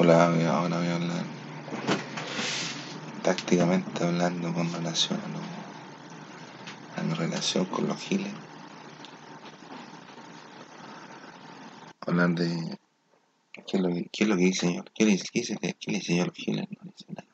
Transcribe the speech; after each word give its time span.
Hola, 0.00 0.26
ahora 0.26 0.78
voy 0.78 0.86
a 0.86 0.94
hablar 0.94 1.24
tácticamente 3.24 4.04
hablando 4.04 4.54
con 4.54 4.72
relación 4.72 5.18
a, 5.20 5.26
lo, 5.26 5.40
a 6.94 7.02
mi 7.02 7.14
relación 7.14 7.64
con 7.64 7.88
los 7.88 7.98
giles. 7.98 8.32
Hablar 12.06 12.30
de 12.30 12.78
qué 13.66 13.76
es 13.76 13.80
lo 13.80 13.88
que, 13.88 14.08
qué 14.12 14.22
es 14.22 14.28
lo 14.30 14.36
que 14.36 14.44
dice 14.44 14.68
señor, 14.68 14.88
qué 14.94 15.04
le 15.04 15.18
qué, 15.18 16.00
yo 16.00 16.26
los 16.26 16.34
giles, 16.36 16.68
no 16.70 16.78
le 16.84 16.92
dice 16.96 17.12
nada. 17.12 17.28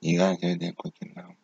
Llegar 0.00 0.38
que 0.38 0.46
vete 0.46 0.66
en 0.68 0.72
cualquier 0.72 1.14
lado. 1.14 1.36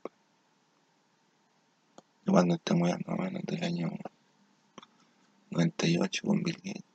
Yo 2.24 2.32
cuando 2.32 2.54
esté 2.54 2.72
muy 2.72 2.90
más 3.06 3.18
menos 3.18 3.42
del 3.44 3.62
año 3.62 3.92
98 5.50 6.26
con 6.26 6.42
Bill 6.42 6.56
Gates. 6.64 6.93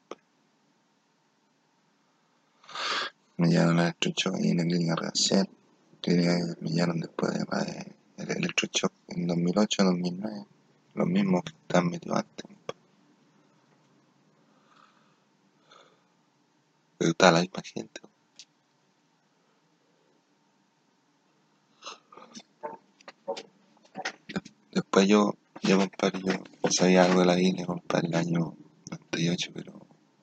Me 3.40 3.48
llevaron 3.48 3.80
al 3.80 3.86
electrochoc 3.86 4.36
ahí 4.36 4.50
en 4.50 4.58
la 4.58 4.64
clínica 4.64 4.96
Reacción, 4.96 5.48
clínica 6.02 6.38
que 6.38 6.62
me 6.62 6.72
llevaron 6.72 7.00
después 7.00 7.34
de 7.34 7.40
eh, 7.40 7.96
el 8.18 8.32
electrochoc 8.32 8.92
en 9.08 9.28
2008, 9.28 9.84
2009, 9.84 10.46
los 10.96 11.08
mismos 11.08 11.44
que 11.44 11.54
están 11.54 11.90
metidos 11.90 12.18
antes. 12.18 12.46
Pero 16.98 17.12
está 17.12 17.32
la 17.32 17.40
misma 17.40 17.62
gente. 17.64 18.02
Después 24.74 25.08
yo, 25.08 25.34
yo 25.62 25.78
compadre, 25.78 26.22
yo 26.22 26.72
sabía 26.72 27.06
algo 27.06 27.22
de 27.22 27.26
la 27.26 27.40
isla, 27.40 27.66
compadre, 27.66 28.10
el 28.10 28.16
año 28.16 28.54
98, 28.92 29.52
pero 29.54 29.72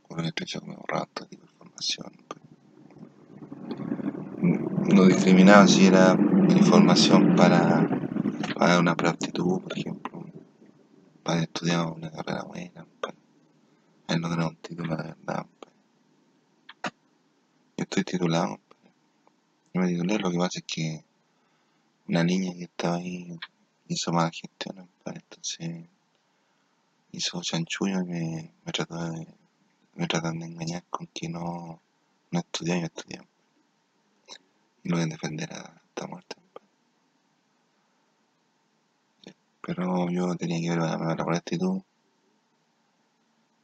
con 0.06 0.18
el 0.18 0.26
electrochoc 0.26 0.64
me 0.64 0.76
borraba 0.76 1.06
todo 1.14 1.26
tipo 1.28 1.46
de 1.46 1.50
información 1.50 2.25
no 4.88 5.06
discriminaba 5.06 5.66
si 5.66 5.86
era 5.86 6.20
información 6.48 7.26
para, 7.28 7.88
para 8.54 8.78
una 8.78 8.92
aptitud, 8.92 9.60
por 9.60 9.72
ejemplo, 9.76 10.24
para 11.22 11.42
estudiar 11.42 11.86
una 11.86 12.10
carrera 12.10 12.44
buena, 12.44 12.86
para 13.00 14.18
lograr 14.18 14.46
un 14.46 14.56
título 14.56 14.96
de 14.96 15.02
verdad. 15.02 15.46
Yo 17.76 17.82
estoy 17.82 18.04
titulado, 18.04 18.60
yo 19.74 19.80
me 19.80 19.88
titulé, 19.88 20.18
lo 20.18 20.30
que 20.30 20.38
pasa 20.38 20.58
es 20.60 20.64
que 20.66 21.04
una 22.08 22.22
niña 22.22 22.52
que 22.54 22.64
estaba 22.64 22.96
ahí 22.96 23.36
hizo 23.88 24.12
mala 24.12 24.30
gestión, 24.30 24.88
entonces 25.04 25.88
hizo 27.12 27.40
chanchullo 27.42 28.02
y 28.02 28.04
me, 28.04 28.54
me 28.64 28.72
trató 28.72 28.96
de 29.10 29.26
me 29.94 30.06
tratan 30.06 30.38
de 30.38 30.46
engañar 30.46 30.84
con 30.90 31.06
que 31.06 31.28
no, 31.28 31.80
no 32.30 32.38
estudié, 32.38 32.80
yo 32.80 32.86
estudié 32.86 33.20
y 34.86 34.88
lo 34.88 34.98
a 34.98 35.06
defender 35.06 35.52
hasta 35.52 36.06
muerte. 36.06 36.36
Pero 39.60 40.08
yo 40.10 40.36
tenía 40.36 40.60
que 40.60 40.70
ver 40.70 40.78
la, 40.78 40.96
la 40.96 41.36
actitud 41.36 41.82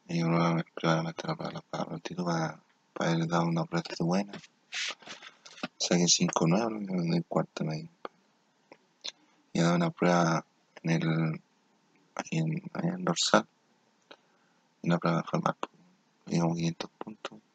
y 0.09 0.19
yo 0.19 0.27
probablemente 0.75 1.23
la, 1.28 1.34
la, 1.70 1.95
actitud 1.95 2.25
para, 2.25 2.61
para 2.93 3.12
haber 3.12 3.28
dado 3.28 3.45
una 3.45 3.62
actitud 3.62 4.05
buena. 4.05 4.33
Saqué 5.78 6.09
5 6.09 6.47
nuevos 6.48 6.73
en 6.73 7.15
el 7.15 7.25
cuarto 7.25 7.65
medio. 7.65 7.89
Y 9.53 9.61
he 9.61 9.62
dado 9.62 9.77
una 9.77 9.91
prueba 9.91 10.45
en 10.83 10.91
el 10.91 11.43
aquí 12.17 12.39
en, 12.39 12.62
en 12.83 13.05
dorsal. 13.05 13.47
Y 14.83 14.89
la 14.89 14.98
prueba 14.98 15.23
fue 15.23 15.41
más, 15.41 15.55
digamos 16.27 16.56
500 16.56 16.91
puntos. 16.98 17.39
digamos 17.39 17.39
500 17.39 17.39
puntos. 17.39 17.52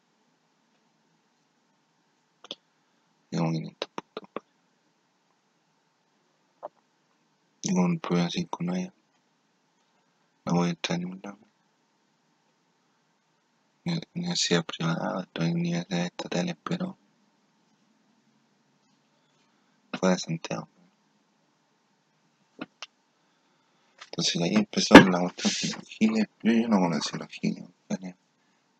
Con 3.38 3.54
un 7.78 8.00
problema 8.00 8.26
así 8.26 8.46
con 8.46 8.74
ella, 8.74 8.92
no 10.44 10.54
voy 10.54 10.66
a 10.66 10.70
entrar 10.70 10.98
en 10.98 11.04
ningún 11.04 11.20
lado. 11.22 11.38
Universidad 14.14 14.64
privada, 14.64 15.22
estoy 15.22 15.46
en 15.46 15.56
universidades 15.56 16.06
estatales, 16.06 16.56
pero 16.64 16.98
fuera 19.92 20.16
de 20.16 20.20
Santiago. 20.20 20.68
Entonces 24.06 24.42
ahí 24.42 24.54
empezó 24.56 24.94
la 24.96 25.20
cuestión 25.20 25.80
giles. 25.82 26.26
Yo, 26.42 26.52
yo 26.52 26.68
no 26.68 26.80
conocí 26.80 27.16
los 27.16 27.28
giles, 27.28 27.64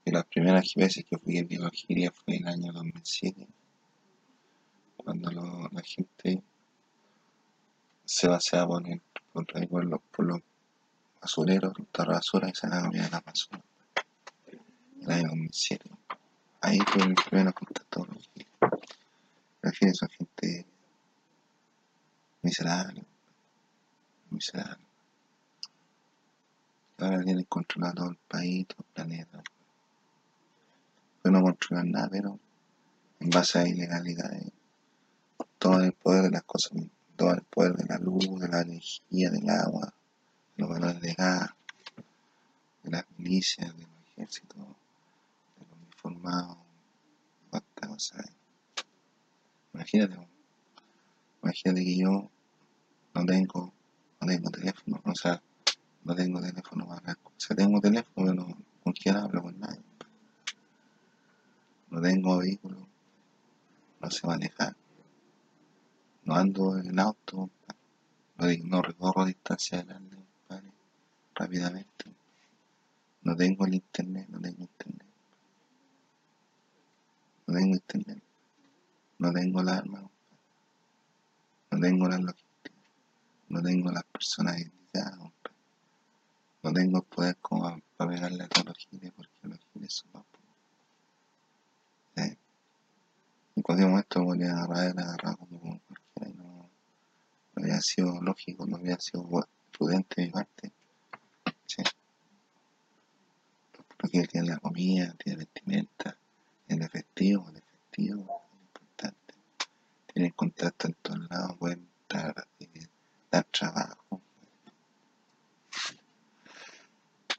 Y 0.05 0.11
las 0.11 0.27
primeras 0.27 0.75
veces 0.75 1.05
que 1.09 1.17
fui 1.17 1.39
a 1.39 1.71
giles 1.71 2.11
fue 2.13 2.37
en 2.37 2.43
el 2.43 2.49
año 2.49 2.73
2007 2.73 3.47
cuando 5.09 5.31
la 5.73 5.83
gente 5.83 6.43
se 8.05 8.29
paseaba 8.29 8.67
por, 8.67 8.87
el, 8.87 9.01
por, 9.33 9.47
por, 9.47 9.85
los, 9.87 10.01
por 10.15 10.27
los 10.27 10.41
basureros, 11.19 11.73
los 11.79 12.07
basura 12.07 12.51
y 12.51 12.55
se 12.55 12.69
la 12.69 12.83
de 12.83 13.09
la 13.09 13.21
basura. 13.21 13.65
El 15.01 15.11
año 15.11 15.29
2007. 15.29 15.91
Ahí 16.61 16.79
fue 16.81 17.05
el 17.05 17.15
primer 17.15 17.55
contacto 17.55 18.01
con 18.01 18.17
los 18.17 18.29
giles. 18.35 19.99
Gente 20.19 20.67
miserable, 22.43 23.03
miserable. 24.29 24.85
Ahora 26.99 27.23
tienen 27.23 27.45
controlado 27.45 28.11
el 28.11 28.17
país, 28.29 28.67
todo 28.67 28.85
el 28.87 28.93
planeta. 28.93 29.43
Pero 31.23 31.33
no 31.33 31.43
controlan 31.43 31.93
nada, 31.93 32.11
pero 32.11 32.39
en 33.21 33.31
base 33.31 33.59
a 33.59 33.67
ilegalidades 33.67 34.58
todo 35.59 35.81
el 35.81 35.93
poder 35.93 36.23
de 36.25 36.31
las 36.31 36.45
cosas, 36.45 36.73
todo 37.17 37.35
el 37.35 37.43
poder 37.43 37.75
de 37.75 37.85
la 37.87 37.99
luz, 37.99 38.41
de 38.41 38.49
la 38.49 38.61
energía, 38.63 39.31
del 39.31 39.51
agua, 39.51 39.93
de 40.57 40.63
los 40.63 40.69
valores 40.69 41.01
de 41.01 41.15
gas, 41.15 41.51
de 42.85 42.91
las 42.91 43.05
milicias, 43.17 43.77
de 43.77 43.83
los 44.17 44.41
de 44.41 44.57
los 44.57 45.79
uniformados, 45.83 46.57
cuántas 47.51 47.89
cosas 47.89 48.31
Imagínate, 49.75 50.17
imagínate 51.43 51.85
que 51.85 51.97
yo 51.97 52.31
no 53.15 53.27
tengo, 53.27 53.73
no 54.21 54.27
tengo 54.27 54.51
teléfono, 54.51 55.01
o 55.05 55.15
sea, 55.15 55.41
no 56.05 56.15
tengo 56.15 56.41
teléfono 56.41 56.89
para. 56.89 57.13
O 57.13 57.33
sea, 57.37 57.55
tengo 57.55 57.81
teléfono, 57.81 58.27
pero 58.27 58.57
con 58.83 58.93
quién 58.93 59.17
hablo 59.17 59.43
con 59.43 59.61
nadie. 59.61 59.81
No 61.91 62.01
tengo 62.01 62.39
vehículo, 62.39 62.89
no 64.01 64.11
sé 64.11 64.27
manejar 64.27 64.75
no 66.29 66.35
ando 66.35 66.77
en 66.77 67.01
auto, 67.01 67.49
no 68.65 68.83
recorro 68.83 69.25
distancias 69.25 69.87
grandes, 69.87 70.19
rápidamente. 71.35 72.05
No 73.23 73.35
tengo 73.35 73.65
el 73.65 73.75
internet, 73.77 74.27
no 74.29 74.39
tengo 74.39 74.61
internet. 74.61 75.07
No 77.47 77.55
tengo 77.55 77.75
internet. 77.77 78.23
No 79.19 79.33
tengo 79.33 79.63
la 79.63 79.79
arma, 79.79 80.03
no 81.71 81.81
tengo 81.81 82.07
la 82.07 82.19
logística. 82.19 82.77
No 83.49 83.63
tengo 83.63 83.91
las 83.91 84.05
personas 84.05 84.61
indicadas, 84.61 85.19
No 86.63 86.73
tengo 86.75 86.99
el 86.99 87.05
poder 87.05 87.37
como 87.39 87.81
para 87.97 88.11
pegarle 88.11 88.45
a 88.45 88.65
los 88.65 88.77
giles 88.77 89.13
porque 89.17 89.49
los 89.49 89.59
giles 89.73 89.95
son 89.95 90.11
más 90.13 90.25
¿Eh? 92.17 92.37
En 93.57 93.63
cualquier 93.63 93.89
momento 93.89 94.21
me 94.21 94.27
voy 94.27 94.43
a 94.43 94.51
agarrar, 94.51 94.91
agarrar 94.91 95.37
como 95.39 95.81
no 97.59 97.65
había 97.65 97.81
sido 97.81 98.21
lógico, 98.23 98.67
no 98.67 98.77
había 98.77 98.99
sido 99.01 99.29
prudente 99.77 100.21
de 100.21 100.27
mi 100.27 100.33
parte. 100.33 100.73
¿sí? 101.67 101.83
Porque 103.97 104.27
tiene 104.29 104.49
la 104.49 104.59
comida, 104.59 105.15
tiene 105.15 105.39
vestimenta, 105.39 106.17
tiene 106.67 106.85
efectivo, 106.85 107.49
el 107.51 107.57
efectivo 107.57 108.21
es 108.23 108.61
importante. 108.61 109.35
Tiene 110.13 110.33
contacto 110.33 110.87
en 110.87 110.95
todos 111.03 111.29
lados, 111.29 111.57
pueden 111.59 111.89
dar, 112.09 112.47
dar 113.31 113.45
trabajo. 113.45 114.21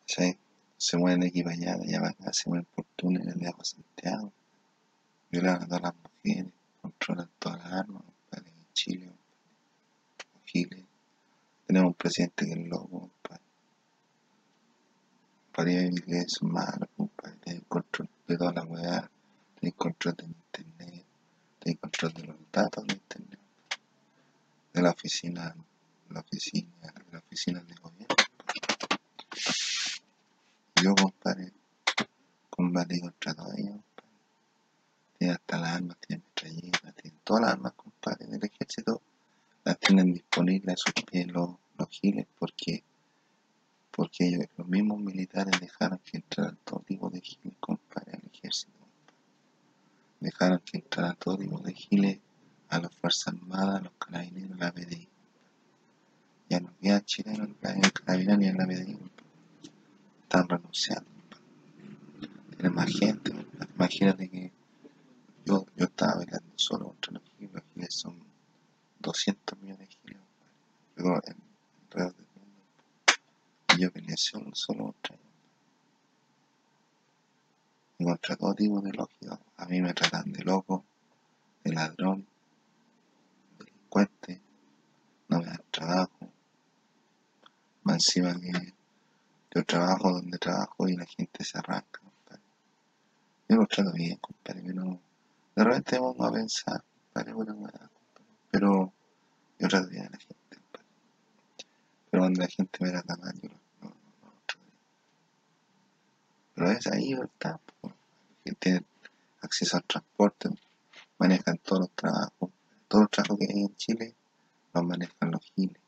¿sí? 0.05 0.38
Se 0.77 0.97
mueven 0.97 1.23
aquí 1.23 1.44
para 1.44 1.55
allá, 1.55 1.77
de 1.77 1.83
allá 1.88 1.99
para 1.99 2.11
acá, 2.11 2.33
se 2.33 2.49
mueven 2.49 2.67
por 2.75 2.85
túneles 2.95 3.35
de 3.35 3.47
agua 3.47 3.63
Santiago, 3.63 4.33
violan 5.29 5.63
a 5.63 5.67
todas 5.67 5.81
las 5.81 5.94
mujeres, 5.95 6.53
controlan 6.81 7.29
todas 7.39 7.59
las 7.59 7.73
armas, 7.73 8.03
en 8.31 8.73
Chile 8.73 9.19
tenemos 10.51 11.89
un 11.89 11.93
presidente 11.93 12.45
que 12.45 12.53
es 12.53 12.67
loco, 12.67 12.99
compadre. 13.01 13.43
Para 15.53 15.71
ir 15.71 15.83
inglés 15.83 16.25
es 16.25 16.43
malo, 16.43 16.87
compadre. 16.97 17.37
Tiene 17.43 17.61
control 17.67 18.09
de 18.27 18.37
toda 18.37 18.53
la 18.53 18.63
weá, 18.63 19.11
tiene 19.59 19.75
control 19.75 20.15
de 20.15 20.25
internet, 20.25 21.05
tiene 21.59 21.79
control 21.79 22.13
de 22.13 22.23
los 22.23 22.37
datos 22.51 22.87
de 22.87 22.93
internet, 22.93 23.39
de 24.73 24.81
la 24.81 24.89
oficina, 24.91 25.55
la 26.09 26.19
oficina, 26.21 26.93
de 27.05 27.11
la 27.11 27.19
oficina 27.19 27.61
de 27.61 27.75
gobierno. 27.75 28.15
Yo, 30.81 30.95
compadre, 30.95 31.51
combatí 32.49 32.99
contra 33.01 33.33
todo 33.35 33.53
ello, 33.55 33.83
tiene 35.17 35.33
hasta 35.33 35.57
las 35.59 35.75
armas, 35.75 35.97
tiene 36.07 36.23
metralletas, 36.23 36.95
tiene 36.95 37.17
todas 37.23 37.41
las 37.41 37.51
armas, 37.51 37.73
compadre, 37.73 38.25
del 38.27 38.43
ejército, 38.45 39.01
tienen 39.75 40.13
disponibles 40.13 40.74
a 40.74 40.77
sus 40.77 41.04
pies 41.06 41.27
los, 41.27 41.51
los 41.77 41.89
giles, 41.89 42.25
porque 42.38 42.83
porque 44.00 44.27
ellos, 44.27 44.45
los 44.56 44.66
mismos 44.66 45.01
militares 45.01 45.60
dejaron 45.60 46.00
que 46.00 46.18
entraran 46.18 46.57
todo 46.63 46.80
tipo 46.88 47.10
de 47.10 47.19
giles, 47.19 47.57
compadre, 47.60 48.13
al 48.13 48.31
ejército. 48.33 48.71
Dejaron 50.21 50.60
que 50.60 50.77
entraran 50.77 51.18
todo 51.18 51.38
tipo 51.38 51.60
de 51.60 51.74
giles 51.74 52.19
a 52.69 52.80
las 52.80 52.95
Fuerzas 52.95 53.33
Armadas, 53.33 53.81
a 53.81 53.83
los 53.83 53.92
carabineros, 54.00 54.51
a 54.54 54.63
la 54.63 54.71
PDI. 54.71 55.07
Ya 56.50 56.62
no 56.62 56.71
quedan 56.81 57.04
chilenos 57.04 57.50
en 57.62 57.83
el 57.83 57.92
carabinero 57.92 58.38
ni 58.38 58.48
en 58.48 58.57
la 58.57 58.66
PDI. 58.68 58.98
Están 60.24 60.48
renunciando. 60.48 61.10
Tienen 62.51 62.75
más 62.75 62.89
gente. 62.98 63.33
Imagínate 63.75 64.30
que 64.30 64.51
yo, 65.45 65.66
yo 65.75 65.86
estaba 65.86 66.16
bailando 66.16 66.54
solo 66.56 66.86
contra 66.86 67.13
los 67.13 67.24
giles. 67.38 67.54
Los 67.54 67.63
giles 67.74 67.94
son 67.94 68.28
200 68.99 69.59
millones 69.59 69.89
de 69.89 69.95
giles. 69.95 70.23
Pero 70.95 71.15
en 71.15 71.35
alrededor 71.85 72.15
del 72.15 72.25
mundo. 72.35 72.63
Y 73.75 73.81
yo 73.81 73.91
peleé 73.91 74.17
solo, 74.17 74.53
solo 74.53 74.85
contra 74.85 75.15
ellos. 75.15 75.25
Contra 77.97 78.35
todo 78.35 78.53
tipo 78.53 78.81
de 78.81 78.91
lógica. 78.91 79.39
A 79.57 79.65
mí 79.65 79.81
me 79.81 79.93
tratan 79.93 80.31
de 80.31 80.43
loco, 80.43 80.85
de 81.63 81.73
ladrón, 81.73 82.25
delincuente, 83.57 84.41
no 85.27 85.39
me 85.39 85.45
dan 85.45 85.63
trabajo. 85.71 86.31
Más 87.83 87.95
encima 87.95 88.39
que 88.39 88.73
yo 89.51 89.63
trabajo 89.63 90.13
donde 90.13 90.37
trabajo 90.37 90.87
y 90.87 90.95
la 90.95 91.05
gente 91.05 91.43
se 91.43 91.57
arranca, 91.57 91.99
compadre. 92.01 92.43
Yo 93.47 93.55
lo 93.55 93.65
trato 93.65 93.91
bien, 93.93 94.17
compadre, 94.17 94.61
pero 94.63 94.99
de 95.55 95.63
repente 95.63 95.95
me 95.95 95.99
pongo 95.99 96.25
a 96.25 96.31
pensar, 96.31 96.83
compadre, 96.83 97.33
buena 97.33 97.53
weá. 97.53 97.89
Pero 98.51 98.93
yo 99.59 99.67
bien 99.89 100.05
a 100.05 100.09
la 100.09 100.17
gente, 100.17 100.55
compadre. 100.55 100.87
Pero 102.09 102.21
cuando 102.23 102.41
la 102.41 102.47
gente 102.47 102.77
me 102.81 102.89
trata 102.91 103.15
mal, 103.17 103.41
yo 103.41 103.49
no, 103.49 103.55
no, 103.81 103.89
no. 103.89 104.33
Pero 106.55 106.71
es 106.71 106.87
ahí, 106.87 107.13
¿verdad? 107.13 107.59
Que 108.43 108.53
tienen 108.53 108.85
acceso 109.41 109.77
al 109.77 109.83
transporte, 109.83 110.49
manejan 111.17 111.57
todos 111.59 111.81
los 111.81 111.91
trabajos, 111.91 112.49
todos 112.87 113.03
los 113.03 113.11
trabajos 113.11 113.37
que 113.39 113.53
hay 113.53 113.61
en 113.61 113.75
Chile 113.75 114.15
los 114.73 114.83
manejan 114.83 115.31
los 115.31 115.41
giles. 115.55 115.81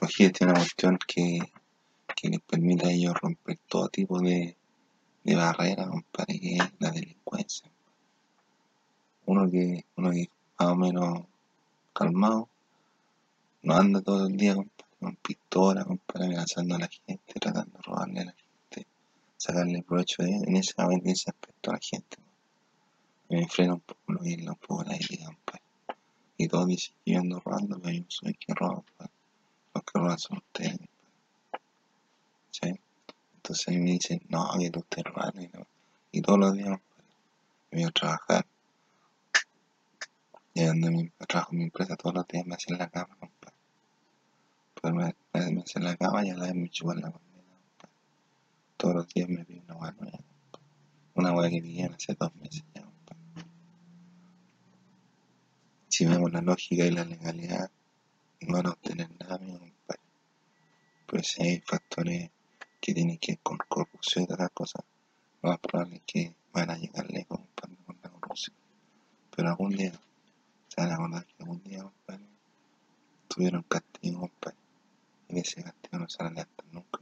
Los 0.00 0.10
giles 0.10 0.32
tienen 0.32 0.54
una 0.54 0.60
cuestión 0.60 0.98
que, 1.06 1.40
que 2.16 2.28
les 2.28 2.40
permite 2.40 2.86
a 2.86 2.90
ellos 2.90 3.14
romper 3.20 3.58
todo 3.68 3.88
tipo 3.88 4.20
de, 4.20 4.56
de 5.24 5.34
barreras, 5.36 5.88
compadre, 5.88 6.40
que 6.40 6.58
la 6.78 6.90
delincuencia. 6.90 7.70
Uno 9.26 9.50
que, 9.50 9.84
uno 9.96 10.10
que 10.10 10.28
más 10.58 10.68
o 10.68 10.76
menos 10.76 11.20
calmado, 11.92 12.48
no 13.62 13.74
anda 13.74 14.00
todo 14.00 14.26
el 14.26 14.36
día 14.36 14.54
compadre, 14.54 14.96
con 15.00 15.16
pistola, 15.16 15.84
compadre, 15.84 16.26
amenazando 16.26 16.74
a 16.74 16.78
la 16.78 16.88
gente, 16.88 17.40
tratando 17.40 17.76
de 17.76 17.82
robarle 17.82 18.20
a 18.20 18.24
la 18.26 18.32
gente, 18.32 18.86
sacarle 19.36 19.82
provecho 19.82 20.22
de 20.22 20.30
en 20.30 20.56
ese, 20.56 20.74
en 20.78 21.08
ese 21.08 21.30
aspecto 21.30 21.70
a 21.70 21.74
la 21.74 21.80
gente. 21.80 22.16
Me 23.28 23.48
frena 23.48 23.74
un 23.74 23.80
poco 23.80 24.00
lo 24.12 24.20
un 24.20 24.56
poco 24.56 24.84
la 24.84 24.96
idea, 24.96 25.26
compadre. 25.26 25.62
Y 26.36 26.48
todos 26.48 26.66
dicen 26.66 26.94
que 27.04 27.12
yo 27.12 27.20
ando 27.20 27.40
robando, 27.40 27.78
pero 27.80 27.94
yo 27.94 28.04
soy 28.08 28.34
que 28.34 28.52
roba, 28.54 28.74
compadre. 28.74 29.12
Los 29.74 29.84
que 29.84 29.98
roban 29.98 30.18
son 30.18 30.38
ustedes. 30.38 30.78
¿Sí? 32.50 32.70
Entonces 33.36 33.68
a 33.68 33.70
mí 33.70 33.78
me 33.78 33.92
dicen, 33.92 34.20
no, 34.28 34.50
que 34.58 34.70
tú 34.70 34.84
robando 35.04 35.40
y, 35.40 35.48
no. 35.48 35.66
y 36.10 36.20
todos 36.20 36.38
los 36.38 36.52
días, 36.54 36.68
compadre, 36.68 37.08
me 37.70 37.78
voy 37.78 37.88
a 37.88 37.90
trabajar. 37.90 38.46
Llegando 40.54 40.88
a 40.88 40.90
mi 40.90 41.08
trabajo 41.26 41.52
en 41.52 41.58
mi 41.58 41.64
empresa, 41.64 41.96
todos 41.96 42.14
los 42.14 42.28
días 42.28 42.44
me 42.44 42.54
hacen 42.54 42.76
la 42.76 42.88
cama, 42.88 43.16
compadre. 43.18 43.56
Pues 44.74 44.92
me, 44.92 45.14
me, 45.50 45.64
la 45.80 45.96
cama 45.96 46.26
y 46.26 46.30
a 46.30 46.34
la 46.34 46.44
vez 46.44 46.54
me 46.54 46.68
chupan 46.68 47.00
la 47.00 47.08
bandera. 47.08 47.22
Todos 48.76 48.94
los 48.96 49.08
días 49.08 49.28
me 49.30 49.44
piden 49.44 49.64
una 49.64 49.76
hueá 49.76 49.92
nueva. 49.98 50.18
Una 51.14 51.32
hueá 51.32 51.48
que 51.48 51.62
pidían 51.62 51.94
hace 51.94 52.14
dos 52.14 52.34
meses 52.36 52.64
ya, 52.74 52.82
compadre. 52.82 53.46
Si 55.88 56.04
vemos 56.04 56.32
la 56.32 56.42
lógica 56.42 56.84
y 56.84 56.90
la 56.90 57.04
legalidad, 57.04 57.70
no 58.40 58.54
van 58.54 58.66
a 58.66 58.70
obtener 58.70 59.08
nada, 59.20 59.38
mi 59.38 59.52
compadre. 59.52 60.00
Pero 61.06 61.22
si 61.22 61.42
hay 61.42 61.60
factores 61.60 62.30
que 62.78 62.92
tienen 62.92 63.16
que 63.16 63.32
ver 63.32 63.40
con 63.42 63.56
corrupción 63.68 64.26
y 64.28 64.32
otras 64.32 64.50
cosas, 64.52 64.84
lo 65.40 65.50
más 65.50 65.58
probable 65.60 65.96
es 65.96 66.02
que 66.06 66.34
van 66.52 66.70
a 66.70 66.76
llegar 66.76 67.10
lejos, 67.10 67.38
compadre, 67.38 67.76
con 67.86 67.96
la 68.02 68.10
corrupción. 68.10 68.56
Pero 69.34 69.48
algún 69.48 69.70
día, 69.70 69.92
se 70.72 70.80
van 70.80 70.90
a 70.90 70.94
acordar 70.94 71.26
que 71.26 71.34
algún 71.40 71.62
día, 71.64 71.82
compadre, 71.82 72.24
tuvieron 73.28 73.62
castigo, 73.64 74.20
compadre. 74.20 74.56
Y 75.28 75.38
ese 75.38 75.62
castigo 75.62 75.98
no 75.98 76.08
se 76.08 76.22
van 76.22 76.38
a 76.38 76.48
nunca. 76.70 77.00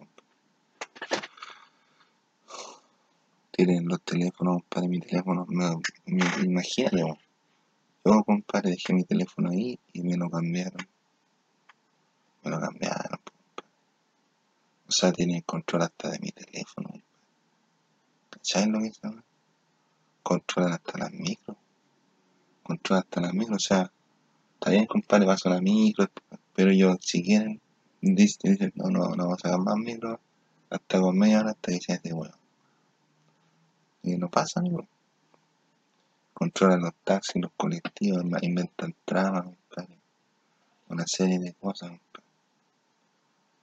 Tienen 3.52 3.86
los 3.86 4.02
teléfonos, 4.02 4.62
compadre, 4.62 4.88
mi 4.88 4.98
teléfono, 4.98 5.46
me, 5.48 6.24
imagínate. 6.42 7.16
Yo, 8.04 8.24
compadre, 8.24 8.70
dejé 8.70 8.92
mi 8.92 9.04
teléfono 9.04 9.50
ahí 9.50 9.78
y 9.92 10.02
me 10.02 10.16
lo 10.16 10.28
cambiaron. 10.28 10.88
Me 12.42 12.50
lo 12.50 12.58
cambiaron, 12.58 13.20
compadre. 13.24 13.70
O 14.88 14.90
sea, 14.90 15.12
tienen 15.12 15.42
control 15.42 15.82
hasta 15.82 16.10
de 16.10 16.18
mi 16.18 16.32
teléfono, 16.32 16.88
compadre. 16.88 17.04
¿Cachai 18.30 18.66
lo 18.66 18.80
que 18.80 18.90
no? 19.04 19.22
Controlan 20.24 20.72
hasta 20.72 20.98
las 20.98 21.12
micros. 21.12 21.56
Controlan 22.70 23.04
hasta 23.04 23.20
las 23.20 23.34
micros. 23.34 23.56
O 23.56 23.66
sea, 23.68 23.92
está 24.54 24.70
bien, 24.70 24.86
compadre, 24.86 25.26
paso 25.26 25.50
la 25.50 25.60
micro, 25.60 26.08
pero 26.54 26.72
yo, 26.72 26.96
si 27.00 27.22
quieren, 27.22 27.60
dicen, 28.00 28.52
dicen 28.52 28.72
no, 28.76 28.90
no, 28.90 29.10
no 29.16 29.24
vamos 29.24 29.38
a 29.44 29.48
sacar 29.48 29.60
más 29.60 29.76
micros 29.76 30.18
hasta 30.70 31.00
con 31.00 31.18
media 31.18 31.40
hora 31.40 31.50
hasta 31.50 31.72
que 31.72 31.80
se 31.80 31.98
de 31.98 32.12
huevo. 32.12 32.34
Y 34.02 34.16
no 34.16 34.30
pasa, 34.30 34.60
amigo 34.60 34.86
controlan 36.40 36.80
los 36.80 36.94
taxis, 37.04 37.42
los 37.42 37.52
colectivos, 37.54 38.24
inventan 38.40 38.94
tramas, 39.04 39.44
compadre. 39.44 39.98
Una 40.88 41.06
serie 41.06 41.38
de 41.38 41.52
cosas, 41.52 41.90
compadre. 41.90 42.26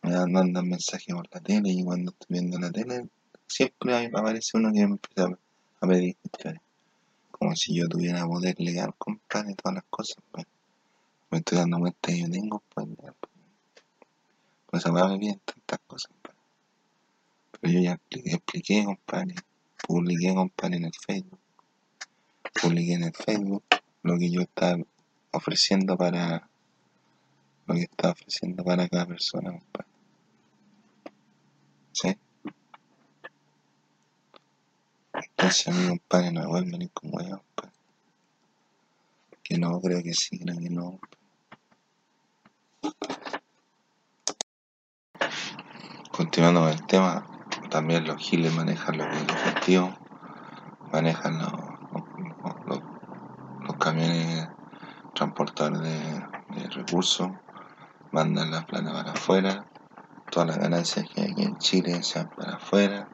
Me 0.03 0.11
dan, 0.11 0.31
mandan 0.31 0.69
mensajes 0.69 1.15
por 1.15 1.27
la 1.33 1.41
tele 1.41 1.71
y 1.71 1.83
cuando 1.83 2.11
estoy 2.11 2.27
viendo 2.29 2.59
la 2.59 2.71
tele, 2.71 3.09
siempre 3.47 4.11
aparece 4.13 4.57
uno 4.57 4.71
que 4.71 4.85
me 4.85 4.93
empieza 4.93 5.39
a 5.81 5.87
pedir 5.87 6.15
cuestiones. 6.17 6.61
Como 7.47 7.55
si 7.55 7.75
yo 7.75 7.87
tuviera 7.87 8.25
poder 8.25 8.59
legal, 8.59 8.93
compadre, 8.97 9.55
todas 9.55 9.75
las 9.75 9.85
cosas, 9.89 10.17
pues. 10.33 10.45
Me 11.31 11.37
estoy 11.37 11.59
dando 11.59 11.79
cuenta 11.79 12.11
que 12.11 12.19
yo 12.19 12.29
tengo 12.29 12.59
poder 12.59 13.13
pues. 13.21 13.33
Pues 14.65 14.85
a 14.85 14.91
me 14.91 15.17
piden 15.17 15.39
tantas 15.45 15.79
cosas, 15.87 16.11
compadre. 16.11 16.39
Pero 17.51 17.73
yo 17.73 17.79
ya 17.79 17.91
expliqué, 17.93 18.31
expliqué, 18.31 18.83
compadre. 18.83 19.35
Publiqué, 19.87 20.35
compadre, 20.35 20.75
en 20.75 20.85
el 20.87 20.91
Facebook 20.93 21.39
publiqué 22.61 22.95
en 22.95 23.03
el 23.05 23.13
Facebook 23.13 23.63
lo 24.03 24.17
que 24.17 24.29
yo 24.29 24.41
estaba 24.41 24.83
ofreciendo 25.31 25.95
para 25.95 26.49
lo 27.65 27.75
que 27.75 27.83
estaba 27.83 28.11
ofreciendo 28.11 28.61
para 28.61 28.89
cada 28.89 29.05
persona, 29.05 29.51
compadre. 29.51 29.87
¿Sí? 31.93 32.17
Entonces 35.37 35.67
a 35.67 35.71
mi 35.71 35.87
compadre 35.87 36.31
no 36.31 36.41
me 36.41 36.47
vuelven 36.47 36.71
venir 36.71 36.91
con. 36.91 37.11
Que 39.43 39.57
no, 39.59 39.79
creo 39.79 40.01
que 40.01 40.13
sí, 40.15 40.39
creo 40.39 40.57
que 40.57 40.69
no. 40.71 40.99
Continuando 46.11 46.61
con 46.61 46.69
el 46.69 46.85
tema, 46.87 47.27
también 47.69 48.07
los 48.07 48.17
giles 48.17 48.51
manejan 48.55 48.97
los 48.97 49.07
objetivos, 49.07 49.93
manejan 50.91 51.37
los 51.37 51.51
los, 52.65 53.75
camiones 53.77 54.49
transportadores 55.13 55.81
de, 55.81 56.69
recursos 56.71 57.29
mandan 58.11 58.49
la 58.49 58.65
plata 58.65 58.91
para 58.91 59.11
afuera, 59.11 59.67
todas 60.31 60.47
las 60.47 60.57
ganancias 60.57 61.05
que 61.13 61.21
hay 61.21 61.31
aquí 61.31 61.43
en 61.43 61.57
Chile 61.57 62.01
se 62.01 62.19
van 62.19 62.29
para 62.29 62.55
afuera 62.55 63.07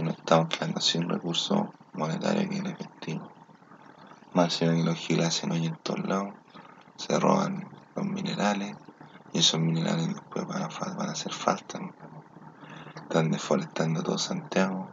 y 0.00 0.02
nos 0.02 0.18
estamos 0.18 0.48
quedando 0.48 0.80
sin 0.80 1.08
recursos 1.08 1.68
monetarios 1.92 2.48
que 2.48 2.56
en 2.56 2.66
efectivo. 2.66 3.32
Más 4.32 4.58
que 4.58 4.66
los 4.66 4.96
giles 4.96 5.34
se 5.34 5.46
en 5.46 5.76
todos 5.76 6.06
lados, 6.06 6.34
se 6.96 7.18
roban 7.18 7.68
los 7.94 8.06
minerales 8.06 8.76
y 9.32 9.38
esos 9.38 9.60
minerales 9.60 10.08
después 10.08 10.46
van 10.46 10.62
a, 10.62 10.68
van 10.68 11.08
a 11.08 11.12
hacer 11.12 11.32
falta. 11.32 11.78
¿no? 11.78 11.94
Están 12.96 13.30
deforestando 13.30 14.02
todo 14.02 14.18
Santiago 14.18 14.90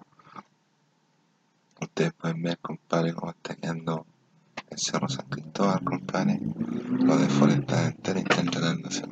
Ustedes 1.79 2.13
pueden 2.13 2.41
ver, 2.41 2.57
compadre, 2.57 3.13
cómo 3.13 3.31
está 3.31 3.55
quedando 3.55 4.07
el 4.69 4.79
Cerro 4.79 5.07
San 5.07 5.27
Cristóbal, 5.27 5.83
compadre. 5.83 6.39
Los 6.41 7.21
deforestadores 7.21 7.95
enteros 7.95 8.23
están 8.23 8.45
tratando 8.47 8.89
de 8.89 8.95
hacer 8.95 9.09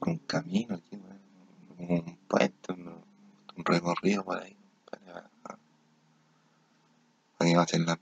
un, 0.00 0.18
camino 0.26 0.76
aquí, 0.76 0.98
un 1.78 2.18
puente, 2.26 2.72
un, 2.72 2.95
recorrido 3.66 4.24
por 4.24 4.42
ahí, 4.42 4.56
compadre, 4.56 5.12
va 7.54 7.60
a 7.60 7.64
hacer 7.64 7.80
las. 7.80 7.98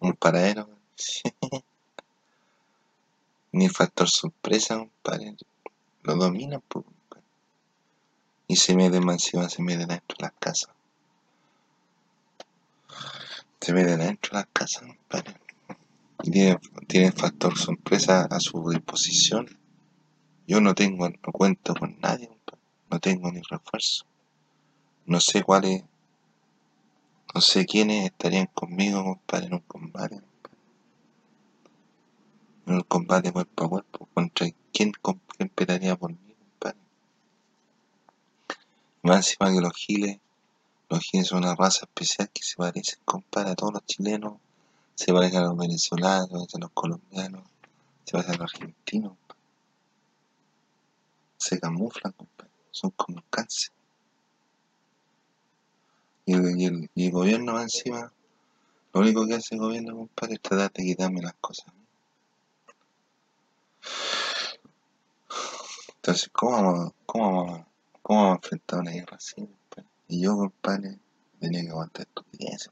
Un 0.00 0.14
paradero. 0.14 0.68
Ni 3.52 3.68
factor 3.68 4.08
sorpresa, 4.08 4.78
compadre. 4.78 5.36
Lo 6.02 6.16
domina, 6.16 6.58
pues. 6.60 6.84
Y 8.48 8.56
se 8.56 8.74
mete 8.74 9.00
más 9.00 9.14
encima, 9.14 9.48
se 9.48 9.62
mete 9.62 9.86
dentro 9.86 10.16
de 10.18 10.24
las 10.24 10.32
casas. 10.38 10.70
Se 13.60 13.72
mete 13.72 13.96
dentro 13.96 14.32
de 14.32 14.38
las 14.38 14.48
casas, 14.52 14.82
compadre. 14.82 15.34
Y 16.22 16.30
tiene, 16.32 16.58
tiene 16.88 17.12
factor 17.12 17.56
sorpresa 17.56 18.26
a 18.30 18.40
su 18.40 18.68
disposición. 18.70 19.46
Yo 20.46 20.60
no 20.60 20.74
tengo, 20.74 21.08
no 21.08 21.32
cuento 21.32 21.74
con 21.74 21.98
nadie. 22.00 22.28
No 22.90 22.98
tengo 22.98 23.30
ni 23.30 23.40
refuerzo. 23.42 24.09
No 25.06 25.20
sé 25.20 25.42
cuáles, 25.42 25.82
no 27.34 27.40
sé 27.40 27.64
quiénes 27.64 28.06
estarían 28.06 28.46
conmigo, 28.46 29.04
compadre, 29.04 29.46
en 29.46 29.54
un 29.54 29.60
combate. 29.60 30.20
En 32.66 32.74
un 32.74 32.82
combate 32.82 33.32
cuerpo 33.32 33.64
a 33.64 33.68
cuerpo. 33.68 34.08
¿Contra 34.14 34.46
quién, 34.72 34.92
quién 35.36 35.48
pelearía 35.48 35.96
por 35.96 36.10
mí, 36.10 36.34
compadre? 36.38 36.78
Más 39.02 39.16
encima 39.18 39.52
que 39.52 39.60
los 39.60 39.72
giles, 39.74 40.18
los 40.88 41.00
giles 41.00 41.28
son 41.28 41.38
una 41.38 41.54
raza 41.54 41.86
especial 41.86 42.28
que 42.30 42.42
se 42.42 42.56
parecen, 42.56 42.98
compadre, 43.04 43.50
a 43.50 43.54
todos 43.54 43.74
los 43.74 43.86
chilenos. 43.86 44.34
Se 44.96 45.12
parecen 45.12 45.38
a 45.38 45.44
los 45.44 45.56
venezolanos, 45.56 46.28
se 46.28 46.34
parecen 46.34 46.62
a 46.62 46.66
los 46.66 46.72
colombianos, 46.72 47.42
se 48.04 48.12
parecen 48.12 48.34
a 48.34 48.38
los 48.38 48.52
argentinos. 48.52 49.12
Se 51.36 51.58
camuflan, 51.58 52.12
compadre. 52.12 52.50
Son 52.72 52.90
como 52.90 53.22
cáncer. 53.30 53.70
Y 56.26 56.34
el, 56.34 57.10
gobierno 57.10 57.54
va 57.54 57.62
encima, 57.62 58.12
lo 58.92 59.00
único 59.00 59.26
que 59.26 59.34
hace 59.34 59.54
el 59.54 59.60
gobierno, 59.60 59.96
compadre, 59.96 60.34
es 60.34 60.40
tratar 60.40 60.72
de 60.72 60.84
quitarme 60.84 61.22
las 61.22 61.34
cosas. 61.40 61.72
Entonces, 65.96 66.30
¿cómo 66.32 66.62
vamos, 66.62 66.92
cómo 67.06 67.66
cómo 68.02 68.20
vamos 68.22 68.32
a 68.32 68.36
enfrentar 68.36 68.80
una 68.80 68.90
guerra 68.90 69.16
así? 69.16 69.48
Y 70.08 70.22
yo, 70.22 70.36
compadre, 70.36 70.98
tenía 71.38 71.62
que 71.62 71.70
aguantar 71.70 72.06
estupideces. 72.06 72.70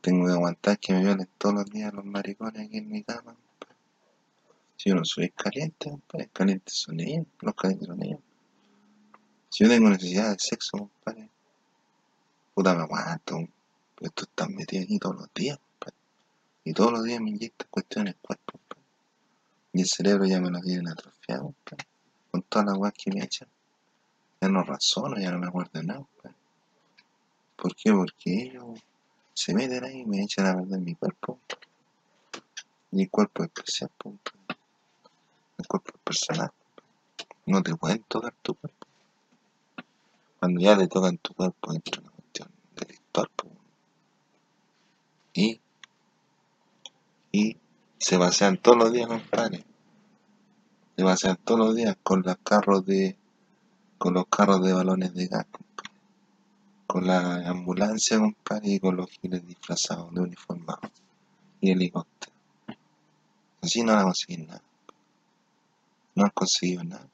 Tengo 0.00 0.26
que 0.26 0.32
aguantar 0.32 0.78
que 0.78 0.92
me 0.92 1.02
violen 1.02 1.28
todos 1.38 1.54
los 1.54 1.64
días 1.66 1.92
los 1.92 2.04
maricones 2.04 2.66
aquí 2.66 2.78
en 2.78 2.88
mi 2.88 3.02
cama. 3.02 3.36
Si 4.76 4.90
yo 4.90 4.94
no 4.94 5.04
soy 5.04 5.30
caliente, 5.30 5.90
compadre, 5.90 6.28
calientes 6.32 6.74
son 6.74 7.00
ellos, 7.00 7.26
los 7.40 7.54
calientes 7.54 7.88
son 7.88 8.02
ellos. 8.02 8.20
Si 9.48 9.64
yo 9.64 9.70
tengo 9.70 9.88
necesidad 9.88 10.30
de 10.30 10.36
sexo, 10.38 10.78
compadre, 10.78 11.30
puta 12.58 12.74
me 12.74 12.82
aguanto, 12.82 13.36
pero 13.94 14.10
tú 14.10 14.24
estás 14.24 14.48
metido 14.50 14.82
aquí 14.82 14.98
todos 14.98 15.14
los 15.14 15.28
días, 15.32 15.60
compadre. 15.60 15.96
Y 16.64 16.72
todos 16.72 16.90
los 16.90 17.04
días 17.04 17.20
me 17.20 17.30
inyectan 17.30 17.68
cuestiones 17.70 18.16
cuerpo, 18.20 18.58
compadre. 18.58 18.82
Y 19.74 19.80
el 19.82 19.86
cerebro 19.86 20.24
ya 20.24 20.40
me 20.40 20.50
lo 20.50 20.58
tienen 20.58 20.88
atrofiado, 20.88 21.42
compadre. 21.42 21.86
Con 22.32 22.42
todas 22.42 22.66
las 22.66 22.76
weas 22.76 22.94
que 22.94 23.12
me 23.12 23.22
echan. 23.22 23.46
Ya 24.40 24.48
no 24.48 24.64
razono, 24.64 25.20
ya 25.20 25.30
no 25.30 25.38
me 25.38 25.46
acuerdo 25.46 25.80
nada. 25.84 26.04
¿Por 27.54 27.76
qué? 27.76 27.92
Porque 27.92 28.42
ellos 28.42 28.80
se 29.34 29.54
meten 29.54 29.84
ahí 29.84 30.00
y 30.00 30.06
me 30.06 30.24
echan 30.24 30.46
a 30.46 30.56
perder 30.56 30.80
mi 30.80 30.96
cuerpo. 30.96 31.38
Mi 32.90 33.06
cuerpo 33.06 33.44
es 33.44 33.50
especial, 33.54 33.92
compadre. 33.96 34.58
El 35.58 35.66
cuerpo 35.68 35.92
es 35.94 36.00
personal. 36.02 36.50
No 37.46 37.62
te 37.62 37.76
pueden 37.76 38.02
tocar 38.02 38.34
tu 38.42 38.54
cuerpo. 38.54 38.86
Cuando 40.40 40.60
ya 40.60 40.76
te 40.76 40.88
tocan 40.88 41.18
tu 41.18 41.34
cuerpo 41.34 41.72
entra 41.72 42.02
Y, 45.32 45.60
y 47.32 47.56
se 47.98 48.18
pasean 48.18 48.58
todos 48.58 48.78
los 48.78 48.92
días, 48.92 49.08
compadre. 49.08 49.64
Se 50.96 51.04
pasean 51.04 51.38
todos 51.44 51.60
los 51.60 51.76
días 51.76 51.96
con 52.02 52.22
los 52.22 52.36
carros 52.38 52.84
de, 52.86 53.16
con 53.98 54.14
los 54.14 54.26
carros 54.26 54.62
de 54.62 54.72
balones 54.72 55.14
de 55.14 55.26
gas. 55.26 55.46
Con 56.86 57.06
la 57.06 57.48
ambulancia, 57.48 58.18
compadre, 58.18 58.70
y 58.70 58.80
con 58.80 58.96
los 58.96 59.10
giles 59.10 59.46
disfrazados 59.46 60.12
de 60.14 60.20
uniformados 60.20 60.90
y 61.60 61.70
helicópteros. 61.70 62.34
Así 63.60 63.82
no 63.82 63.92
van 63.92 64.00
a 64.00 64.04
conseguir 64.04 64.46
nada. 64.46 64.62
No 66.14 66.24
han 66.24 66.30
conseguido 66.30 66.84
nada, 66.84 67.06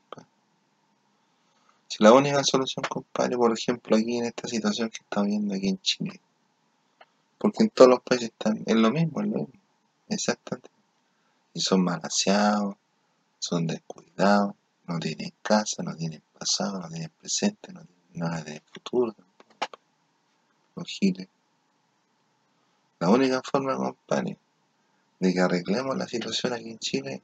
la 1.98 2.12
única 2.12 2.42
solución, 2.42 2.84
compadre, 2.88 3.36
por 3.36 3.52
ejemplo, 3.52 3.96
aquí 3.96 4.18
en 4.18 4.24
esta 4.26 4.48
situación 4.48 4.90
que 4.90 4.98
estamos 5.02 5.28
viendo 5.28 5.54
aquí 5.54 5.68
en 5.68 5.80
Chile, 5.80 6.20
porque 7.38 7.62
en 7.62 7.70
todos 7.70 7.90
los 7.90 8.00
países 8.00 8.30
están, 8.30 8.62
es 8.66 8.76
lo 8.76 8.90
mismo, 8.90 9.20
es 9.20 9.28
lo 9.28 9.38
mismo, 9.38 9.60
exactamente. 10.08 10.70
Y 11.52 11.60
son 11.60 11.84
malaseados, 11.84 12.76
son 13.38 13.66
descuidados, 13.66 14.54
no 14.86 14.98
tienen 14.98 15.32
casa, 15.42 15.82
no 15.82 15.94
tienen 15.94 16.22
pasado, 16.38 16.80
no 16.80 16.88
tienen 16.88 17.10
presente, 17.20 17.72
no 17.72 17.84
tienen 17.84 18.04
nada 18.14 18.42
de 18.42 18.60
futuro 18.72 19.12
tampoco. 19.12 19.78
Los 20.76 20.88
giles. 20.88 21.28
La 22.98 23.10
única 23.10 23.42
forma, 23.42 23.76
compadre, 23.76 24.38
de 25.20 25.32
que 25.32 25.40
arreglemos 25.40 25.96
la 25.96 26.08
situación 26.08 26.52
aquí 26.54 26.70
en 26.70 26.78
Chile 26.78 27.22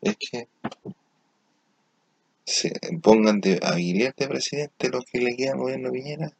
es 0.00 0.16
que 0.16 0.48
se 2.46 2.72
pongan 3.02 3.40
de, 3.40 3.60
Guillermo 3.76 4.14
de 4.16 4.28
presidente 4.28 4.88
lo 4.88 5.02
que 5.02 5.18
le 5.20 5.36
queda 5.36 5.52
al 5.52 5.58
gobierno 5.58 5.90
Piñera 5.90 6.32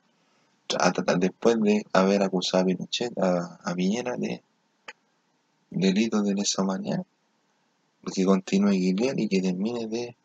a 0.78 0.92
tratar 0.92 1.18
después 1.18 1.60
de 1.60 1.84
haber 1.92 2.22
acusado 2.22 2.62
a 2.62 2.66
Pinochet, 2.66 3.18
a, 3.18 3.58
a 3.64 3.74
Piñera 3.74 4.16
de 4.16 4.42
delitos 5.70 6.24
de 6.24 6.34
lesa 6.34 6.62
humanidad, 6.62 7.04
que 8.14 8.24
continúe 8.24 8.70
Guillermo 8.70 9.20
y 9.20 9.28
que 9.28 9.42
termine 9.42 9.86
de, 9.88 10.16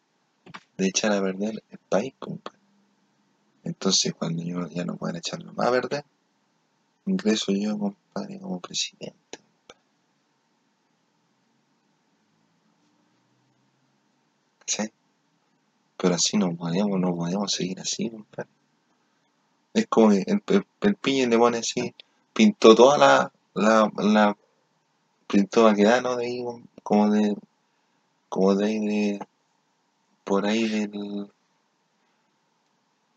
de 0.77 0.87
echar 0.87 1.11
a 1.13 1.21
perder 1.21 1.63
el 1.71 1.79
país, 1.89 2.13
compadre. 2.19 2.59
Entonces, 3.63 4.13
cuando 4.13 4.43
yo 4.43 4.67
ya 4.69 4.85
no 4.85 4.97
puedan 4.97 5.17
echarlo 5.17 5.51
más 5.53 5.67
a 5.67 5.71
perder, 5.71 6.05
ingreso 7.07 7.51
yo, 7.53 7.77
compadre, 7.77 8.39
como 8.39 8.59
presidente. 8.59 9.39
¿Sí? 14.65 14.91
Pero 16.01 16.15
así 16.15 16.35
no 16.35 16.55
podemos, 16.55 16.99
no 16.99 17.15
podemos 17.15 17.51
seguir 17.51 17.79
así. 17.79 18.11
Es 19.71 19.85
como 19.85 20.11
el, 20.11 20.25
el, 20.25 20.65
el 20.81 20.95
piña 20.95 21.27
le 21.27 21.37
pone 21.37 21.59
así, 21.59 21.93
pintó 22.33 22.73
toda 22.73 22.97
la, 22.97 23.31
la, 23.53 23.91
la 23.97 24.35
pintó 25.27 25.65
Baquedano 25.65 26.15
de 26.15 26.25
ahí, 26.25 26.43
como 26.81 27.11
de, 27.11 27.37
como 28.29 28.55
de 28.55 28.65
ahí 28.65 28.79
de, 28.79 29.27
por 30.23 30.47
ahí 30.47 30.67
del, 30.67 31.31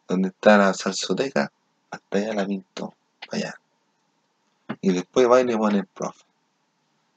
donde 0.06 0.28
está 0.28 0.58
la 0.58 0.74
salsoteca, 0.74 1.50
hasta 1.90 2.18
allá 2.18 2.34
la 2.34 2.46
pintó, 2.46 2.92
allá. 3.30 3.58
Y 4.82 4.92
después 4.92 5.26
va 5.30 5.40
y 5.40 5.44
le 5.44 5.56
pone 5.56 5.78
el 5.78 5.86
profe. 5.86 6.22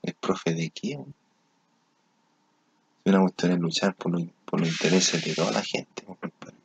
¿El 0.02 0.14
profe 0.14 0.54
de 0.54 0.72
quién? 0.72 1.14
Si 3.04 3.10
una 3.10 3.20
cuestión 3.20 3.52
es 3.52 3.60
luchar 3.60 3.94
por, 3.96 4.14
lo, 4.14 4.37
por 4.48 4.62
los 4.62 4.70
intereses 4.70 5.24
de 5.24 5.36
toda 5.36 5.51
la 5.51 5.62
gente, 5.62 6.04
compadre. 6.04 6.56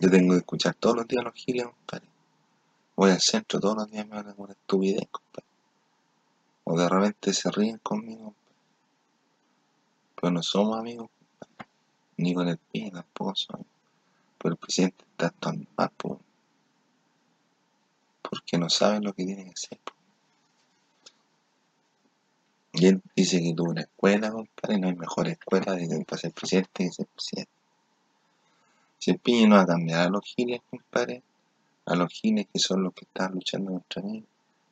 Yo 0.00 0.10
tengo 0.10 0.32
que 0.32 0.38
escuchar 0.38 0.74
todos 0.74 0.96
los 0.96 1.06
días 1.06 1.22
los 1.22 1.34
giles. 1.34 1.66
Voy 2.96 3.10
al 3.12 3.20
centro 3.20 3.60
todos 3.60 3.76
los 3.76 3.90
días 3.90 4.06
me 4.08 4.18
hablan 4.18 4.34
con 4.34 4.50
estupidez, 4.50 5.06
compadre. 5.10 5.46
O 6.64 6.76
de 6.76 6.88
repente 6.88 7.32
se 7.32 7.50
ríen 7.52 7.78
conmigo. 7.78 8.34
Pero 10.16 10.32
no 10.32 10.42
somos 10.42 10.76
amigos, 10.76 11.08
compadre. 11.08 11.70
Ni 12.16 12.34
con 12.34 12.48
el 12.48 12.58
pie 12.58 12.90
tampoco 12.90 13.36
somos. 13.36 13.66
Pero 14.38 14.54
el 14.54 14.58
presidente 14.58 15.04
está 15.08 15.30
tan 15.30 15.68
mal, 15.76 15.90
po. 15.96 16.20
Porque 18.22 18.58
no 18.58 18.68
saben 18.68 19.04
lo 19.04 19.12
que 19.12 19.24
tienen 19.24 19.46
que 19.46 19.52
hacer, 19.52 19.78
él 22.86 23.02
dice 23.14 23.40
que 23.40 23.54
tuvo 23.54 23.70
una 23.70 23.82
escuela, 23.82 24.30
compadre, 24.30 24.78
no 24.78 24.88
hay 24.88 24.94
mejor 24.94 25.28
escuela 25.28 25.74
de 25.74 26.04
para 26.04 26.20
ser 26.20 26.32
presidente 26.32 26.84
que 26.84 26.90
ser 26.90 27.06
presidente. 27.06 27.52
No 29.48 29.56
va 29.56 29.62
a 29.62 29.66
cambiar 29.66 30.06
a 30.06 30.10
los 30.10 30.24
giles, 30.24 30.60
compadre, 30.70 31.22
a 31.86 31.96
los 31.96 32.12
giles 32.12 32.46
que 32.52 32.58
son 32.58 32.84
los 32.84 32.94
que 32.94 33.04
están 33.04 33.32
luchando 33.32 33.72
contra 33.72 34.02
mí, 34.02 34.24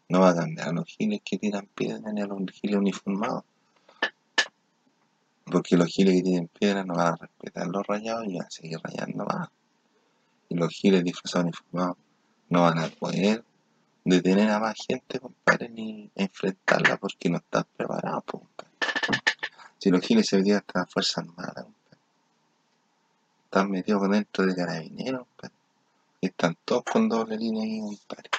no 0.08 0.20
va 0.20 0.30
a 0.30 0.34
cambiar 0.34 0.68
a 0.68 0.72
los 0.72 0.86
giles 0.86 1.20
que 1.24 1.38
tiran 1.38 1.66
piedras 1.74 2.12
ni 2.12 2.20
a 2.20 2.26
los 2.26 2.38
giles 2.52 2.76
uniformados. 2.76 3.44
Porque 5.44 5.76
los 5.76 5.88
giles 5.88 6.14
que 6.14 6.22
tienen 6.22 6.48
piedras 6.48 6.86
no 6.86 6.94
van 6.94 7.14
a 7.14 7.16
respetar 7.16 7.66
los 7.66 7.86
rayados 7.86 8.26
y 8.26 8.36
van 8.36 8.46
a 8.46 8.50
seguir 8.50 8.78
rayando 8.82 9.24
más. 9.24 9.48
Y 10.48 10.54
los 10.54 10.72
giles 10.72 11.04
disfrazados 11.04 11.44
uniformados 11.44 11.96
no 12.48 12.62
van 12.62 12.78
a 12.78 12.88
poder 12.88 13.44
detener 14.04 14.50
a 14.50 14.58
más 14.58 14.76
gente, 14.86 15.20
compadre, 15.20 15.68
ni 15.68 16.10
enfrentarla 16.14 16.96
porque 16.96 17.28
no 17.30 17.38
están 17.38 17.64
preparados, 17.76 18.24
po, 18.24 18.40
compadre. 18.40 18.70
Si 19.78 19.90
los 19.90 20.00
giles 20.02 20.26
se 20.26 20.36
metieron 20.36 20.60
hasta 20.60 20.80
las 20.80 20.92
Fuerzas 20.92 21.18
Armadas, 21.18 21.64
compadre. 21.64 21.98
Están 23.44 23.70
metidos 23.70 24.10
dentro 24.10 24.46
de 24.46 24.54
carabineros, 24.54 25.26
están 26.20 26.56
todos 26.64 26.84
con 26.84 27.08
doble 27.08 27.36
línea 27.36 27.64
ahí, 27.64 27.80
compadre. 27.80 28.30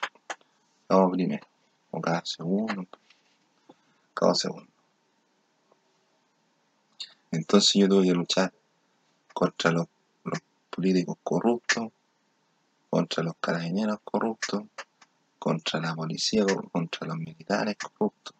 cada 0.87 1.09
primero, 1.09 1.47
o 1.91 2.01
cada 2.01 2.25
segundo, 2.25 2.87
cada 4.13 4.35
segundo. 4.35 4.71
Entonces 7.31 7.73
yo 7.73 7.87
tuve 7.87 8.07
que 8.07 8.13
luchar 8.13 8.53
contra 9.33 9.71
los, 9.71 9.87
políticos 10.69 11.17
corruptos, 11.23 11.91
contra 12.89 13.23
los 13.23 13.35
carabineros 13.39 13.99
corruptos, 14.03 14.63
contra 15.41 15.81
la 15.81 15.95
policía, 15.95 16.45
contra 16.71 17.07
los 17.07 17.17
militares 17.17 17.75
corruptos, 17.75 18.35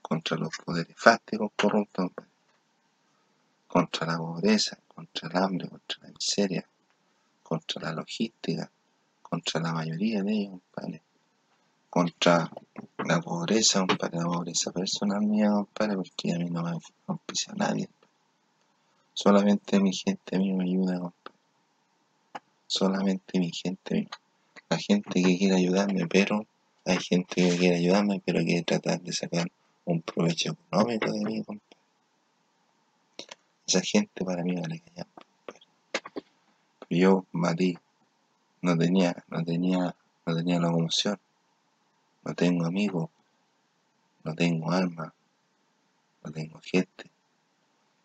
contra 0.00 0.38
los 0.38 0.56
poderes 0.64 0.96
fácticos 0.96 1.52
corruptos, 1.54 2.12
contra 3.68 4.06
la 4.06 4.16
pobreza, 4.16 4.78
contra 4.88 5.28
el 5.28 5.36
hambre, 5.36 5.68
contra 5.68 5.98
la 6.04 6.08
miseria, 6.08 6.66
contra 7.42 7.82
la 7.82 7.92
logística, 7.92 8.70
contra 9.20 9.60
la 9.60 9.72
mayoría 9.74 10.22
de 10.22 10.32
ellos, 10.32 10.60
contra 11.90 12.50
la 12.96 13.20
pobreza, 13.20 13.80
compadre, 13.86 14.16
la 14.16 14.24
pobreza 14.24 14.72
personal 14.72 15.20
mía, 15.20 15.50
compadre, 15.50 15.96
porque 15.96 16.32
a 16.32 16.38
mí 16.38 16.48
no 16.48 16.62
me 16.62 16.70
auspicia 17.06 17.52
nadie. 17.54 17.90
Solamente 19.12 19.78
mi 19.78 19.92
gente 19.92 20.36
a 20.36 20.38
me 20.38 20.64
ayuda, 20.64 21.00
compadre. 21.00 21.38
Solamente 22.66 23.38
mi 23.38 23.52
gente 23.52 23.94
misma. 23.94 24.21
La 24.72 24.78
gente 24.78 25.22
que 25.22 25.36
quiere 25.36 25.56
ayudarme, 25.56 26.06
pero 26.06 26.46
hay 26.86 26.96
gente 26.96 27.34
que 27.34 27.58
quiere 27.58 27.76
ayudarme, 27.76 28.22
pero 28.24 28.42
quiere 28.42 28.62
tratar 28.62 29.02
de 29.02 29.12
sacar 29.12 29.52
un 29.84 30.00
provecho 30.00 30.52
económico 30.52 31.12
de 31.12 31.20
mí, 31.26 31.44
compadre. 31.44 31.76
Esa 33.66 33.82
gente 33.82 34.24
para 34.24 34.42
mí 34.42 34.54
vale 34.58 34.80
callar, 34.80 35.06
yo, 36.88 37.26
Mati, 37.32 37.76
no 38.62 38.78
tenía, 38.78 39.22
no 39.28 39.44
tenía, 39.44 39.94
no 40.24 40.36
tenía 40.36 40.58
locomoción 40.58 41.18
no 42.24 42.34
tengo 42.34 42.64
amigos, 42.64 43.10
no 44.24 44.34
tengo 44.34 44.72
alma, 44.72 45.12
no 46.24 46.32
tengo 46.32 46.60
gente. 46.62 47.10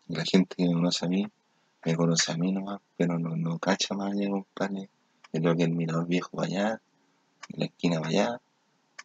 La 0.08 0.22
gente 0.22 0.54
que 0.54 0.66
me 0.66 0.74
conoce 0.74 1.06
a 1.06 1.08
mí, 1.08 1.26
me 1.86 1.96
conoce 1.96 2.32
a 2.32 2.36
mí 2.36 2.52
nomás, 2.52 2.82
pero 2.94 3.18
no, 3.18 3.34
no 3.36 3.58
cacha 3.58 3.94
más 3.94 4.12
allá, 4.12 4.28
compadre. 4.28 4.90
Es 5.32 5.42
lo 5.42 5.54
que 5.54 5.64
el 5.64 5.72
mirador 5.72 6.06
viejo 6.06 6.40
allá, 6.40 6.80
en 7.48 7.60
la 7.60 7.66
esquina 7.66 8.00
para 8.00 8.08
allá, 8.08 8.40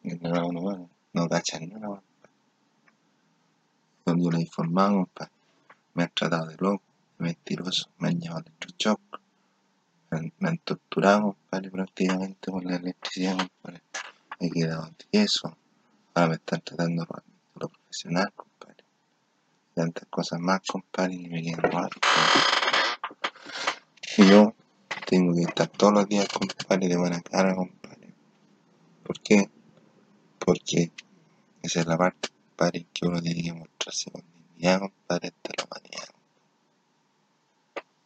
el 0.04 0.22
no, 0.22 0.52
no, 0.52 0.90
no 1.14 1.30
cacha 1.30 1.60
ni 1.60 1.68
nada, 1.68 2.02
Cuando 4.04 4.32
yo 4.32 4.40
informado, 4.40 4.94
compadre, 4.96 5.32
me 5.94 6.04
han 6.04 6.12
tratado 6.14 6.48
de 6.48 6.56
loco, 6.58 6.84
de 7.20 7.26
mentiroso, 7.26 7.90
me 7.98 8.10
han 8.10 8.20
llevado 8.20 8.42
electrochoc, 8.42 9.00
me 10.10 10.18
han, 10.18 10.34
me 10.40 10.50
han 10.50 10.58
torturado, 10.60 11.34
compadre, 11.34 11.72
prácticamente 11.72 12.52
por 12.52 12.66
la 12.66 12.78
electricidad, 12.78 13.38
compadre. 13.38 13.82
He 14.40 14.50
quedado 14.50 14.90
eso, 15.12 15.58
ahora 16.14 16.30
me 16.30 16.36
están 16.36 16.62
tratando 16.62 17.06
por 17.06 17.24
lo 17.56 17.70
profesional, 17.70 18.32
compadre. 18.34 18.84
Tantas 19.76 20.08
cosas 20.10 20.40
más, 20.40 20.62
compadre, 20.68 21.16
y 21.16 21.28
me 21.28 21.44
quedan 21.44 21.72
mal, 21.72 21.90
Y 24.18 24.28
yo 24.28 24.54
tengo 25.08 25.34
que 25.34 25.42
estar 25.42 25.68
todos 25.68 25.94
los 25.94 26.08
días, 26.08 26.28
compadre, 26.28 26.88
de 26.88 26.98
buena 26.98 27.22
cara, 27.22 27.56
compadre. 27.56 28.14
¿Por 29.04 29.20
qué? 29.22 29.50
Porque 30.40 30.92
esa 31.62 31.82
es 31.82 31.86
la 31.86 31.98
parte, 31.98 32.30
compadre, 32.50 32.88
que 32.94 33.08
uno 33.08 33.22
tiene 33.22 33.44
que 33.44 33.54
mostrarse 33.54 34.12
con 34.12 34.22
dignidad, 34.22 34.80
compadre, 34.80 35.28
ante 35.28 35.52
la 35.58 35.66
humanidad. 35.66 36.10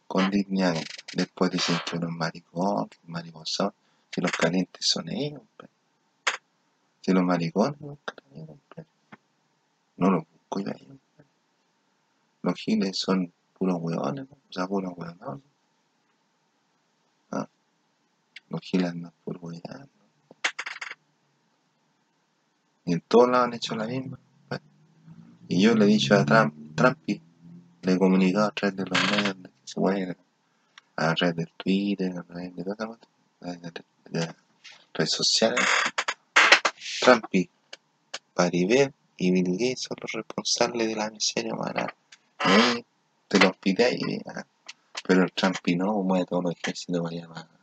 Con 0.06 0.30
dignidad, 0.30 0.76
después 1.14 1.50
dicen 1.50 1.76
que 1.84 1.96
uno 1.96 2.08
es 2.08 2.14
maricón, 2.14 2.88
que 2.88 2.96
es 2.96 3.08
mariposón, 3.08 3.72
que 4.10 4.20
los 4.20 4.32
calientes 4.32 4.86
son 4.86 5.08
ellos, 5.08 5.40
compadre. 5.40 5.72
Si 7.00 7.12
los 7.12 7.24
maricones 7.24 7.80
no 7.80 7.98
los 10.10 10.24
busco 10.30 10.60
yo 10.60 10.70
ahí, 10.70 11.00
Los 12.42 12.54
giles 12.54 12.96
son 12.96 13.32
puros 13.58 13.76
hueones, 13.80 14.26
o 14.30 14.52
sea, 14.52 14.66
puros 14.66 14.92
hueones. 14.96 15.42
¿Ah? 17.32 17.48
Andan 18.72 19.12
por 19.24 19.38
hueones. 19.40 19.62
Y 22.84 22.92
en 22.94 23.00
todos 23.02 23.28
lados 23.28 23.46
han 23.46 23.54
hecho 23.54 23.76
la 23.76 23.86
misma. 23.86 24.18
Y 25.48 25.62
yo 25.62 25.74
le 25.74 25.84
he 25.84 25.88
dicho 25.88 26.14
a 26.14 26.24
Trump, 26.24 26.54
Trumpy, 26.74 27.22
le 27.82 27.92
he 27.92 27.98
comunicado 27.98 28.46
a 28.46 28.50
través 28.50 28.76
de 28.76 28.84
los 28.84 29.10
medios 29.10 29.36
que 29.36 29.50
se 29.64 30.16
a 30.96 31.14
través 31.14 31.36
del 31.36 31.52
Twitter, 31.56 32.18
a 32.18 32.22
través 32.22 32.56
de 32.56 32.64
todas 32.64 32.98
las 34.10 34.34
redes 34.92 35.10
sociales, 35.10 35.64
Trumpy, 37.00 37.48
Paribet 38.34 38.92
y 39.16 39.30
Bill 39.30 39.76
son 39.76 39.96
los 40.00 40.12
responsables 40.12 40.88
de 40.88 40.96
la 40.96 41.10
miseria 41.10 41.54
humana. 41.54 41.86
¿Eh? 42.44 42.84
Te 43.28 43.38
los 43.38 43.56
pide 43.58 43.84
ahí, 43.84 44.20
pero 45.06 45.22
el 45.22 45.32
Trumpy 45.32 45.76
no 45.76 46.02
mueve 46.02 46.26
todos 46.26 46.44
los 46.44 46.54
ejércitos 46.54 47.00
para 47.02 47.16
allá. 47.16 47.57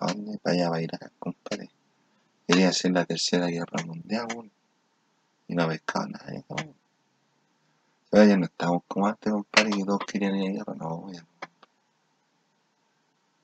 ¿A 0.00 0.06
dónde? 0.06 0.40
Allá, 0.44 0.70
para 0.70 0.82
Irak, 0.82 1.12
compadre. 1.18 1.70
Quería 2.48 2.70
hacer 2.70 2.90
la 2.92 3.04
tercera 3.04 3.46
guerra 3.46 3.84
mundial, 3.84 4.50
y 5.46 5.54
no 5.54 5.68
pescado 5.68 6.06
nadie, 6.08 6.42
¿no? 6.48 6.56
Pero 8.08 8.24
ya 8.24 8.36
no 8.38 8.46
estamos 8.46 8.82
como 8.88 9.06
antes, 9.06 9.30
compadre, 9.30 9.70
que 9.70 9.84
todos 9.84 10.00
querían 10.06 10.36
ir 10.36 10.48
a 10.48 10.52
guerra. 10.52 10.74
No. 10.74 11.10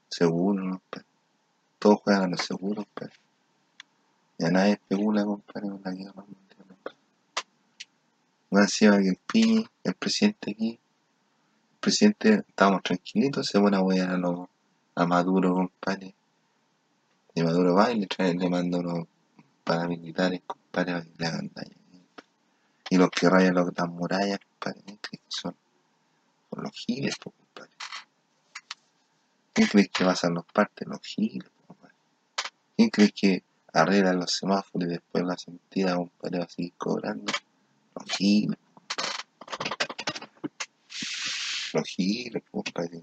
Seguro, 0.09 0.64
¿no? 0.64 0.83
Todos 1.79 2.01
juegan 2.01 2.23
a 2.23 2.29
los 2.29 2.40
seguros, 2.40 2.87
pero. 2.95 3.12
Ya 4.38 4.51
nadie 4.51 4.73
especula, 4.73 5.25
compadre, 5.25 5.69
con 5.69 5.83
la 5.85 5.90
guerra 5.90 6.23
mundial, 6.23 6.66
compadre. 6.69 6.99
Más 8.51 8.62
encima 8.62 8.99
que 8.99 9.09
el 9.11 9.16
PI, 9.16 9.69
el 9.85 9.95
presidente 9.95 10.51
aquí, 10.53 10.71
el 10.71 11.79
presidente, 11.81 12.45
estábamos 12.49 12.83
tranquilitos, 12.83 13.47
se 13.47 13.61
pone 13.61 13.77
a 13.77 13.83
huear 13.83 14.11
a, 14.11 14.16
los, 14.16 14.49
a 14.95 15.07
Maduro, 15.07 15.55
compadre. 15.55 16.14
Y 17.37 17.42
Maduro 17.42 17.75
va 17.75 17.92
y 17.92 18.01
le, 18.01 18.07
trae, 18.07 18.35
le 18.35 18.49
manda 18.49 18.79
unos 18.79 19.07
paramilitares, 19.62 20.40
compadre, 20.46 20.92
para 20.92 21.05
que 21.05 21.11
le 21.18 21.27
hagan 21.27 21.51
daño. 21.55 21.77
Y 22.88 22.96
los 22.96 23.11
que 23.11 23.29
rayan 23.29 23.55
los, 23.55 23.70
las 23.77 23.88
murallas, 23.88 24.40
compadre, 24.40 24.99
¿qué 25.03 25.20
son? 25.29 25.55
Son 26.51 26.62
los 26.62 26.72
giles, 26.72 27.14
compadre. 27.16 27.70
¿Quién 29.53 29.68
crees 29.68 29.90
que 29.90 30.05
pasan 30.05 30.33
los 30.33 30.46
partes? 30.46 30.88
Los 30.88 31.03
giles, 31.03 31.51
compadre. 31.66 31.94
¿Quién 32.75 32.88
crees 32.88 33.12
que 33.12 33.44
arreglan 33.75 34.18
los 34.18 34.33
semáforos 34.33 34.88
y 34.88 34.92
después 34.92 35.22
la 35.22 35.37
sentida, 35.37 35.94
compadre, 35.94 36.38
va 36.38 36.44
a 36.44 36.49
seguir 36.49 36.72
cobrando. 36.79 37.33
Los 37.94 38.11
giles, 38.12 38.59
Los 41.75 41.87
giles, 41.87 42.42
compadre. 42.51 43.03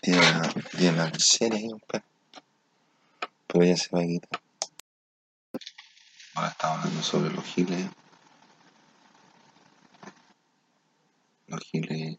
Tiene 0.00 0.18
la, 0.18 0.54
tiene 0.76 0.96
la 0.96 1.06
miseria 1.10 1.58
ahí, 1.58 1.70
compadre. 1.70 2.15
Pero 3.56 3.68
ya 3.68 3.76
se 3.78 3.88
va. 3.90 4.02
Ahora 6.34 6.48
estamos 6.50 6.78
hablando 6.78 7.02
sobre 7.02 7.32
los 7.32 7.42
giles. 7.42 7.88
Los 11.46 11.60
giles. 11.62 12.18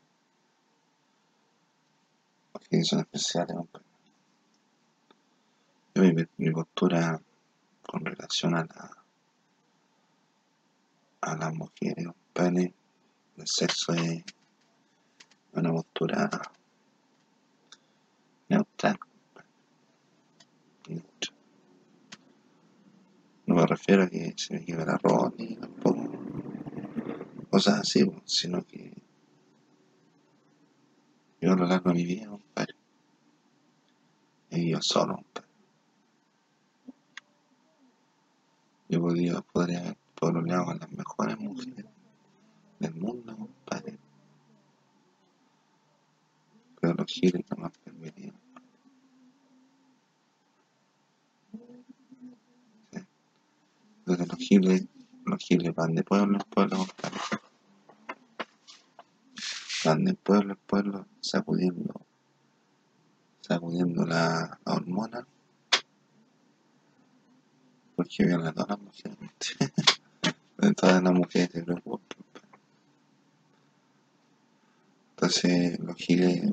Los 2.55 2.67
giles 2.67 2.87
son 2.87 2.99
especiales, 3.01 3.55
compadre 3.55 3.85
mi, 6.37 6.49
postura 6.49 7.21
con 7.83 8.03
relación 8.03 8.55
a 8.55 8.63
la 8.63 8.91
a 11.21 11.35
las 11.35 11.53
mujeres, 11.53 12.07
compadre, 12.07 12.73
el 13.37 13.47
sexo 13.47 13.93
es 13.93 14.23
una 15.53 15.71
postura 15.71 16.31
neutral. 18.49 18.97
No 23.47 23.55
me 23.55 23.65
refiero 23.65 24.03
a 24.03 24.09
que 24.09 24.33
se 24.35 24.59
me 24.59 24.85
la 24.85 24.97
ropa 24.97 25.31
ni 25.37 25.55
tampoco 25.55 26.11
cosas 27.49 27.79
así, 27.79 28.05
sino 28.25 28.61
que 28.63 28.91
yo 31.39 31.53
a 31.53 31.55
lo 31.55 31.65
largo 31.65 31.89
de 31.89 31.95
mi 31.95 32.05
vida, 32.05 32.27
compadre, 32.27 32.75
he 34.49 34.55
vivido 34.57 34.81
solo, 34.81 35.15
compadre. 35.15 35.47
Yo 38.89 39.01
podría, 39.01 39.41
podría 39.41 39.79
haber 39.79 39.97
pololeado 40.13 40.65
con 40.65 40.79
las 40.79 40.91
mejores 40.91 41.39
mujeres 41.39 41.85
del 42.79 42.95
mundo, 42.95 43.35
compadre. 43.35 43.97
Pero 46.81 46.93
los 46.95 47.07
giles 47.07 47.45
no 47.49 47.57
me 47.57 47.65
han 47.65 47.71
permitido. 47.83 48.46
Entonces 54.07 54.29
los 54.29 54.39
giles, 54.39 54.85
los 55.25 55.37
giles 55.39 55.75
van 55.75 55.93
de 55.93 56.01
pueblo 56.01 56.37
en 56.37 56.49
pueblo. 56.49 56.87
Van 59.83 60.05
de 60.05 60.13
pueblo 60.13 60.53
en 60.53 60.59
pueblo 60.65 61.07
sacudiendo, 61.19 61.93
sacudiendo 63.41 64.05
la, 64.05 64.59
hormona 64.63 65.27
porque 67.97 68.23
viola 68.23 68.47
a 68.47 68.53
todas 68.53 68.69
las 68.69 68.79
mujeres. 68.79 69.17
todas 70.77 71.03
las 71.03 71.13
mujeres 71.13 71.49
se 71.51 71.63
preocupan. 71.63 72.17
Entonces 75.15 75.79
los 75.79 75.97
giles, 75.97 76.43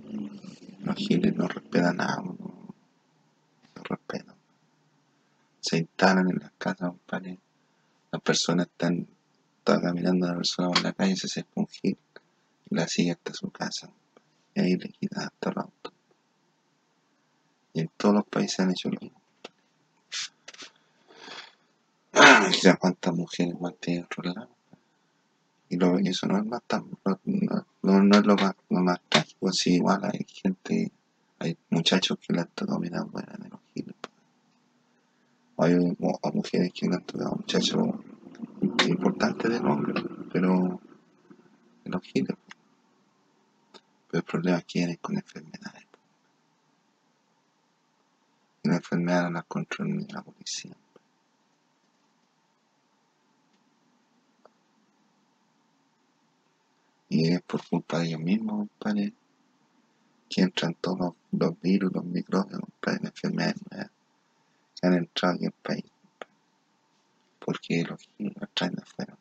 los 0.81 0.97
giles 0.97 1.37
no 1.37 1.47
respetan 1.47 1.99
nada, 1.99 2.21
no 2.21 3.83
respetan. 3.85 4.34
Se 5.65 5.79
instalan 5.79 6.29
en 6.29 6.41
las 6.41 6.53
casas, 6.59 6.91
compadre. 6.91 7.39
Las 8.13 8.21
personas 8.21 8.67
están, 8.67 9.07
están 9.61 9.81
caminando 9.81 10.27
a 10.27 10.33
la 10.33 10.37
persona 10.37 10.69
por 10.69 10.83
la 10.83 10.93
calle 10.93 11.17
se 11.17 11.27
acerca 11.27 11.53
un 11.55 11.67
gil 11.67 11.97
y 12.71 12.75
la 12.75 12.87
sigue 12.87 13.13
hasta 13.13 13.33
su 13.33 13.51
casa. 13.51 13.89
Y 14.55 14.61
ahí 14.61 14.77
le 14.77 14.91
quitan 14.91 15.25
hasta 15.25 15.49
el 15.49 15.59
auto. 15.59 15.93
Y 17.73 17.81
en 17.81 17.91
todos 17.97 18.15
los 18.17 18.27
países 18.27 18.61
han 18.61 18.73
hecho 18.73 18.91
lo 18.91 19.01
mismo. 19.01 19.19
Mira 22.13 22.77
cuántas 22.77 23.15
mujeres 23.15 23.59
más 23.59 23.73
tienen 23.81 24.07
lado. 24.23 24.51
Y, 25.71 25.79
lo, 25.79 25.99
eso 25.99 26.27
no 26.27 26.37
es 26.37 26.45
más 26.45 26.63
tan, 26.67 26.91
no, 27.05 27.67
no, 27.81 28.03
no 28.03 28.19
es 28.19 28.27
lo 28.27 28.37
más, 28.37 28.55
lo 28.69 28.81
más 28.81 29.01
trágico, 29.09 29.51
sí, 29.51 29.77
igual 29.77 30.05
hay 30.05 30.27
gente, 30.29 30.93
hay 31.39 31.57
muchachos 31.71 32.19
que 32.19 32.35
le 32.35 32.43
han 32.43 32.49
tocado 32.49 32.79
mirar 32.79 33.07
buenas 33.07 33.41
en 33.41 33.49
los 33.49 33.61
giles. 33.73 33.95
Hay 35.65 35.73
a 35.73 36.31
mujeres 36.31 36.73
que 36.75 36.85
han 36.85 37.03
tocado 37.05 37.37
muchachos 37.37 37.83
importantes 38.87 39.51
del 39.51 39.67
hombre, 39.67 39.95
pero 40.31 40.79
en 41.85 41.91
los 41.91 42.03
giles. 42.03 42.37
Pero 44.11 44.19
el 44.19 44.25
problema 44.25 44.59
es 44.59 44.65
que 44.67 44.81
vienen 44.81 44.99
con 45.01 45.17
enfermedades. 45.17 45.87
Y 48.63 48.69
las 48.69 48.77
enfermedades 48.77 49.25
no 49.25 49.31
las 49.31 49.45
controla 49.47 50.07
la 50.11 50.23
policía. 50.23 50.77
Y 57.09 57.33
es 57.33 57.41
por 57.41 57.67
culpa 57.67 58.01
de 58.01 58.09
ellos 58.09 58.21
mismos, 58.21 58.69
compadre, 58.69 59.15
que 60.29 60.43
entran 60.43 60.75
todos 60.75 61.15
los, 61.31 61.61
virus, 61.63 61.91
los 61.91 62.05
microbios, 62.05 62.61
compadre, 62.61 62.99
las 63.05 63.13
enfermedades 63.13 63.63
nuevas 63.71 63.94
han 64.87 64.95
entrado 64.95 65.35
aquí 65.35 65.47
al 65.47 65.53
país. 65.53 65.85
Porque 67.39 67.85
los 67.85 68.09
las 68.19 68.51
traen 68.55 68.75
de 68.75 68.83
afuera. 68.83 69.19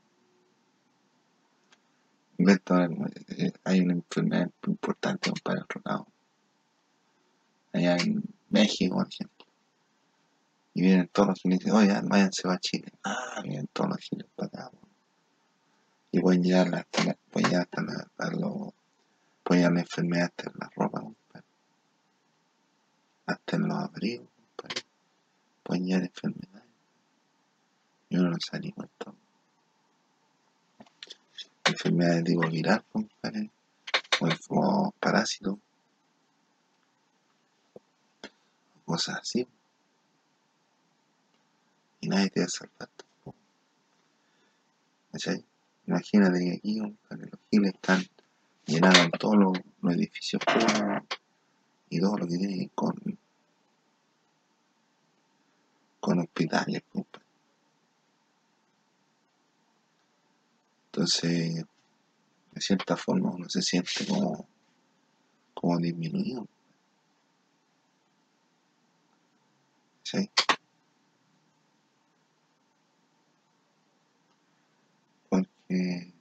Eh, 2.38 3.52
hay 3.64 3.80
una 3.82 3.94
enfermedad 3.94 4.50
importante, 4.68 5.30
en 5.30 5.60
otro 5.60 5.82
lado. 5.86 6.08
Allá 7.72 7.98
en 7.98 8.24
México, 8.50 8.96
por 8.96 9.08
ejemplo. 9.08 9.46
Y 10.74 10.82
vienen 10.82 11.08
todos 11.10 11.30
los 11.30 11.40
giles 11.40 11.62
y 11.62 11.64
dicen, 11.66 11.78
oye, 11.78 12.02
váyanse 12.04 12.48
a 12.48 12.58
Chile. 12.58 12.92
Ah, 13.04 13.42
vienen 13.44 13.68
todos 13.72 13.92
los 13.92 14.00
giles 14.00 14.28
para 14.36 14.48
acá. 14.48 14.72
Y 16.12 16.20
pueden 16.20 16.44
llegar 16.44 16.74
hasta 16.76 17.04
la, 17.04 17.18
pueden 17.32 17.50
llegar 17.50 17.64
hasta 17.64 17.82
la, 17.82 18.08
a 18.18 18.32
los, 18.32 18.74
pueden 19.44 19.62
llegar 19.62 19.74
la 19.74 20.26
hasta 20.26 20.44
en 20.50 20.54
la 20.60 20.70
ropa. 20.76 21.04
Hasta 23.26 23.56
en 23.56 23.68
los 23.68 23.78
abrigos, 23.78 24.28
llegar 25.72 26.04
enfermedades. 26.04 26.70
Y 28.10 28.18
uno 28.18 28.30
no 28.30 28.38
anima 28.52 28.88
todo. 28.98 29.16
Enfermedades 31.66 32.24
de 32.24 32.32
tipo 32.32 32.50
viral, 32.50 32.84
compadre. 32.92 33.50
O, 34.50 34.94
parásitos. 35.00 35.58
Cosas 38.86 39.20
así. 39.22 39.48
Y 42.02 42.10
nadie 42.10 42.30
te 42.30 42.42
va 42.42 42.46
a 42.46 42.50
salvar 42.50 42.90
tampoco. 42.96 43.38
¿Cachai? 45.12 45.44
Imagínate 45.88 46.40
que 46.40 46.52
aquí, 46.58 46.80
compadre, 46.80 47.30
los 47.32 47.40
giles 47.50 47.74
están 47.74 48.06
llenaron 48.66 49.12
todos 49.12 49.36
los, 49.36 49.58
los 49.82 49.94
edificios 49.94 50.42
públicos 50.44 51.20
y 51.90 52.00
todo 52.00 52.18
lo 52.18 52.28
que 52.28 52.38
tiene 52.38 52.54
que 52.54 52.60
ver 52.60 52.72
con, 52.74 53.13
con 56.04 56.20
hospitales. 56.20 56.84
Entonces, 60.92 61.64
de 62.52 62.62
cierta 62.62 62.98
forma 62.98 63.32
uno 63.32 63.48
se 63.48 63.62
siente 63.62 64.06
como, 64.06 64.46
como 65.54 65.78
disminuido. 65.80 66.46
¿sí? 70.04 70.30
Porque 75.30 76.14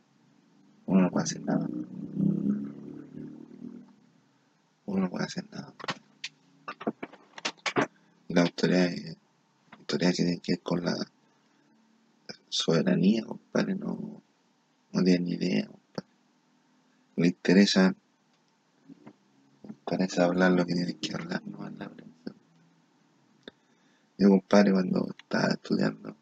uno 0.87 1.01
no 1.03 1.11
puede 1.11 1.25
hacer 1.25 1.43
nada. 1.43 1.67
Uno 4.87 5.01
no 5.01 5.11
puede 5.11 5.25
hacer 5.25 5.45
nada. 5.51 5.75
La 8.29 8.43
autoridad, 8.43 8.93
que 9.99 10.13
tiene 10.13 10.39
que 10.39 10.53
ver 10.53 10.63
con 10.63 10.85
la 10.85 10.97
soberanía, 12.49 13.25
compadre, 13.25 13.75
no, 13.75 14.23
no 14.93 15.03
tiene 15.03 15.25
ni 15.25 15.33
idea, 15.33 15.67
compadre. 15.67 16.11
Le 17.17 17.27
interesa, 17.29 17.95
interesa 19.69 20.25
hablar 20.25 20.53
lo 20.53 20.67
que 20.67 20.75
tienen 20.75 20.99
que 20.99 21.15
hablar, 21.15 21.43
no 21.47 21.63
hablar 21.63 21.79
la 21.79 21.89
prensa. 21.91 22.33
Yo, 24.19 24.29
compadre, 24.29 24.73
cuando 24.73 25.09
estaba 25.19 25.49
estudiando, 25.49 26.17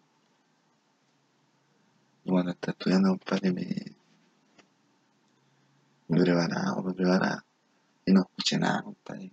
cuando 2.24 2.52
estaba 2.52 2.72
estudiando, 2.72 3.08
compadre, 3.10 3.52
me, 3.52 3.66
me 6.08 6.20
preparaba, 6.20 6.82
me 6.82 6.94
preparaba. 6.94 7.44
Y 8.06 8.12
no 8.12 8.22
escuché 8.22 8.58
nada, 8.58 8.82
compadre. 8.82 9.30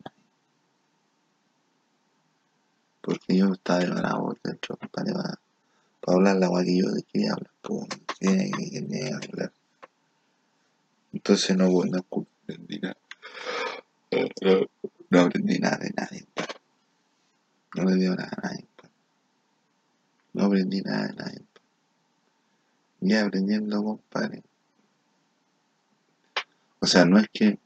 Porque 3.07 3.37
yo 3.37 3.53
estaba 3.53 3.79
preparado 3.79 4.21
por 4.21 4.41
dentro, 4.41 4.75
compadre, 4.75 5.13
para, 5.13 5.39
para 6.01 6.17
hablar 6.17 6.35
la 6.35 6.47
guay 6.49 6.65
que 6.65 6.77
yo 6.77 6.87
quería 7.09 7.31
hablar, 7.31 7.51
que 8.19 9.13
hablar. 9.13 9.53
Entonces 11.13 11.55
no, 11.55 11.69
no 11.69 11.99
aprendí 11.99 12.79
nada. 12.79 12.97
No 15.09 15.21
aprendí 15.21 15.57
nada 15.57 15.77
de 15.77 15.91
nadie, 15.95 16.25
compadre. 16.25 16.59
No 17.75 17.85
le 17.85 17.95
dio 17.95 18.13
nada 18.13 18.29
a 18.35 18.41
nadie, 18.41 18.65
compadre. 18.75 18.95
No 20.33 20.43
aprendí 20.43 20.81
nada 20.81 21.07
de 21.07 21.13
nadie, 21.13 21.37
compadre. 21.37 21.67
Ya 22.99 23.25
aprendiendo, 23.25 23.83
compadre. 23.85 24.43
O 26.79 26.85
sea, 26.85 27.05
no 27.05 27.19
es 27.19 27.29
que, 27.31 27.57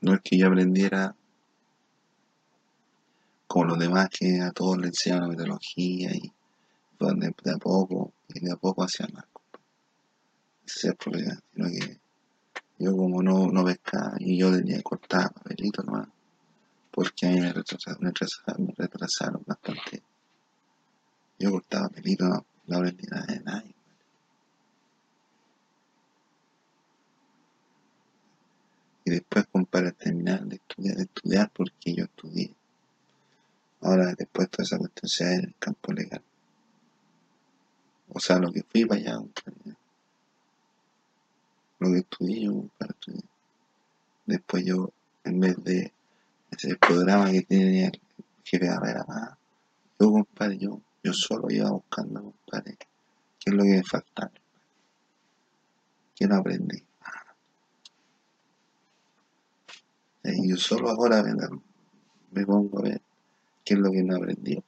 no 0.00 0.14
es 0.14 0.20
que 0.20 0.38
yo 0.38 0.46
aprendiera 0.46 1.16
como 3.46 3.66
los 3.66 3.78
demás 3.78 4.08
que 4.10 4.40
a 4.40 4.50
todos 4.50 4.78
les 4.78 4.88
enseñan 4.88 5.22
la 5.22 5.28
metodología 5.28 6.10
y 6.14 6.32
donde 6.98 7.34
de 7.42 7.52
a 7.52 7.58
poco 7.58 8.12
y 8.28 8.40
de 8.40 8.52
a 8.52 8.56
poco 8.56 8.82
hacían 8.82 9.12
más. 9.12 9.24
Ese 10.66 10.78
es 10.78 10.84
el 10.84 10.96
problema, 10.96 11.38
sino 11.54 11.68
que 11.68 12.00
yo 12.78 12.96
como 12.96 13.22
no, 13.22 13.46
no 13.46 13.64
pescaba 13.64 14.16
y 14.18 14.36
yo 14.36 14.52
tenía 14.52 14.76
que 14.78 14.82
cortar 14.82 15.32
papelito 15.32 15.82
nomás, 15.82 16.08
porque 16.90 17.26
a 17.26 17.30
mí 17.30 17.40
me 17.40 17.52
retrasaron, 17.52 18.02
me 18.02 18.74
retrasaron, 18.76 19.42
bastante. 19.46 20.02
Yo 21.38 21.50
cortaba 21.52 21.88
papelito, 21.88 22.24
no, 22.24 22.44
no 22.66 22.76
aprendí 22.76 23.06
nada 23.06 23.26
de 23.26 23.40
nadie. 23.40 23.74
Y 29.04 29.10
después, 29.12 29.46
compadre, 29.46 29.92
terminar 29.92 30.44
de 30.44 30.56
estudiar, 30.56 30.96
de 30.96 31.02
estudiar 31.04 31.50
porque 31.54 31.94
yo 31.94 32.04
estudié. 32.04 32.52
Ahora, 33.82 34.14
después 34.16 34.50
toda 34.50 34.64
esa 34.64 34.78
cuestión 34.78 35.08
se 35.08 35.34
en 35.34 35.44
el 35.44 35.54
campo 35.58 35.92
legal. 35.92 36.22
O 38.08 38.20
sea, 38.20 38.38
lo 38.38 38.52
que 38.52 38.62
fui 38.62 38.84
para 38.84 39.00
allá. 39.00 39.18
Lo 41.78 41.90
que 41.92 41.98
estudié 41.98 42.44
yo, 42.44 42.52
compadre. 42.52 42.94
Después 44.24 44.64
yo, 44.64 44.92
en 45.24 45.40
vez 45.40 45.62
de 45.62 45.92
ese 46.50 46.76
programa 46.76 47.30
que 47.30 47.42
tenía 47.42 47.88
el 47.88 48.00
jefe 48.44 48.64
de 48.64 48.70
carrera 48.70 49.04
más, 49.06 49.36
yo, 50.00 50.10
compadre, 50.10 50.58
yo, 50.58 50.80
yo 51.02 51.12
solo 51.12 51.50
iba 51.50 51.70
buscando, 51.70 52.22
compadre, 52.22 52.76
qué 53.38 53.50
es 53.50 53.54
lo 53.54 53.62
que 53.62 53.70
me 53.70 53.84
faltaba. 53.84 54.32
Que 56.14 56.26
no 56.26 56.36
aprendí. 56.36 56.82
Y 60.24 60.48
yo 60.48 60.56
solo 60.56 60.90
ahora 60.90 61.22
me, 61.22 61.34
me 62.32 62.46
pongo 62.46 62.80
a 62.80 62.82
ver 62.82 63.05
qué 63.66 63.74
es 63.74 63.80
lo 63.80 63.90
que 63.90 64.02
no 64.04 64.16
aprendí. 64.16 64.62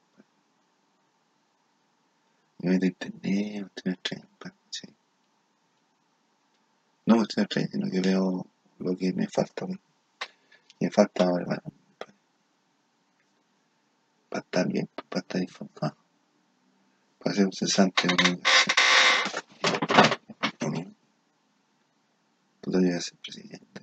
Me 2.59 2.71
meto 2.71 2.83
a 2.83 2.87
internet, 2.89 3.71
me 3.85 3.91
estoy 3.91 3.93
extrañando, 3.93 4.51
¿sí? 4.69 4.87
No 7.05 7.15
me 7.15 7.21
estoy 7.21 7.43
extrañando, 7.45 7.77
sino 7.77 7.91
que 7.91 8.01
veo 8.01 8.45
lo 8.79 8.97
que 8.97 9.13
me 9.13 9.27
falta. 9.29 9.65
me 10.81 10.91
falta 10.91 11.23
ahora, 11.23 11.45
bueno, 11.45 11.63
para 14.27 14.41
estar 14.41 14.67
bien, 14.67 14.89
para 15.07 15.21
estar 15.21 15.41
informado, 15.41 15.97
para 17.19 17.31
hacer 17.31 17.45
un 17.45 17.53
cesante 17.53 18.05
de 18.05 18.41
Tú 22.61 22.71
te 22.71 22.93
a 22.93 22.99
ser 22.99 23.17
presidente. 23.19 23.81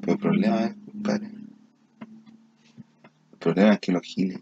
Pero 0.00 0.12
el 0.14 0.18
problema 0.18 0.64
es, 0.64 0.74
compadre, 0.90 1.41
problema 3.42 3.74
es 3.74 3.80
que 3.80 3.90
los 3.90 4.02
giles, 4.02 4.40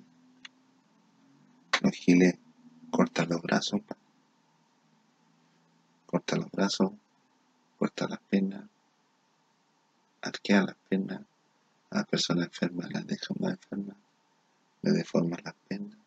los 1.80 1.92
giles 1.92 2.34
cortan 2.90 3.30
los 3.30 3.40
brazos, 3.40 3.80
cortan 6.04 6.40
los 6.40 6.50
brazos, 6.50 6.92
cortan 7.78 8.10
las 8.10 8.20
piernas, 8.28 8.64
arquean 10.20 10.66
las 10.66 10.76
piernas, 10.86 11.22
a 11.90 11.96
las 11.96 12.06
personas 12.08 12.48
enfermas 12.48 12.92
las 12.92 13.06
dejan 13.06 13.36
más 13.40 13.52
enfermas, 13.52 13.96
le 14.82 14.90
deforman 14.90 15.40
las 15.44 15.54
piernas, 15.66 15.98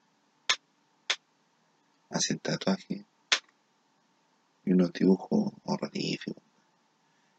hacen 2.11 2.37
tatuajes 2.37 3.01
y 4.65 4.71
unos 4.71 4.93
dibujos 4.93 5.51
horroríficos. 5.63 6.43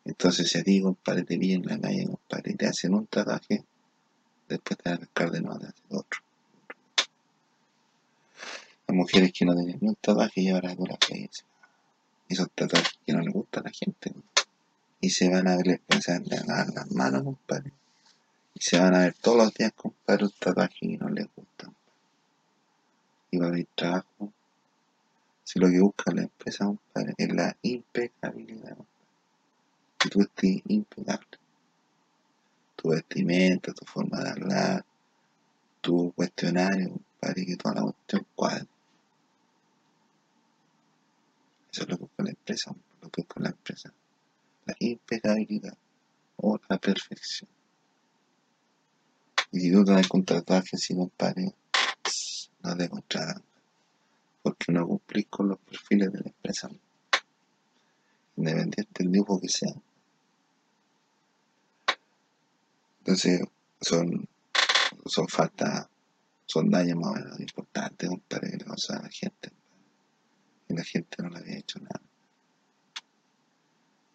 Entonces, 0.04 0.50
si 0.50 0.58
a 0.58 0.64
ti, 0.64 0.82
compadre, 0.82 1.22
te 1.22 1.38
pillan 1.38 1.62
en 1.62 1.68
la 1.68 1.80
calle, 1.80 2.06
compadre, 2.06 2.54
te 2.54 2.66
hacen 2.66 2.92
un 2.92 3.06
tatuaje, 3.06 3.64
después 4.48 4.78
de 4.78 5.06
te 5.06 5.24
hacen 5.24 5.48
otro. 5.90 6.20
Las 8.86 8.96
mujeres 8.96 9.32
que 9.32 9.44
no 9.44 9.54
tienen 9.54 9.78
ni 9.80 9.88
un 9.88 9.94
tatuaje 9.96 10.42
y 10.42 10.50
ahora 10.50 10.76
con 10.76 10.88
la 10.88 10.96
calle. 10.96 11.30
Y 12.28 12.36
tatuajes 12.36 12.98
que 13.06 13.12
no 13.12 13.20
les 13.20 13.32
gusta 13.32 13.60
a 13.60 13.64
la 13.64 13.70
gente. 13.70 14.12
Y 15.00 15.10
se 15.10 15.28
van 15.28 15.48
a 15.48 15.56
ver, 15.56 15.80
se 16.00 16.12
van 16.12 16.50
a 16.50 16.54
dar 16.54 16.68
las 16.74 16.90
manos, 16.92 17.22
compadre. 17.22 17.72
Y 18.54 18.60
se 18.62 18.78
van 18.78 18.94
a 18.94 19.00
ver 19.00 19.14
todos 19.14 19.38
los 19.38 19.54
días, 19.54 19.72
compadre, 19.74 20.24
un 20.24 20.32
tatuaje 20.38 20.78
que 20.80 20.98
no 20.98 21.08
les 21.08 21.26
gusta. 21.34 21.72
Y 23.30 23.38
va 23.38 23.46
a 23.46 23.48
haber 23.48 23.66
trabajo. 23.74 24.32
Si 25.42 25.58
lo 25.58 25.68
que 25.68 25.80
busca 25.80 26.12
la 26.12 26.22
empresa, 26.22 26.64
compadre, 26.64 27.14
es 27.18 27.32
la 27.34 27.56
impecabilidad, 27.62 28.76
que 29.98 30.08
tú 30.08 30.20
estés 30.22 30.62
impecable. 30.66 31.43
Tu 32.84 32.90
vestimenta, 32.90 33.72
tu 33.72 33.86
forma 33.86 34.20
de 34.22 34.28
hablar, 34.28 34.84
tu 35.80 36.12
cuestionario, 36.12 36.90
compadre, 36.90 37.46
que 37.46 37.56
toda 37.56 37.76
la 37.76 37.80
cuestión 37.80 38.26
cuadre. 38.34 38.66
Eso 41.72 41.82
es 41.84 41.88
lo 41.88 41.96
que 41.96 42.02
busca 42.02 42.22
la 42.24 42.30
empresa, 42.30 42.74
lo 43.00 43.08
que 43.08 43.22
busca 43.22 43.40
la 43.40 43.48
empresa. 43.48 43.90
La 44.66 44.76
impecabilidad 44.80 45.78
o 46.36 46.60
la 46.68 46.76
perfección. 46.76 47.48
Y 49.50 49.60
si 49.60 49.72
tú 49.72 49.82
te 49.82 50.06
con 50.06 50.22
tatuaje 50.22 50.76
así, 50.76 50.94
compadre, 50.94 51.54
no 52.62 52.76
te 52.76 52.84
encontrarán. 52.84 53.42
Porque 54.42 54.72
no 54.72 54.86
cumplís 54.86 55.26
con 55.30 55.48
los 55.48 55.58
perfiles 55.60 56.12
de 56.12 56.20
la 56.20 56.26
empresa. 56.26 56.68
Independiente 58.36 58.92
del 59.02 59.10
dibujo 59.10 59.40
que 59.40 59.48
sea. 59.48 59.72
Entonces, 63.06 63.42
son, 63.82 64.26
son 65.04 65.28
faltas, 65.28 65.88
son 66.46 66.70
daños 66.70 66.96
más 66.96 67.10
o 67.10 67.14
menos 67.14 67.38
importantes, 67.38 68.08
compadre, 68.08 68.52
que 68.52 68.56
le 68.56 68.64
a 68.64 69.02
la 69.02 69.10
gente. 69.10 69.52
Y 70.70 70.74
la 70.74 70.82
gente 70.82 71.22
no 71.22 71.28
le 71.28 71.38
había 71.38 71.58
hecho 71.58 71.80
nada. 71.80 72.00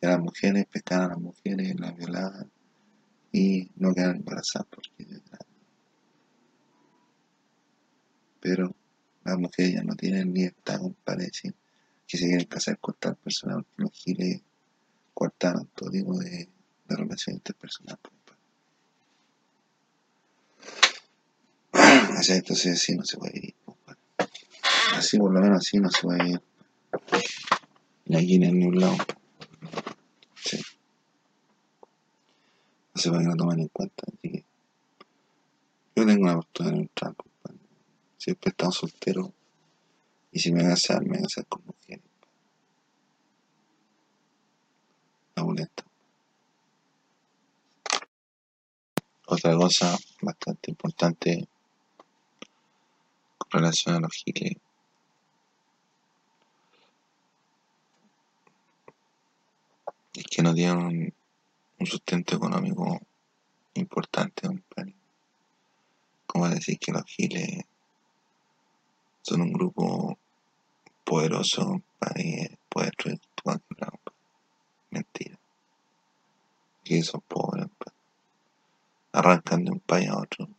Y 0.01 0.07
las 0.07 0.19
mujeres 0.19 0.65
pescaban 0.65 1.05
a 1.05 1.09
las 1.09 1.19
mujeres, 1.19 1.79
las 1.79 1.95
violaban 1.95 2.51
y 3.31 3.69
no 3.75 3.93
quedan 3.93 4.15
embarazadas 4.15 4.65
porque 4.71 5.05
pero 8.39 8.75
las 9.23 9.37
mujeres 9.37 9.73
ya 9.73 9.83
no 9.83 9.95
tienen 9.95 10.33
libertad, 10.33 10.79
compadre, 10.79 11.29
que 12.07 12.17
se 12.17 12.25
quieren 12.25 12.47
casar 12.47 12.79
con 12.79 12.95
tal 12.97 13.17
persona 13.17 13.55
porque 13.57 13.83
los 13.83 13.91
giles 13.91 14.41
cortaron 15.13 15.67
todo 15.75 15.91
tipo 15.91 16.17
de, 16.17 16.49
de 16.87 16.95
relación 16.95 17.35
interpersonal, 17.35 17.99
Así, 22.19 22.33
entonces 22.33 22.73
así 22.73 22.97
no 22.97 23.05
se 23.05 23.17
puede 23.17 23.31
vivir, 23.31 23.55
compadre. 23.63 24.01
Así 24.93 25.17
por 25.17 25.31
lo 25.31 25.39
menos 25.39 25.59
así 25.59 25.77
no 25.77 25.89
se 25.89 26.01
puede 26.01 26.21
vivir. 26.21 26.41
Ni 28.07 28.17
aquí 28.17 28.37
ni 28.37 28.47
en 28.47 28.59
ningún 28.59 28.81
lado. 28.81 28.97
Sí. 30.35 30.59
No 32.93 33.01
se 33.01 33.09
puede 33.09 33.23
lo 33.23 33.35
tomen 33.37 33.61
en 33.61 33.67
cuenta. 33.69 34.03
Así 34.05 34.31
que 34.33 34.45
yo 35.95 36.05
tengo 36.05 36.23
una 36.23 36.35
postura 36.35 36.71
neutral, 36.71 37.15
compadre. 37.15 37.57
Siempre 38.17 38.49
he 38.49 38.51
estado 38.51 38.71
soltero. 38.73 39.33
Y 40.33 40.41
si 40.41 40.51
me 40.51 40.59
voy 40.61 40.71
a 40.71 40.75
casar, 40.75 41.01
me 41.01 41.11
voy 41.11 41.19
a 41.19 41.21
casar 41.21 41.45
con 41.45 41.63
mujeres. 41.65 42.03
No 45.37 45.45
molesta. 45.45 45.85
Otra 49.25 49.55
cosa 49.55 49.97
bastante 50.21 50.71
importante 50.71 51.47
relación 53.51 53.95
a 53.95 53.99
los 53.99 54.13
giles 54.13 54.57
es 60.13 60.25
que 60.25 60.43
no 60.43 60.53
tienen 60.53 61.13
un, 61.79 61.87
sustento 61.87 62.35
económico 62.35 62.99
importante, 63.75 64.47
compadre. 64.47 64.93
Como 66.25 66.49
decir 66.49 66.77
que 66.77 66.91
los 66.91 67.05
giles 67.05 67.63
son 69.21 69.41
un 69.41 69.53
grupo 69.53 70.17
poderoso 71.05 71.81
para 71.99 72.21
poder 72.67 72.91
destruir. 72.97 73.19
Mentira. 74.89 75.39
Que 76.83 77.01
son 77.01 77.21
pobres, 77.21 77.67
arrancan 79.13 79.63
de 79.63 79.71
un 79.71 79.79
país 79.79 80.09
a 80.09 80.17
otro. 80.17 80.49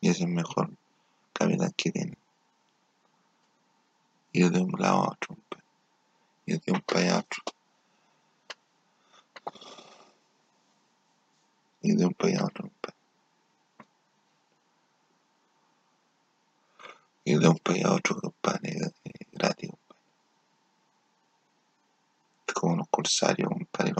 Y 0.00 0.10
ese 0.10 0.24
es 0.24 0.28
mejor 0.28 0.70
capital 1.40 1.74
que 1.74 1.90
tienen. 1.90 2.18
Ir 4.32 4.50
de 4.50 4.60
un 4.60 4.72
lado 4.78 5.04
a 5.04 5.10
otro. 5.12 5.36
Ir 6.46 6.60
de 6.60 6.72
un 6.72 6.80
país 6.82 7.10
a 7.10 7.18
otro. 7.18 7.42
De 11.82 12.04
un 12.04 12.14
país 12.14 12.38
a 12.38 12.44
otro. 12.44 12.70
De 17.24 17.48
un 17.48 17.58
país 17.58 17.84
a 17.84 17.94
otro, 17.94 18.16
compadre, 18.20 18.76
gratis. 19.32 19.70
Como 22.52 22.76
los 22.76 22.88
corsarios, 22.88 23.48
compadre. 23.48 23.94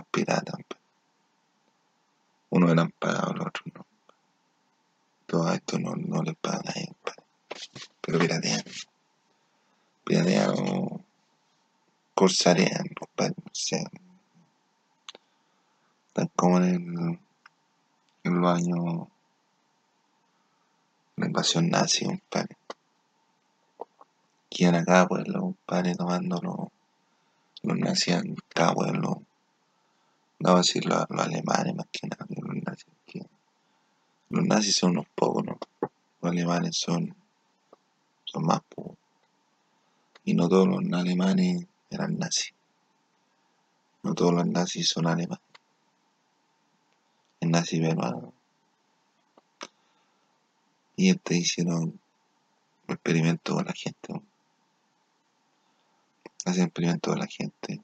Uno 2.51 2.71
eran 2.71 2.91
pagados, 2.91 3.37
los 3.37 3.47
otros 3.47 3.75
no. 3.75 3.87
Todo 5.27 5.53
esto 5.53 5.79
no, 5.79 5.95
no 5.95 6.23
les 6.23 6.35
pagan 6.37 6.67
a 6.67 7.30
pero 8.01 8.19
piratean. 8.19 8.63
Piratean 10.05 10.55
o 10.59 11.05
corsarean, 12.15 12.87
compadre, 12.99 13.35
no 13.37 13.51
sé. 13.53 13.85
Están 16.09 16.31
como 16.37 16.59
en 16.59 16.65
el, 16.65 17.19
en 18.25 18.41
los 18.41 18.51
años 18.51 19.09
la 21.17 21.27
invasión 21.27 21.69
nazi, 21.69 22.05
compadre. 22.07 22.57
Quieren 24.51 24.81
a 24.81 24.85
cada 24.85 25.07
pueblo, 25.07 25.41
compadre, 25.41 25.95
tomando 25.95 26.41
los, 26.43 26.69
los 27.63 27.79
nazis 27.79 28.15
en 28.15 28.37
cada 28.49 28.75
pueblo. 28.75 29.23
No 30.39 30.57
decir 30.57 30.87
los, 30.87 31.07
alemanes 31.11 31.75
más 31.75 31.87
que 31.93 32.09
nada, 32.09 32.27
los 32.29 32.63
nazis. 32.65 32.87
los 34.31 34.45
nazis 34.45 34.77
son 34.77 34.93
unos 34.93 35.07
pocos, 35.15 35.45
¿no? 35.45 35.59
Los 35.81 36.33
alemanes 36.33 36.77
son 36.77 37.15
son 38.31 38.45
más 38.45 38.61
pocos. 38.69 38.97
Y 40.25 40.35
no 40.35 40.49
todos 40.49 40.69
los 40.69 40.81
alemanes 40.93 41.67
eran 41.91 42.19
nazis. 42.19 42.55
No 44.03 44.15
todos 44.15 44.33
los 44.33 44.47
nazis 44.47 44.89
son 44.89 45.07
alemanes. 45.07 45.45
El 47.41 47.51
nazi 47.51 47.81
peruano. 47.81 48.33
Y 50.97 51.11
este 51.11 51.37
hicieron 51.37 51.83
un 51.83 52.01
experimento 52.89 53.55
con 53.55 53.65
la 53.65 53.73
gente. 53.73 54.21
Hacen 56.45 56.65
experimento 56.65 57.11
con 57.11 57.19
la 57.19 57.27
gente. 57.27 57.83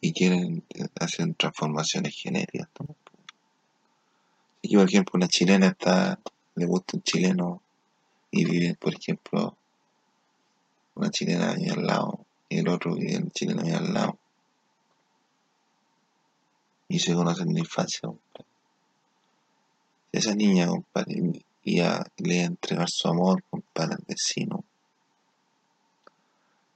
Y 0.00 0.12
quieren 0.12 0.64
hacer 1.00 1.34
transformaciones 1.34 2.14
genéticas. 2.14 2.68
Y 4.62 4.76
por 4.76 4.88
ejemplo, 4.88 5.12
una 5.14 5.28
chilena 5.28 5.66
está, 5.68 6.18
le 6.54 6.66
gusta 6.66 6.96
un 6.96 7.02
chileno 7.02 7.62
y 8.30 8.44
vive, 8.44 8.76
por 8.76 8.94
ejemplo, 8.94 9.56
una 10.94 11.10
chilena 11.10 11.52
ahí 11.52 11.68
al 11.68 11.84
lado 11.84 12.24
y 12.48 12.58
el 12.58 12.68
otro 12.68 12.94
vive 12.94 13.16
el 13.16 13.32
chileno 13.32 13.62
ahí 13.62 13.72
al 13.72 13.92
lado. 13.92 14.18
Y 16.88 16.98
se 17.00 17.14
conocen 17.14 17.52
de 17.52 17.60
infancia. 17.60 18.08
esa 20.12 20.34
niña, 20.34 20.68
compadre, 20.68 21.42
iba, 21.64 22.06
le 22.18 22.34
iba 22.34 22.44
a 22.44 22.46
entregar 22.46 22.88
su 22.88 23.08
amor, 23.08 23.42
compadre, 23.50 23.94
al 23.94 24.04
vecino. 24.06 24.64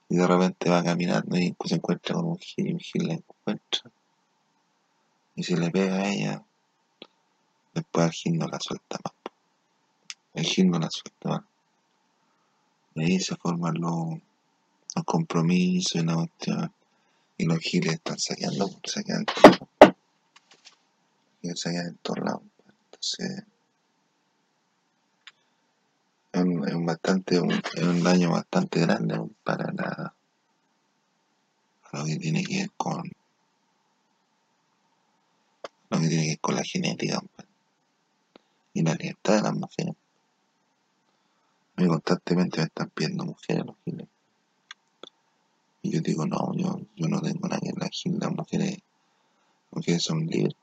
Y 0.08 0.16
de 0.16 0.26
repente 0.26 0.70
va 0.70 0.82
caminando 0.82 1.36
y 1.36 1.54
se 1.64 1.74
encuentra 1.74 2.14
con 2.14 2.26
un 2.26 2.38
gil 2.38 2.68
y 2.68 2.72
un 2.72 2.80
gil 2.80 3.06
la 3.06 3.14
encuentra. 3.14 3.90
Y 5.34 5.42
si 5.42 5.54
le 5.54 5.70
pega 5.70 5.96
a 5.96 6.08
ella, 6.08 6.42
después 7.76 8.06
el 8.06 8.12
gil 8.12 8.38
no 8.38 8.46
la 8.46 8.58
suelta 8.58 8.98
más. 9.04 9.12
El 10.34 10.44
gil 10.44 10.70
no 10.70 10.78
la 10.78 10.90
suelta 10.90 11.28
más. 11.28 11.42
Y 12.94 13.02
ahí 13.04 13.20
se 13.20 13.36
forman 13.36 13.74
los, 13.74 14.18
compromisos 15.04 16.02
y 16.02 16.04
la 16.04 16.14
cuestión. 16.14 16.72
Y 17.38 17.44
los 17.44 17.58
giles 17.58 17.94
están 17.94 18.18
saqueando, 18.18 18.70
saqueando. 18.82 19.32
Y 21.42 21.50
saquean 21.50 21.88
en 21.88 21.96
todos 21.98 22.18
lados. 22.18 22.42
Entonces, 22.84 23.44
es 26.32 26.42
un 27.82 28.02
daño 28.02 28.30
bastante 28.30 28.80
grande 28.80 29.18
para 29.44 29.72
la, 29.72 30.14
lo 31.92 32.04
que 32.04 32.16
tiene 32.16 32.44
que 32.44 32.58
ver 32.58 32.70
con 32.76 33.10
lo 35.88 36.00
que 36.00 36.08
tiene 36.08 36.22
que 36.24 36.28
ver 36.30 36.40
con 36.40 36.54
la 36.56 36.62
genética 36.62 37.22
y 38.76 38.82
la 38.82 38.94
libertad 38.94 39.36
de 39.36 39.42
las 39.42 39.54
mujeres. 39.54 39.94
A 41.76 41.80
mí 41.80 41.88
constantemente 41.88 42.58
me 42.58 42.64
están 42.64 42.90
pidiendo 42.90 43.24
mujeres 43.24 43.64
los 43.64 43.76
giles. 43.84 44.06
Y 45.80 45.92
yo 45.92 46.00
digo, 46.02 46.26
no, 46.26 46.54
yo, 46.54 46.78
no 47.08 47.20
tengo 47.22 47.48
nada 47.48 47.60
que 47.60 47.72
ver 47.72 47.90
gil, 47.90 48.18
las 48.18 48.32
mujeres, 48.32 48.72
las 48.72 49.72
mujeres 49.72 50.02
son 50.02 50.26
libres. 50.26 50.54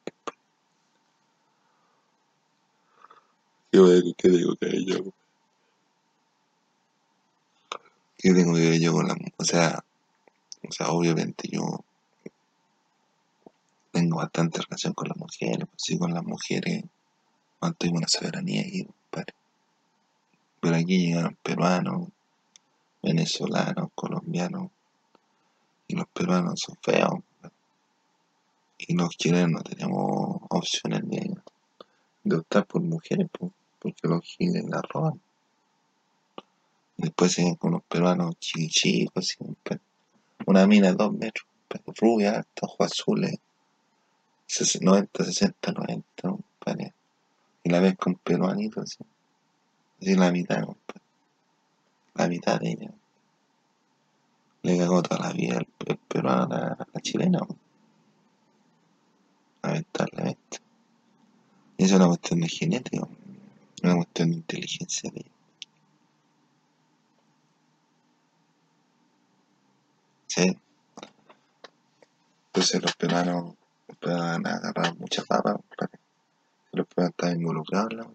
¿qué 3.71 4.29
digo 4.29 4.55
que 4.57 4.85
yo? 4.85 5.03
¿Qué 8.17 8.31
tengo 8.31 8.53
que 8.53 8.69
ver 8.69 8.79
yo 8.79 8.93
con 8.93 9.07
la 9.07 9.15
O 9.37 9.43
sea, 9.43 9.83
o 10.69 10.71
sea, 10.71 10.89
obviamente 10.89 11.49
yo 11.51 11.83
tengo 13.91 14.17
bastante 14.17 14.61
relación 14.61 14.93
con 14.93 15.07
las 15.07 15.17
mujeres, 15.17 15.65
pues 15.67 15.81
sí, 15.81 15.97
con 15.97 16.13
las 16.13 16.23
mujeres 16.23 16.83
mantuvimos 17.63 17.99
una 17.99 18.07
soberanía 18.09 18.61
aquí, 18.61 18.83
compadre. 18.83 19.33
Pero 20.59 20.75
aquí 20.75 20.97
llegaron 20.97 21.37
peruanos, 21.41 22.09
venezolanos, 23.01 23.89
colombianos, 23.95 24.69
y 25.87 25.95
los 25.95 26.07
peruanos 26.07 26.59
son 26.59 26.75
feos. 26.81 27.21
Y 28.77 28.95
los 28.95 29.15
chilenos 29.15 29.51
no 29.51 29.63
tenemos 29.63 30.41
opciones 30.49 31.07
de, 31.09 31.33
de 32.23 32.35
optar 32.35 32.65
por 32.65 32.81
mujeres, 32.81 33.27
porque 33.79 34.07
los 34.07 34.21
giles 34.25 34.65
la 34.65 34.81
roban. 34.81 35.21
Después 36.97 37.31
siguen 37.31 37.55
con 37.55 37.71
los 37.71 37.83
peruanos 37.83 38.37
chiquichicos, 38.39 39.37
una 40.45 40.67
mina 40.67 40.89
de 40.89 40.95
dos 40.95 41.13
metros, 41.13 41.47
rubia, 41.97 42.45
ojos 42.61 42.91
azules, 42.91 43.37
90, 44.81 45.23
60, 45.23 45.71
90, 45.71 46.03
Y 47.63 47.69
la 47.69 47.79
ves 47.79 47.95
con 47.97 48.15
peruanito, 48.15 48.81
así, 48.81 48.97
así 50.01 50.15
la 50.15 50.31
mitad, 50.31 50.67
la 52.15 52.27
mitad 52.27 52.59
de 52.59 52.71
ella. 52.71 52.91
Le 54.63 54.77
cagó 54.77 55.01
toda 55.01 55.27
la 55.27 55.33
vida 55.33 55.59
el, 55.59 55.97
peruano 55.97 56.55
a 56.55 56.77
la, 56.93 57.01
chilena, 57.01 57.39
lamentablemente. 59.61 60.59
Y 61.77 61.85
eso 61.85 61.95
es 61.95 61.99
una 61.99 62.07
cuestión 62.07 62.41
de 62.41 62.49
genética, 62.49 63.07
una 63.81 63.95
cuestión 63.95 64.31
de 64.31 64.37
inteligencia 64.37 65.09
de 65.11 65.19
ella. 65.21 65.31
Sí. 70.27 70.57
Entonces 72.47 72.81
los 72.81 72.95
peruanos 72.95 73.55
puedan 73.99 74.45
agarrar 74.45 74.97
mucha 74.97 75.23
papa, 75.23 75.51
los 75.51 75.89
peruanos 76.87 77.11
están 77.11 77.39
involucrados 77.39 77.91
en 77.91 77.97
la. 77.97 78.09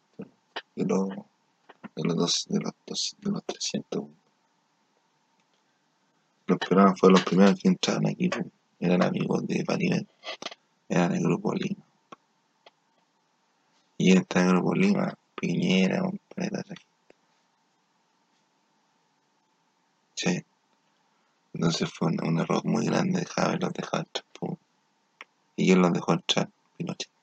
De 0.75 0.85
los, 0.85 1.09
de 1.09 2.05
los, 2.05 2.17
dos, 2.17 2.47
de 2.49 2.61
los, 2.61 2.73
dos, 2.87 3.17
de 3.21 3.31
los 3.31 3.45
300. 3.45 4.05
Los 6.47 6.59
peruanos 6.59 6.99
fueron 6.99 7.15
los 7.15 7.25
primeros 7.25 7.61
que 7.61 7.69
entraron 7.69 8.07
aquí, 8.07 8.31
eran 8.81 9.03
amigos 9.03 9.47
de 9.47 9.65
Panimet, 9.65 10.09
eran 10.89 11.15
el 11.15 11.23
grupo 11.23 11.53
Lima. 11.55 11.85
Y 13.99 14.17
entra 14.17 14.43
el 14.43 14.49
grupo 14.49 14.75
Lima, 14.75 15.15
Piñera, 15.35 16.05
un 16.05 16.19
planeta 16.35 16.75
Sí. 20.15 20.43
Entonces 21.53 21.91
fue 21.93 22.09
un, 22.09 22.41
error 22.41 22.65
muy 22.65 22.87
grande 22.87 23.21
dejar 23.21 23.49
haberlos 23.49 23.73
dejado 23.73 24.05
entrar. 24.05 24.59
Y 25.57 25.73
él 25.73 25.81
los 25.81 25.93
dejó 25.93 26.13
entrar, 26.13 26.51
Pinochet. 26.77 27.18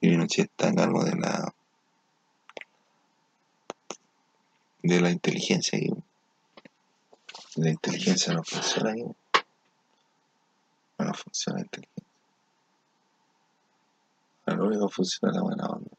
Y 0.00 0.08
Pinochet 0.08 0.50
está 0.50 0.68
a 0.68 0.74
cargo 0.74 1.04
de 1.04 1.16
la 1.16 1.54
de 4.82 5.00
la 5.00 5.10
inteligencia 5.10 5.78
y 5.78 5.90
la 7.56 7.70
inteligencia 7.70 8.32
no 8.32 8.44
funciona. 8.44 8.94
No 10.98 11.14
funciona 11.14 11.58
la 11.58 11.64
inteligencia. 11.64 12.04
lo 14.46 14.64
único 14.66 14.88
que 14.88 14.94
funciona 14.94 15.34
la 15.34 15.42
buena 15.42 15.66
onda. 15.66 15.90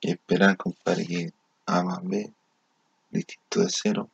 Y 0.00 0.10
esperar, 0.10 0.56
compadre, 0.56 1.06
que 1.06 1.32
A 1.66 1.82
más 1.82 2.02
B 2.02 2.32
distinto 3.10 3.60
de 3.60 3.68
cero 3.70 4.10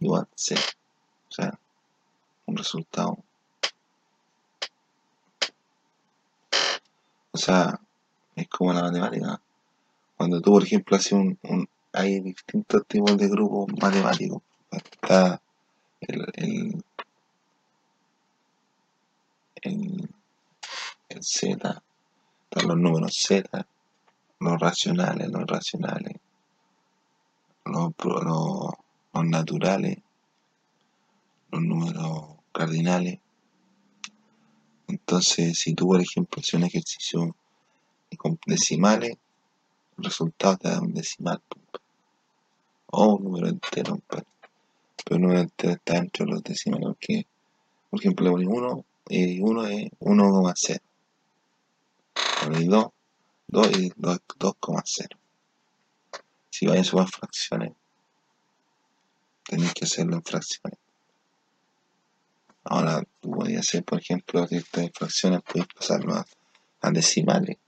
igual 0.00 0.28
C. 0.34 0.54
O 0.54 1.32
sea, 1.32 1.58
un 2.46 2.56
resultado. 2.56 3.18
O 7.32 7.38
sea, 7.38 7.80
es 8.36 8.48
como 8.48 8.72
la 8.72 8.82
matemática. 8.82 9.40
Cuando 10.16 10.40
tú, 10.40 10.52
por 10.52 10.62
ejemplo, 10.62 10.96
haces 10.96 11.12
un, 11.12 11.38
hay 11.92 12.20
distintos 12.20 12.86
tipos 12.86 13.16
de 13.16 13.28
grupos 13.28 13.68
matemáticos. 13.80 14.42
Está 14.70 15.40
el, 16.00 16.26
el, 16.34 16.84
el, 19.62 20.08
el 21.08 21.22
Z, 21.22 21.82
están 22.50 22.68
los 22.68 22.76
números 22.76 23.16
Z, 23.16 23.66
los 24.40 24.60
racionales, 24.60 25.28
los 25.28 25.42
irracionales, 25.42 26.16
los, 27.64 27.92
los 27.98 28.72
los 29.12 29.26
naturales, 29.26 29.98
los 31.50 31.62
números 31.62 32.24
cardinales. 32.52 33.18
Entonces, 34.92 35.58
si 35.58 35.72
tú, 35.72 35.86
por 35.86 36.02
ejemplo, 36.02 36.38
haces 36.38 36.52
un 36.52 36.64
ejercicio 36.64 37.34
con 38.18 38.38
decimales, 38.46 39.16
el 39.96 40.04
resultado 40.04 40.58
te 40.58 40.68
da 40.68 40.80
un 40.80 40.92
decimal. 40.92 41.40
O 42.88 43.14
un 43.14 43.24
número 43.24 43.48
entero, 43.48 43.98
pero 44.06 44.26
un 45.12 45.22
número 45.22 45.40
entero 45.40 45.72
está 45.72 45.96
entre 45.96 46.26
los 46.26 46.42
decimales, 46.42 46.88
porque, 46.88 47.26
por 47.88 48.00
ejemplo, 48.00 48.36
le 48.36 48.46
pones 48.46 48.48
1 48.48 48.84
y 49.08 49.40
1 49.40 49.66
es 49.66 49.90
1,0. 50.00 50.80
Le 52.50 52.64
2, 52.66 52.86
2 53.48 53.78
y 53.78 53.90
2,0. 53.92 55.08
Si 56.50 56.66
vayan 56.66 56.82
a 56.82 56.84
sumar 56.84 57.08
fracciones, 57.08 57.72
tenéis 59.44 59.72
que 59.72 59.86
hacerlo 59.86 60.16
en 60.16 60.22
fracciones. 60.22 60.81
Ahora, 62.64 63.02
tú 63.20 63.30
podías 63.30 63.66
hacer, 63.66 63.84
por 63.84 64.00
ejemplo, 64.00 64.46
estas 64.50 64.90
fracciones, 64.94 65.40
puedes 65.42 65.68
pasarlo 65.68 66.14
a, 66.14 66.90
decimales 66.90 67.58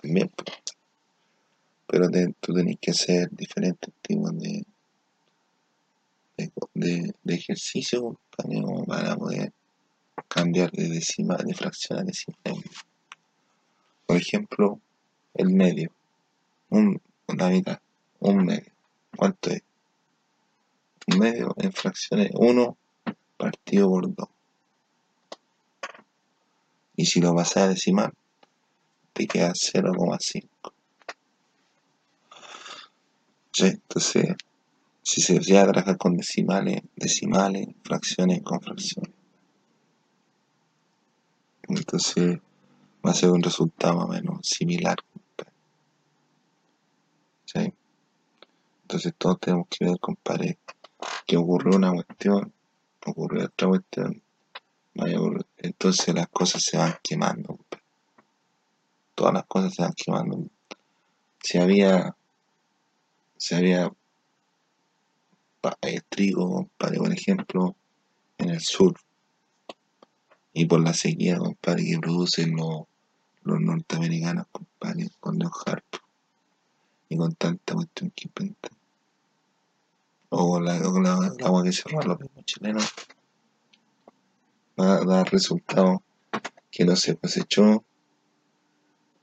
también. 0.00 0.30
Pero 1.86 2.08
tú 2.40 2.54
tenés 2.54 2.76
que 2.80 2.90
hacer 2.90 3.28
diferentes 3.30 3.92
tipos 4.02 4.36
de, 4.38 4.64
de, 6.36 7.14
de, 7.24 7.34
ejercicio 7.34 8.20
para 8.86 9.16
poder 9.16 9.52
cambiar 10.28 10.70
de 10.72 10.88
decimal, 10.88 11.44
de 11.44 11.54
fracción 11.54 11.98
a 11.98 12.04
decimal. 12.04 12.62
Por 14.06 14.16
ejemplo, 14.16 14.80
el 15.34 15.50
medio, 15.50 15.92
un, 16.70 17.00
una 17.26 17.48
mitad, 17.48 17.78
un 18.20 18.44
medio. 18.44 18.72
¿Cuánto 19.16 19.50
es? 19.50 19.62
medio 21.16 21.54
en 21.58 21.72
fracciones 21.72 22.30
1 22.34 22.76
partido 23.38 23.88
por 23.88 24.14
2. 24.14 24.28
Y 26.96 27.06
si 27.06 27.20
lo 27.20 27.34
pasas 27.34 27.56
a 27.56 27.68
decimal, 27.68 28.12
te 29.14 29.26
queda 29.26 29.52
0,5. 29.52 30.48
entonces, 33.60 34.36
si 35.02 35.20
se 35.22 35.38
llega 35.38 35.62
a 35.62 35.96
con 35.96 36.16
decimales, 36.16 36.82
decimales, 36.94 37.68
fracciones 37.82 38.42
con 38.42 38.60
fracciones. 38.60 39.14
Entonces, 41.62 42.38
va 43.04 43.10
a 43.10 43.14
ser 43.14 43.30
un 43.30 43.42
resultado 43.42 43.96
más 43.96 44.04
o 44.04 44.08
menos 44.08 44.40
similar. 44.42 44.96
¿Sí? 47.46 47.72
Entonces 48.82 49.14
todos 49.18 49.40
tenemos 49.40 49.66
que 49.68 49.84
ver, 49.84 49.98
compadre, 50.00 50.58
que 51.26 51.36
ocurrió 51.36 51.76
una 51.76 51.92
cuestión, 51.92 52.52
ocurrió 53.10 53.46
otra 53.46 53.68
cuestión, 53.68 54.22
entonces 55.58 56.14
las 56.14 56.28
cosas 56.28 56.62
se 56.62 56.76
van 56.76 56.94
quemando. 57.02 57.58
Todas 59.14 59.34
las 59.34 59.46
cosas 59.46 59.74
se 59.74 59.82
van 59.82 59.92
quemando. 59.92 60.48
Si 61.42 61.58
había, 61.58 62.16
si 63.36 63.54
había 63.54 63.92
eh, 65.82 66.00
trigo, 66.08 66.50
compadre, 66.52 66.98
por 66.98 67.12
ejemplo, 67.12 67.76
en 68.38 68.50
el 68.50 68.60
sur, 68.60 68.94
y 70.52 70.66
por 70.66 70.80
la 70.80 70.94
sequía, 70.94 71.38
compadre, 71.38 71.84
que 71.84 71.98
producen 71.98 72.56
los, 72.56 72.82
los 73.42 73.60
norteamericanos, 73.60 74.46
compadre, 74.50 75.10
con 75.20 75.38
los 75.38 75.52
harp 75.66 75.84
y 77.08 77.16
con 77.16 77.34
tanta 77.34 77.74
cuestión 77.74 78.10
que 78.10 78.28
inventan. 78.28 78.77
O 80.30 80.60
la, 80.60 80.78
la, 80.78 81.14
agua 81.44 81.64
que 81.64 81.72
se 81.72 81.88
roba 81.88 82.04
los 82.04 82.20
mismos 82.20 82.44
chilenos 82.44 82.92
va 84.78 84.96
a 84.96 85.04
dar 85.04 85.32
resultado 85.32 86.02
que 86.70 86.84
no 86.84 86.94
se 86.96 87.16
cosechó, 87.16 87.84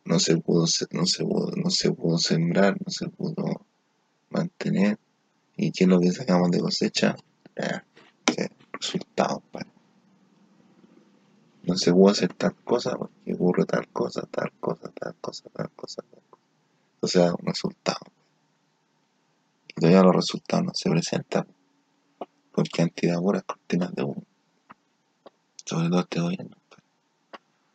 no 0.03 0.19
se 0.19 0.37
pudo, 0.37 0.65
no 0.91 1.05
se 1.05 1.25
pudo, 1.25 1.51
no 1.55 1.69
se 1.69 1.91
pudo 1.91 2.17
sembrar, 2.17 2.75
no 2.83 2.91
se 2.91 3.07
pudo 3.07 3.65
mantener. 4.29 4.99
¿Y 5.55 5.71
qué 5.71 5.85
es 5.85 5.89
lo 5.89 5.99
que 5.99 6.11
sacamos 6.11 6.51
de 6.51 6.59
cosecha? 6.59 7.15
Eh, 7.55 7.79
resultado, 8.73 9.41
no 11.63 11.75
se 11.77 11.93
puede 11.93 12.11
hacer 12.11 12.33
tal 12.33 12.55
cosa 12.63 12.95
porque 12.97 13.33
ocurre 13.33 13.65
tal 13.65 13.87
cosa, 13.87 14.21
tal 14.29 14.51
cosa, 14.59 14.91
tal 14.93 15.15
cosa, 15.21 15.49
tal 15.49 15.69
cosa, 15.71 16.01
tal 16.11 16.21
cosa. 16.29 16.43
Entonces 16.95 17.21
da 17.21 17.33
un 17.33 17.45
resultado. 17.45 17.99
Y 19.75 19.81
todavía 19.81 20.03
los 20.03 20.15
resultados 20.15 20.65
no 20.65 20.71
se 20.73 20.89
presentan 20.89 21.47
porque 22.51 22.81
han 22.81 22.89
tirado 22.89 23.21
puras 23.21 23.43
cortinas 23.43 23.93
de 23.93 24.03
humo. 24.03 24.23
Sobre 25.65 25.89
todo 25.89 25.99
este 25.99 26.21
gobierno. 26.21 26.57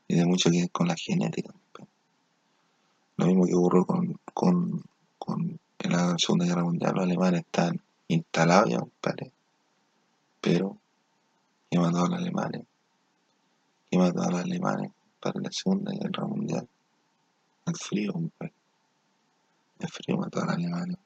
Y 0.08 0.16
de 0.16 0.26
mucho 0.26 0.50
que 0.50 0.68
con 0.70 0.88
la 0.88 0.96
genética. 0.96 1.52
Lo 3.16 3.26
mismo 3.26 3.44
que 3.44 3.54
ocurrió 3.54 3.84
con, 3.84 4.18
con, 4.32 4.82
con 5.18 5.60
en 5.78 5.92
la 5.92 6.14
Segunda 6.18 6.46
Guerra 6.46 6.64
Mundial. 6.64 6.92
Los 6.94 7.04
alemanes 7.04 7.40
están 7.40 7.80
instalados 8.08 8.70
ya, 8.70 8.78
compadre. 8.78 9.30
Pero, 10.40 10.78
¿qué 11.70 11.78
mandó 11.78 12.04
a 12.04 12.08
los 12.08 12.18
alemanes? 12.18 12.62
y 13.90 13.98
mató 13.98 14.22
a 14.22 14.30
los 14.30 14.40
alemanes 14.40 14.92
para 15.20 15.40
la 15.40 15.50
Segunda 15.50 15.92
Guerra 15.92 16.24
Mundial. 16.24 16.68
El 17.66 17.76
frío, 17.76 18.12
compadre. 18.12 18.54
El 19.80 19.88
frío 19.88 20.16
mató 20.16 20.40
a 20.40 20.46
los 20.46 20.54
alemanes, 20.54 20.96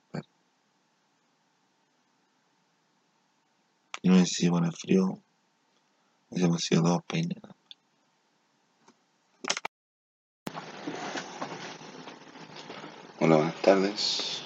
Y 4.04 4.10
no 4.10 4.18
sé 4.18 4.26
si 4.26 4.50
con 4.50 4.66
el 4.66 4.72
frío 4.74 5.18
hubiésemos 6.28 6.62
sido 6.62 6.82
dos 6.82 7.02
peinados. 7.04 7.56
Hola, 13.18 13.36
buenas 13.36 13.62
tardes. 13.62 14.42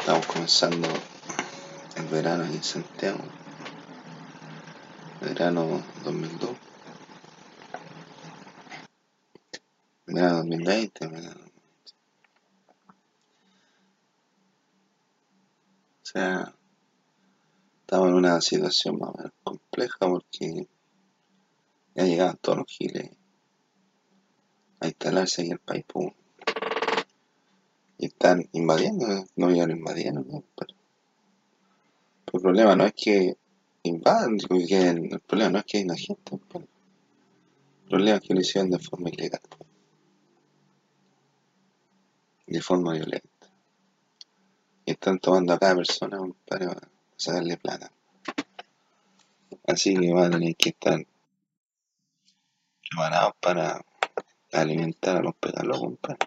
Estamos 0.00 0.26
comenzando 0.26 0.86
el 1.96 2.06
verano 2.08 2.44
en 2.44 2.62
Santiago. 2.62 3.24
Verano 5.22 5.82
2002. 6.04 6.50
Verano 10.04 10.36
2020, 10.36 11.06
verano. 11.06 11.46
O 16.02 16.06
sea, 16.06 16.54
estamos 17.90 18.10
en 18.10 18.14
una 18.14 18.40
situación 18.40 19.00
más 19.00 19.12
compleja 19.42 19.98
porque 19.98 20.68
ya 21.96 22.04
llegaban 22.04 22.38
todos 22.40 22.58
los 22.58 22.66
giles 22.68 23.10
a 24.78 24.86
instalarse 24.86 25.42
en 25.42 25.50
el 25.50 25.58
país. 25.58 25.84
Y 27.98 28.06
están 28.06 28.48
invadiendo, 28.52 29.26
no 29.34 29.50
iban 29.50 29.72
invadiendo, 29.72 30.20
¿no? 30.20 30.44
Pero, 30.54 30.74
el 32.32 32.40
problema 32.40 32.76
no 32.76 32.86
es 32.86 32.92
que 32.94 33.36
invadan, 33.82 34.38
el 34.38 35.20
problema 35.26 35.50
no 35.50 35.58
es 35.58 35.64
que 35.64 35.78
hay 35.78 35.82
una 35.82 35.96
gente, 35.96 36.36
el 36.36 37.88
problema 37.88 38.18
es 38.18 38.22
que 38.22 38.34
lo 38.34 38.40
hicieron 38.40 38.70
de 38.70 38.78
forma 38.78 39.10
ilegal 39.10 39.40
de 42.46 42.62
forma 42.62 42.92
violenta. 42.92 43.48
Y 44.84 44.92
están 44.92 45.18
tomando 45.18 45.54
a 45.54 45.58
cada 45.58 45.74
persona 45.74 46.18
para 46.46 46.89
sacarle 47.20 47.56
plata. 47.56 47.92
Así 49.66 49.94
que 49.94 50.12
van 50.12 50.34
a 50.34 50.38
tener 50.38 50.56
que 50.56 50.70
estar 50.70 51.06
preparados 52.88 53.34
para 53.40 53.84
alimentar 54.52 55.16
a 55.16 55.22
los 55.22 55.34
pégalos, 55.36 55.78
compadre. 55.78 56.18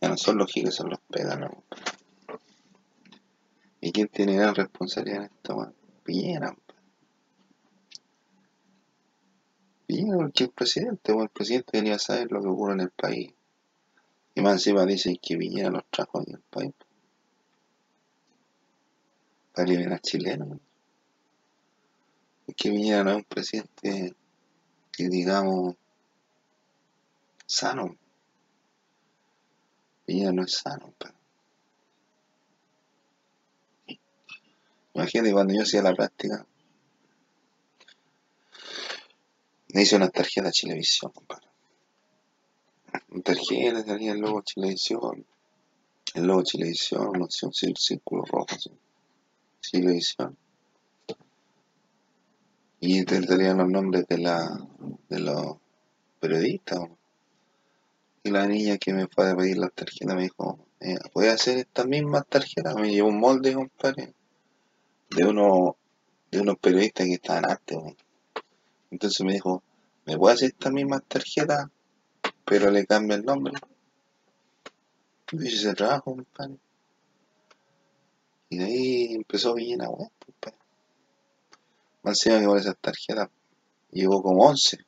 Ya 0.00 0.08
no 0.08 0.16
son 0.16 0.38
los 0.38 0.52
giles, 0.52 0.74
son 0.74 0.90
los 0.90 1.00
pégalos, 1.10 1.50
¿Y 3.80 3.92
quién 3.92 4.08
tiene 4.08 4.34
gran 4.34 4.54
responsabilidad 4.54 5.18
en 5.18 5.24
esto, 5.24 5.56
man? 5.56 5.74
Piñera, 6.02 6.56
Piñera, 9.86 10.16
porque 10.18 10.44
el 10.44 10.50
presidente, 10.50 11.12
o 11.12 11.22
el 11.22 11.28
presidente 11.28 11.78
venía 11.78 11.94
a 11.94 11.98
saber 11.98 12.32
lo 12.32 12.40
que 12.40 12.48
ocurre 12.48 12.72
en 12.74 12.80
el 12.80 12.90
país. 12.90 13.32
Y 14.34 14.40
más 14.40 14.54
encima 14.54 14.84
dicen 14.84 15.16
que 15.22 15.36
Piñera 15.36 15.70
los 15.70 15.84
trajo 15.90 16.20
aquí 16.20 16.32
al 16.32 16.42
país. 16.42 16.72
Para 19.56 19.68
liberar 19.68 20.00
chilenos. 20.00 20.60
Es 22.46 22.54
que 22.54 22.70
Piñera 22.70 23.02
no 23.02 23.10
es 23.10 23.16
un 23.16 23.24
presidente 23.24 24.14
que 24.92 25.08
digamos 25.08 25.74
sano. 27.46 27.96
Piñera 30.04 30.30
no 30.32 30.44
es 30.44 30.52
sano. 30.52 30.94
Imagínate 34.94 35.32
cuando 35.32 35.54
yo 35.54 35.62
hacía 35.62 35.82
la 35.82 35.94
práctica. 35.94 36.46
Me 39.74 39.82
hice 39.82 39.96
una 39.96 40.10
tarjeta 40.10 40.46
de 40.46 40.52
Chilevisión, 40.52 41.10
compadre 41.12 41.46
tarjeta, 43.22 43.84
salía 43.84 44.12
el 44.12 44.20
logo 44.20 44.42
Chilevisión, 44.42 45.26
el 46.14 46.26
logo 46.26 46.42
Chilevisión, 46.42 47.08
una 47.08 47.24
opción 47.24 47.52
círculo 47.52 48.24
rojo, 48.24 48.46
así. 48.50 48.70
Chilevisión. 49.70 50.36
Y 52.80 53.04
te 53.04 53.22
salían 53.22 53.58
los 53.58 53.68
nombres 53.68 54.06
de, 54.08 54.18
la, 54.18 54.66
de 55.08 55.18
los 55.18 55.56
periodistas. 56.20 56.80
Y 58.22 58.30
la 58.30 58.46
niña 58.46 58.78
que 58.78 58.92
me 58.92 59.06
fue 59.06 59.30
a 59.30 59.36
pedir 59.36 59.58
las 59.58 59.72
tarjetas 59.72 60.14
me 60.14 60.22
dijo, 60.22 60.58
eh, 60.80 60.98
voy 61.14 61.26
a 61.26 61.34
hacer 61.34 61.58
esta 61.58 61.84
misma 61.84 62.22
tarjeta. 62.22 62.74
Me 62.74 62.90
llevó 62.90 63.08
un 63.08 63.18
molde, 63.18 63.54
compadre, 63.54 64.14
de, 65.10 65.24
uno, 65.24 65.76
de 66.30 66.40
unos 66.40 66.58
periodistas 66.58 67.06
que 67.06 67.14
estaban 67.14 67.50
antes. 67.50 67.78
Entonces 68.90 69.24
me 69.24 69.32
dijo, 69.32 69.62
¿me 70.04 70.16
voy 70.16 70.30
a 70.30 70.34
hacer 70.34 70.50
esta 70.50 70.70
misma 70.70 71.00
tarjeta 71.00 71.70
pero 72.46 72.70
le 72.70 72.86
cambia 72.86 73.16
el 73.16 73.24
nombre. 73.24 73.54
Y 75.32 75.36
hice 75.36 75.56
ese 75.56 75.74
trabajo, 75.74 76.14
compadre. 76.14 76.58
Y 78.48 78.58
de 78.58 78.64
ahí 78.64 79.14
empezó 79.14 79.54
bien 79.54 79.82
a 79.82 79.88
web, 79.88 80.10
compadre. 80.24 80.58
Más 82.02 82.20
que 82.22 82.46
por 82.46 82.58
esas 82.58 82.76
tarjetas 82.78 83.28
llegó 83.90 84.22
como 84.22 84.46
11. 84.46 84.78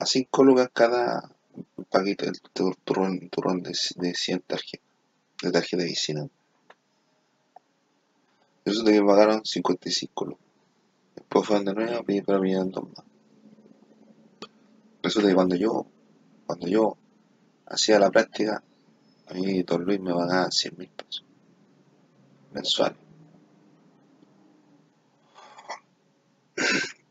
A 0.00 0.06
5 0.06 0.44
lucas 0.44 0.70
cada 0.72 1.30
paquete 1.90 2.26
del 2.26 2.40
turrón, 2.84 3.28
turrón 3.30 3.62
de, 3.62 3.72
de 3.96 4.14
100 4.14 4.40
tarjetas. 4.40 4.88
De 5.42 5.52
tarjeta 5.52 5.82
de 5.84 5.88
visita. 5.88 6.28
Eso 8.64 8.82
te 8.82 8.92
que 8.92 9.02
pagaron 9.02 9.44
55 9.44 10.24
lucas. 10.24 10.46
Después 11.14 11.46
fue 11.46 11.62
de 11.62 11.74
nuevo, 11.74 12.04
pero 12.04 12.40
me 12.40 12.54
dos 12.54 12.84
más. 12.84 13.06
Resulta 15.02 15.28
que 15.28 15.34
cuando 15.34 15.54
yo 15.54 15.86
cuando 16.46 16.66
yo 16.66 16.96
hacía 17.66 17.98
la 17.98 18.10
práctica, 18.10 18.62
a 19.26 19.34
mí 19.34 19.62
don 19.62 19.84
Luis 19.84 20.00
me 20.00 20.14
pagaba 20.14 20.50
100 20.50 20.76
mil 20.78 20.88
pesos 20.88 21.27
mensual. 22.52 22.96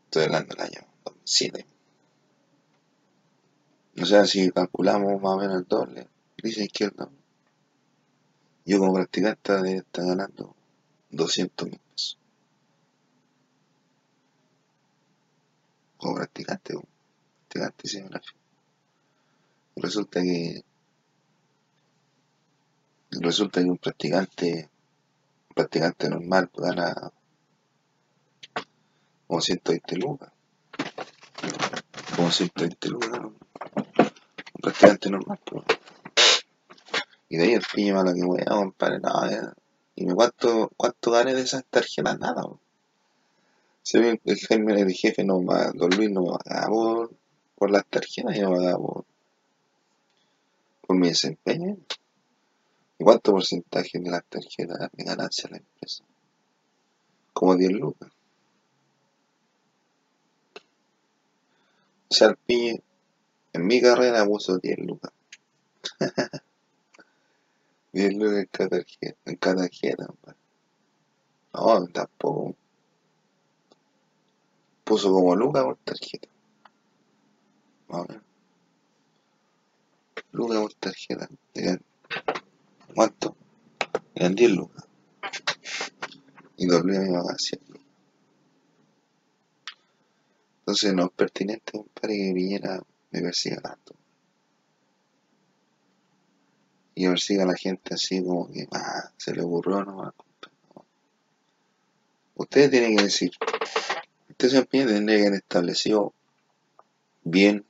Estoy 0.04 0.24
hablando 0.24 0.54
del 0.54 0.64
año 0.64 0.86
2007. 1.04 1.66
O 4.00 4.04
sea, 4.04 4.24
si 4.26 4.50
calculamos 4.50 5.20
más 5.20 5.32
o 5.32 5.38
menos 5.38 5.56
el 5.56 5.66
doble, 5.66 6.08
dice 6.42 6.64
izquierdo, 6.64 7.10
yo 8.64 8.78
como 8.78 8.94
practicante 8.94 9.52
de 9.62 9.76
estar 9.78 10.04
ganando 10.04 10.54
200 11.10 11.68
mil 11.68 11.78
pesos. 11.78 12.18
Como 15.96 16.14
practicante, 16.14 16.74
practicante 16.74 17.76
de 17.76 17.82
diseño 17.82 18.08
gráfico. 18.10 18.38
Resulta 19.76 20.20
que 20.20 20.64
resulta 23.10 23.62
que 23.62 23.70
un 23.70 23.78
practicante 23.78 24.68
practicante 25.58 26.08
normal 26.08 26.48
gana 26.54 27.12
como 29.26 29.40
120 29.40 29.96
lucas. 29.96 30.30
Como 32.14 32.30
120 32.30 32.88
lucas, 32.88 33.10
¿no? 33.10 33.26
un 33.26 34.60
practicante 34.62 35.10
normal. 35.10 35.40
Pues. 35.44 35.64
Y 37.28 37.38
de 37.38 37.42
ahí 37.42 37.52
el 37.54 37.62
pillo 37.74 37.96
malo 37.96 38.14
que 38.14 38.22
weá, 38.22 38.44
compadre, 38.44 39.00
no, 39.00 39.28
eh. 39.28 39.52
Y 39.96 40.06
me 40.06 40.14
cuánto, 40.14 40.70
cuánto 40.76 41.10
gané 41.10 41.34
de 41.34 41.42
esas 41.42 41.64
tarjetas, 41.64 42.20
nada. 42.20 42.44
Se 43.82 43.98
ve 43.98 44.20
el, 44.24 44.36
germen 44.36 44.78
el 44.78 44.92
jefe 44.92 45.24
no 45.24 45.44
va, 45.44 45.72
don 45.74 45.90
Luis 45.90 46.08
no 46.08 46.24
pagaba 46.24 46.68
por, 46.68 47.10
por 47.56 47.70
las 47.72 47.84
tarjetas, 47.86 48.38
yo 48.38 48.50
me 48.50 48.58
pagaba 48.58 48.78
por, 48.78 49.04
por 50.86 50.96
mi 50.96 51.08
desempeño. 51.08 51.78
¿Y 52.98 53.04
cuánto 53.04 53.32
porcentaje 53.32 54.00
de 54.00 54.10
las 54.10 54.24
tarjetas 54.24 54.90
de 54.92 55.04
ganancia 55.04 55.48
la 55.50 55.58
empresa? 55.58 56.02
Como 57.32 57.54
10 57.56 57.72
lucas. 57.72 58.10
O 62.10 62.14
sea, 62.14 62.28
el 62.28 62.36
piñe 62.36 62.82
en 63.52 63.66
mi 63.66 63.80
carrera 63.80 64.24
puso 64.24 64.58
10 64.58 64.78
lucas. 64.78 65.12
10 67.92 68.14
lucas 68.14 68.38
en 68.38 68.46
cada 68.46 68.68
tarjeta, 68.70 69.18
en 69.26 69.36
cada 69.36 69.56
tarjeta, 69.62 70.06
No, 71.52 71.86
tampoco. 71.88 72.56
Puso 74.84 75.12
como 75.12 75.36
lucas 75.36 75.62
por 75.64 75.76
tarjeta. 75.76 76.28
Lucas 80.32 80.58
por 80.58 80.74
tarjeta. 80.74 81.28
¿Cuánto? 82.98 83.36
Eran 84.12 84.34
10 84.34 84.50
lucas. 84.50 84.84
Y 86.56 86.66
doble 86.66 86.96
a 86.96 87.38
100 87.38 87.60
lucas. 87.68 87.86
Entonces 90.58 90.94
no 90.94 91.04
es 91.04 91.12
pertinente, 91.12 91.70
compadre, 91.70 92.16
que 92.16 92.32
Piñera 92.34 92.82
me 93.12 93.20
persiga 93.20 93.60
tanto. 93.60 93.94
Y 96.96 97.06
persiga 97.06 97.44
a 97.44 97.46
la 97.46 97.54
gente 97.54 97.94
así 97.94 98.20
como 98.20 98.50
que 98.50 98.66
ah, 98.72 99.12
se 99.16 99.32
le 99.32 99.42
ocurrió 99.42 99.84
nomás. 99.84 100.14
Ustedes 102.34 102.68
tienen 102.72 102.96
que 102.96 103.04
decir, 103.04 103.30
usted 104.28 104.48
señor 104.48 104.66
Piñera 104.66 104.94
tendría 104.94 105.18
que 105.18 105.26
haber 105.28 105.38
establecido 105.38 106.14
bien 107.22 107.64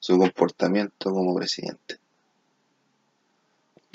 su 0.00 0.18
comportamiento 0.18 1.12
como 1.12 1.32
presidente. 1.32 2.00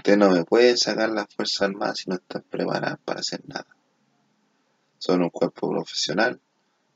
Usted 0.02 0.18
no 0.18 0.32
me 0.32 0.43
puede 0.43 0.78
sacar 0.78 1.10
las 1.10 1.28
Fuerzas 1.34 1.62
Armadas 1.62 1.99
si 1.99 2.10
no 2.10 2.16
están 2.16 2.43
preparadas 2.49 2.99
para 3.06 3.20
hacer 3.20 3.41
nada. 3.45 3.68
Son 4.97 5.22
un 5.22 5.30
cuerpo 5.30 5.70
profesional 5.70 6.39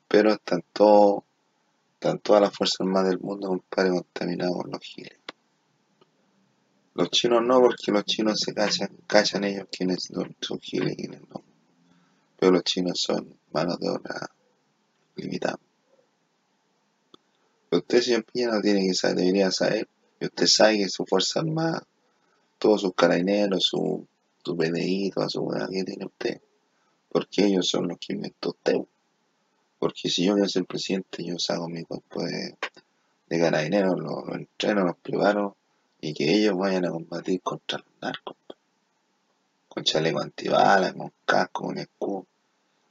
pero 0.07 0.33
están 0.33 0.63
todas 0.71 2.41
las 2.41 2.55
fuerzas 2.55 2.81
armadas 2.81 3.09
del 3.09 3.19
mundo, 3.19 3.49
compadre, 3.49 3.89
contaminados 3.89 4.55
con 4.55 4.71
los 4.71 4.81
giles. 4.81 5.19
Los 6.93 7.09
chinos 7.09 7.41
no, 7.43 7.59
porque 7.59 7.91
los 7.91 8.05
chinos 8.05 8.39
se 8.39 8.53
callan, 8.53 8.95
callan 9.07 9.43
ellos 9.43 9.67
quienes 9.69 10.03
son 10.39 10.59
giles 10.61 10.93
y 10.93 10.95
quienes 10.95 11.21
no. 11.27 11.43
Pero 12.39 12.53
los 12.53 12.63
chinos 12.63 13.01
son 13.01 13.37
manos 13.51 13.79
de 13.79 13.89
obra 13.89 14.31
limitadas. 15.15 15.59
Pero 17.69 17.81
usted, 17.81 18.01
señor 18.01 18.25
Piñera, 18.25 18.61
tiene 18.61 18.87
que 18.87 18.93
saber, 18.93 19.17
debería 19.17 19.51
saber, 19.51 19.89
y 20.21 20.25
usted 20.25 20.47
sabe 20.47 20.77
que 20.77 20.89
su 20.89 21.05
fuerza 21.05 21.41
armada, 21.41 21.85
todos 22.57 22.81
sus 22.81 22.93
carabineros, 22.93 23.63
su, 23.63 24.07
su 24.43 24.57
PDI, 24.57 25.11
toda 25.11 25.29
su 25.29 25.47
que 25.71 25.83
tiene 25.83 26.05
usted, 26.05 26.41
porque 27.09 27.45
ellos 27.45 27.67
son 27.67 27.87
los 27.87 27.97
que 27.99 28.13
inventó 28.13 28.49
usted. 28.49 28.75
Porque 29.79 30.09
si 30.09 30.25
yo 30.25 30.33
voy 30.33 30.43
a 30.43 30.49
ser 30.49 30.65
presidente, 30.65 31.23
yo 31.23 31.37
saco 31.37 31.67
mi 31.67 31.83
cuerpo 31.83 32.23
de, 32.23 32.57
de 33.27 33.39
carabineros, 33.39 33.99
lo, 33.99 34.25
lo 34.25 34.35
entreno, 34.35 34.85
los 34.85 34.97
preparo 34.97 35.57
y 36.01 36.13
que 36.13 36.33
ellos 36.33 36.57
vayan 36.57 36.85
a 36.85 36.91
combatir 36.91 37.41
contra 37.41 37.79
los 37.79 37.87
narcos. 38.01 38.37
Con 39.67 39.83
chaleco 39.83 40.19
antibalas, 40.21 40.93
con 40.93 41.11
casco, 41.25 41.63
con 41.63 41.77
escudo. 41.77 42.27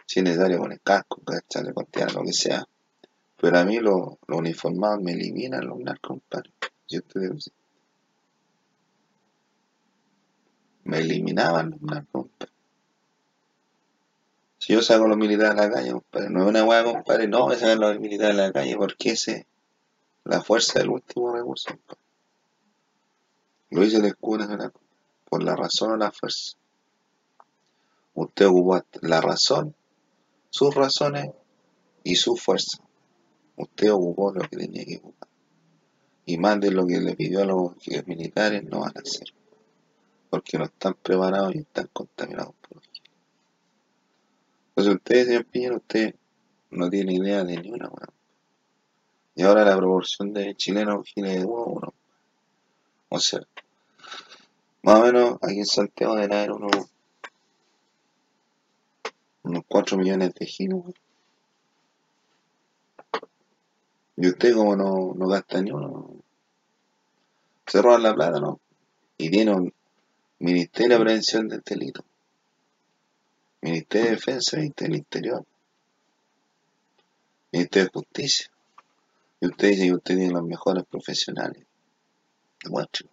Si 0.07 0.21
es 0.21 0.25
necesario 0.25 0.59
con 0.59 0.73
el 0.73 0.81
casco, 0.81 1.23
con 1.25 1.41
chaleco 1.49 1.81
antibalas, 1.81 2.15
lo 2.15 2.23
que 2.23 2.33
sea. 2.33 2.67
Pero 3.41 3.59
a 3.59 3.65
mí 3.65 3.79
los 3.79 4.17
uniformados 4.29 5.01
me 5.03 5.13
eliminan 5.13 5.67
los 5.67 5.79
narcos, 5.79 6.19
compadre. 6.19 6.51
Yo 6.89 7.03
te 7.03 7.21
Me 10.85 10.99
eliminaban 10.99 11.71
los 11.71 11.83
narcos, 11.83 12.27
si 14.67 14.73
yo 14.73 14.81
saco 14.81 15.05
a 15.05 15.09
los 15.09 15.19
militares 15.19 15.61
a 15.61 15.67
la 15.67 15.71
calle, 15.71 15.93
compadre, 15.93 16.31
no 16.31 16.43
es 16.43 16.49
una 16.49 16.65
hueá, 16.65 16.85
compadre, 16.85 17.29
no, 17.29 17.49
me 17.49 17.57
sacan 17.57 17.81
los 17.81 18.01
militares 18.01 18.39
a 18.39 18.47
la 18.47 18.51
calle 18.51 18.75
porque 18.79 19.11
ese 19.11 19.47
la 20.25 20.41
fuerza 20.41 20.79
del 20.79 20.89
último 20.89 21.35
recurso, 21.35 21.69
compadre. 21.69 22.01
Lo 23.69 23.83
dice 23.83 23.99
el 23.99 24.07
escudo 24.07 24.47
por 25.29 25.43
la 25.43 25.55
razón 25.55 25.91
o 25.91 25.97
la 25.99 26.11
fuerza. 26.11 26.57
Usted 28.15 28.47
ocupó 28.47 28.83
la 29.03 29.21
razón, 29.21 29.75
sus 30.49 30.75
razones 30.75 31.31
y 32.03 32.17
su 32.17 32.35
fuerza. 32.35 32.79
Usted 33.57 33.93
ocupó 33.93 34.33
lo 34.33 34.49
que 34.49 34.57
tenía 34.57 34.87
que 34.87 34.97
ocupar. 34.97 35.29
Y 36.25 36.39
más 36.39 36.59
de 36.61 36.71
lo 36.71 36.87
que 36.87 37.01
le 37.01 37.15
pidió 37.17 37.43
a 37.43 37.45
los 37.45 37.73
militares 38.07 38.65
no 38.65 38.81
van 38.81 38.97
a 38.97 39.01
hacer. 39.01 39.29
Porque 40.35 40.59
no 40.59 40.65
están 40.65 40.95
preparados 40.95 41.55
y 41.55 41.59
están 41.59 41.89
contaminados 41.93 42.57
por 42.57 42.79
los 42.79 42.89
entonces 44.71 44.95
usted, 44.97 45.27
señor 45.27 45.45
Piñera, 45.45 45.77
usted 45.77 46.17
no 46.73 46.91
tiene 46.91 47.15
idea 47.15 47.45
de 47.45 47.57
ni 47.57 47.71
una, 47.71 47.87
weón. 47.87 48.13
Y 49.37 49.45
ahora 49.45 49.65
la 49.65 49.77
proporción 49.77 50.33
de 50.33 50.57
chilenos 50.57 51.07
giles 51.07 51.39
de 51.39 51.45
1 51.45 51.63
1. 51.63 51.95
O 53.11 53.21
sea, 53.21 53.43
más 54.83 54.99
o 54.99 55.03
menos 55.05 55.39
aquí 55.41 55.61
en 55.61 55.67
Santiago 55.67 56.17
debe 56.17 56.35
haber 56.35 56.51
unos, 56.51 56.91
unos 59.45 59.63
4 59.69 59.97
millones 59.97 60.35
de 60.35 60.47
giles, 60.47 60.83
Y 64.17 64.27
usted 64.27 64.53
como 64.53 64.75
no, 64.75 65.15
no 65.15 65.29
gasta 65.29 65.63
ni 65.63 65.71
uno, 65.71 66.11
se 67.67 67.81
roban 67.81 68.03
la 68.03 68.13
plata, 68.13 68.41
¿no? 68.41 68.59
Y 69.17 69.31
tiene 69.31 69.55
un 69.55 69.73
Ministerio 70.41 70.99
de 70.99 71.05
Prevención 71.05 71.49
del 71.49 71.61
Delito. 71.61 72.05
Ministerio 73.63 74.05
de 74.05 74.17
Defensa, 74.17 74.57
Ministerio 74.57 74.93
del 74.93 74.99
Interior, 74.99 75.47
Ministerio 77.53 77.85
de 77.85 77.91
Justicia. 77.93 78.51
Y 79.41 79.47
usted 79.47 79.69
dice 79.69 79.87
que 79.87 79.95
usted 79.95 80.17
tiene 80.17 80.33
los 80.33 80.45
mejores 80.45 80.85
profesionales. 80.91 81.65
Demuestre. 82.63 83.09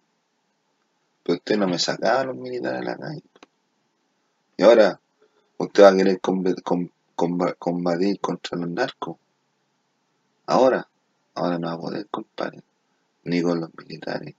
Pero 1.22 1.38
usted 1.38 1.56
no 1.56 1.68
me 1.68 1.78
sacaba 1.78 2.20
a 2.20 2.24
los 2.24 2.36
militares 2.36 2.80
de 2.80 2.86
la 2.86 2.96
calle. 2.96 3.22
Y 4.56 4.62
ahora, 4.64 5.00
usted 5.58 5.84
va 5.84 5.88
a 5.88 5.96
querer 5.96 6.20
combatir 6.20 8.20
contra 8.20 8.58
los 8.58 8.68
narcos. 8.68 9.16
Ahora, 10.46 10.88
ahora 11.34 11.58
no 11.58 11.68
va 11.68 11.74
a 11.74 11.78
poder, 11.78 12.06
compadre. 12.08 12.62
Ni 13.24 13.40
con 13.40 13.60
los 13.60 13.70
militares. 13.76 14.34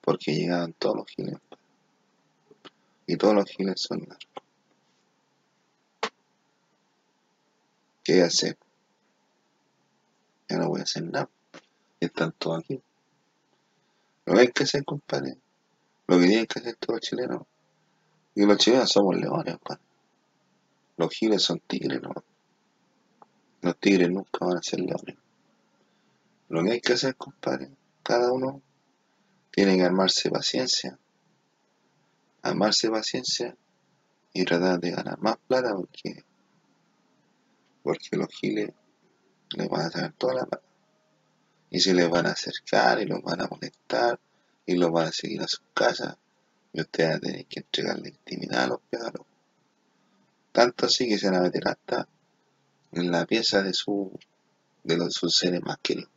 Porque 0.00 0.34
llegaban 0.34 0.72
todos 0.72 0.96
los 0.96 1.06
giles. 1.06 1.38
Y 3.08 3.16
todos 3.16 3.34
los 3.34 3.46
giles 3.46 3.80
son 3.80 4.00
narcos. 4.00 4.44
¿Qué 8.04 8.20
hacer? 8.20 8.58
Ya 10.46 10.58
no 10.58 10.68
voy 10.68 10.80
a 10.80 10.82
hacer 10.82 11.04
nada. 11.04 11.30
Están 12.00 12.32
todos 12.32 12.58
aquí. 12.58 12.82
Lo 14.26 14.34
que 14.34 14.40
hay 14.40 14.48
que 14.48 14.64
hacer, 14.64 14.84
compadre. 14.84 15.38
Lo 16.06 16.18
que 16.18 16.26
tienen 16.26 16.46
que 16.46 16.58
hacer 16.58 16.76
todos 16.76 16.96
los 16.96 17.00
chilenos. 17.00 17.42
Y 18.34 18.44
los 18.44 18.58
chilenos 18.58 18.92
somos 18.92 19.16
leones, 19.16 19.54
compadre. 19.54 19.82
Los 20.98 21.10
giles 21.10 21.42
son 21.42 21.60
tigres, 21.60 22.02
¿no? 22.02 22.12
Los 23.62 23.78
tigres 23.78 24.10
nunca 24.10 24.44
van 24.44 24.58
a 24.58 24.62
ser 24.62 24.80
leones. 24.80 25.16
Lo 26.50 26.62
que 26.62 26.72
hay 26.72 26.80
que 26.82 26.92
hacer, 26.92 27.16
compadre, 27.16 27.70
cada 28.02 28.30
uno 28.32 28.60
tiene 29.50 29.78
que 29.78 29.84
armarse 29.84 30.28
paciencia. 30.28 30.98
Armarse 32.42 32.90
paciencia 32.90 33.56
y 34.32 34.44
tratar 34.44 34.80
de 34.80 34.90
ganar 34.90 35.18
más 35.20 35.36
plata 35.46 35.74
porque 35.74 36.24
porque 37.82 38.16
los 38.16 38.28
giles 38.28 38.70
les 39.56 39.68
van 39.68 39.86
a 39.86 39.90
tener 39.90 40.12
toda 40.12 40.34
la 40.34 40.40
mano. 40.42 40.62
Y 41.70 41.80
se 41.80 41.94
les 41.94 42.08
van 42.08 42.26
a 42.26 42.32
acercar 42.32 43.00
y 43.00 43.06
los 43.06 43.22
van 43.22 43.40
a 43.40 43.48
molestar 43.48 44.20
y 44.66 44.74
los 44.76 44.90
van 44.90 45.08
a 45.08 45.12
seguir 45.12 45.40
a 45.42 45.48
sus 45.48 45.62
casas 45.72 46.16
y 46.72 46.80
ustedes 46.80 47.08
van 47.08 47.16
a 47.16 47.20
tener 47.20 47.46
que 47.46 47.60
entregarle 47.60 48.10
intimidad 48.10 48.64
a 48.64 48.66
los 48.68 48.80
pegados. 48.90 49.26
Tanto 50.52 50.86
así 50.86 51.08
que 51.08 51.18
se 51.18 51.30
van 51.30 51.36
a 51.36 51.42
meter 51.42 51.66
hasta 51.66 52.08
en 52.92 53.10
la 53.10 53.26
pieza 53.26 53.62
de 53.62 53.72
su 53.72 54.18
de 54.84 54.96
los 54.96 55.14
sus 55.14 55.36
seres 55.36 55.62
más 55.62 55.78
queridos. 55.78 56.10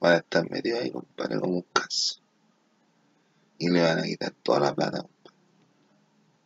van 0.00 0.12
a 0.12 0.16
estar 0.18 0.48
metidos 0.50 0.80
ahí, 0.80 0.90
compadre, 0.90 1.40
como 1.40 1.56
un 1.56 1.66
caso. 1.72 2.20
Y 3.58 3.70
le 3.70 3.82
van 3.82 3.98
a 3.98 4.02
quitar 4.02 4.32
toda 4.42 4.60
la 4.60 4.74
plata. 4.74 5.04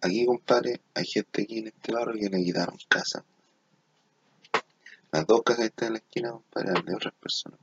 Aquí, 0.04 0.26
compadre, 0.26 0.80
hay 0.94 1.06
gente 1.06 1.42
aquí 1.42 1.58
en 1.60 1.68
este 1.68 1.92
barrio 1.92 2.20
que 2.20 2.28
le 2.28 2.44
quitaron 2.44 2.76
casa. 2.88 3.24
Las 5.12 5.26
dos 5.28 5.42
casas 5.42 5.60
que 5.60 5.66
están 5.66 5.86
en 5.86 5.92
la 5.92 5.98
esquina, 6.00 6.32
compadre, 6.32 6.70
eran 6.70 6.84
de 6.84 6.94
otras 6.96 7.14
personas. 7.14 7.60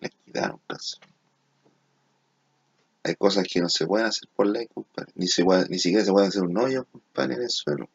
Les 0.00 0.12
quitaron 0.24 0.58
casa. 0.66 0.96
Hay 3.02 3.16
cosas 3.16 3.46
que 3.46 3.60
no 3.60 3.68
se 3.68 3.86
pueden 3.86 4.06
hacer 4.06 4.30
por 4.34 4.46
ley, 4.46 4.66
compadre. 4.68 5.12
Ni, 5.14 5.26
siquiera 5.26 6.02
se 6.02 6.10
puede 6.10 6.28
hacer 6.28 6.42
un 6.42 6.56
hoyo, 6.56 6.86
compadre, 6.90 7.34
en 7.34 7.42
el 7.42 7.50
suelo. 7.50 7.90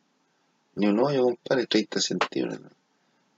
Ni 0.76 0.86
un 0.86 1.00
hoyo, 1.00 1.24
compadre, 1.24 1.66
30 1.66 2.00
centímetros. 2.00 2.72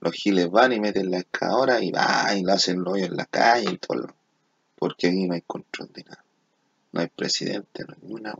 Los 0.00 0.12
giles 0.12 0.50
van 0.50 0.74
y 0.74 0.80
meten 0.80 1.10
la 1.10 1.20
excavadora 1.20 1.82
y 1.82 1.92
va 1.92 2.34
y 2.36 2.42
lo 2.42 2.52
hacen 2.52 2.80
el 2.80 2.88
hoyo 2.88 3.06
en 3.06 3.16
la 3.16 3.24
calle 3.24 3.70
y 3.72 3.78
todo. 3.78 4.14
Porque 4.76 5.06
aquí 5.06 5.26
no 5.26 5.34
hay 5.34 5.42
control 5.42 5.90
de 5.94 6.04
nada. 6.04 6.24
No 6.92 7.00
hay 7.00 7.08
presidente, 7.08 7.84
no 7.84 7.94
hay 7.94 8.02
ninguna. 8.02 8.34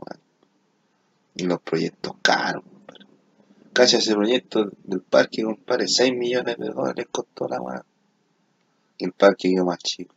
Y 1.35 1.43
los 1.43 1.61
proyectos 1.61 2.13
caros, 2.21 2.63
compadre. 2.63 3.05
Cacha 3.73 3.97
ese 3.97 4.13
proyecto 4.13 4.69
del 4.83 5.01
parque, 5.01 5.43
compadre, 5.43 5.87
6 5.87 6.13
millones 6.13 6.57
de 6.57 6.69
dólares 6.69 7.07
costó 7.11 7.47
la 7.47 7.61
weá. 7.61 7.85
Y 8.97 9.05
el 9.05 9.13
parque 9.13 9.49
quedó 9.49 9.65
más 9.65 9.79
chico. 9.79 10.13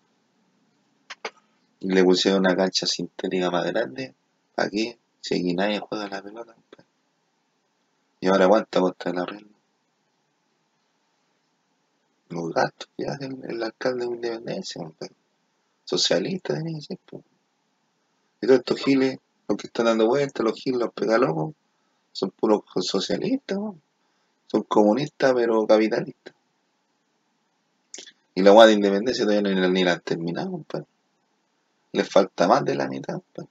Y 1.81 1.89
le 1.89 2.03
pusieron 2.03 2.41
una 2.41 2.57
cancha 2.57 2.87
sintética 2.87 3.51
más 3.51 3.65
grande. 3.67 4.15
¿Para 4.55 4.71
qué? 4.71 4.99
Si 5.21 5.35
aquí 5.35 5.55
nadie 5.55 5.81
juega 5.81 6.09
la 6.09 6.23
pelota. 6.23 6.55
Y 8.21 8.27
ahora 8.27 8.49
cuánto 8.49 8.81
cuesta 8.81 9.11
el 9.11 9.19
arreglo. 9.19 9.55
Los 12.31 12.53
gastos 12.53 12.89
hace 13.07 13.27
el, 13.27 13.39
el 13.45 13.62
alcalde 13.62 14.07
de 14.07 14.15
Independencia, 14.15 14.83
compadre. 14.83 15.15
Socialista, 15.85 16.55
tenía 16.55 16.79
que. 16.81 16.95
Y 18.41 18.47
todos 18.47 18.61
estos 18.61 18.81
giles, 18.81 19.19
los 19.49 19.59
que 19.59 19.66
están 19.66 19.86
dando 19.86 20.07
vueltas, 20.07 20.45
los 20.45 20.55
giles, 20.59 20.80
los 20.80 20.92
pegalocos, 20.92 21.55
son 22.12 22.30
puros 22.30 22.62
socialistas, 22.80 23.59
¿no? 23.59 23.76
son 24.47 24.62
comunistas 24.62 25.32
pero 25.34 25.66
capitalistas. 25.66 26.34
Y 28.34 28.42
la 28.42 28.51
guada 28.51 28.68
de 28.68 28.74
independencia 28.74 29.24
todavía 29.24 29.53
la- 29.53 29.68
ni 29.68 29.84
la 29.84 29.92
han 29.92 30.01
terminado, 30.01 30.51
compadre. 30.51 30.86
Les 31.92 32.09
falta 32.09 32.49
más 32.49 32.64
de 32.64 32.74
la 32.74 32.88
mitad, 32.88 33.14
compadre. 33.14 33.49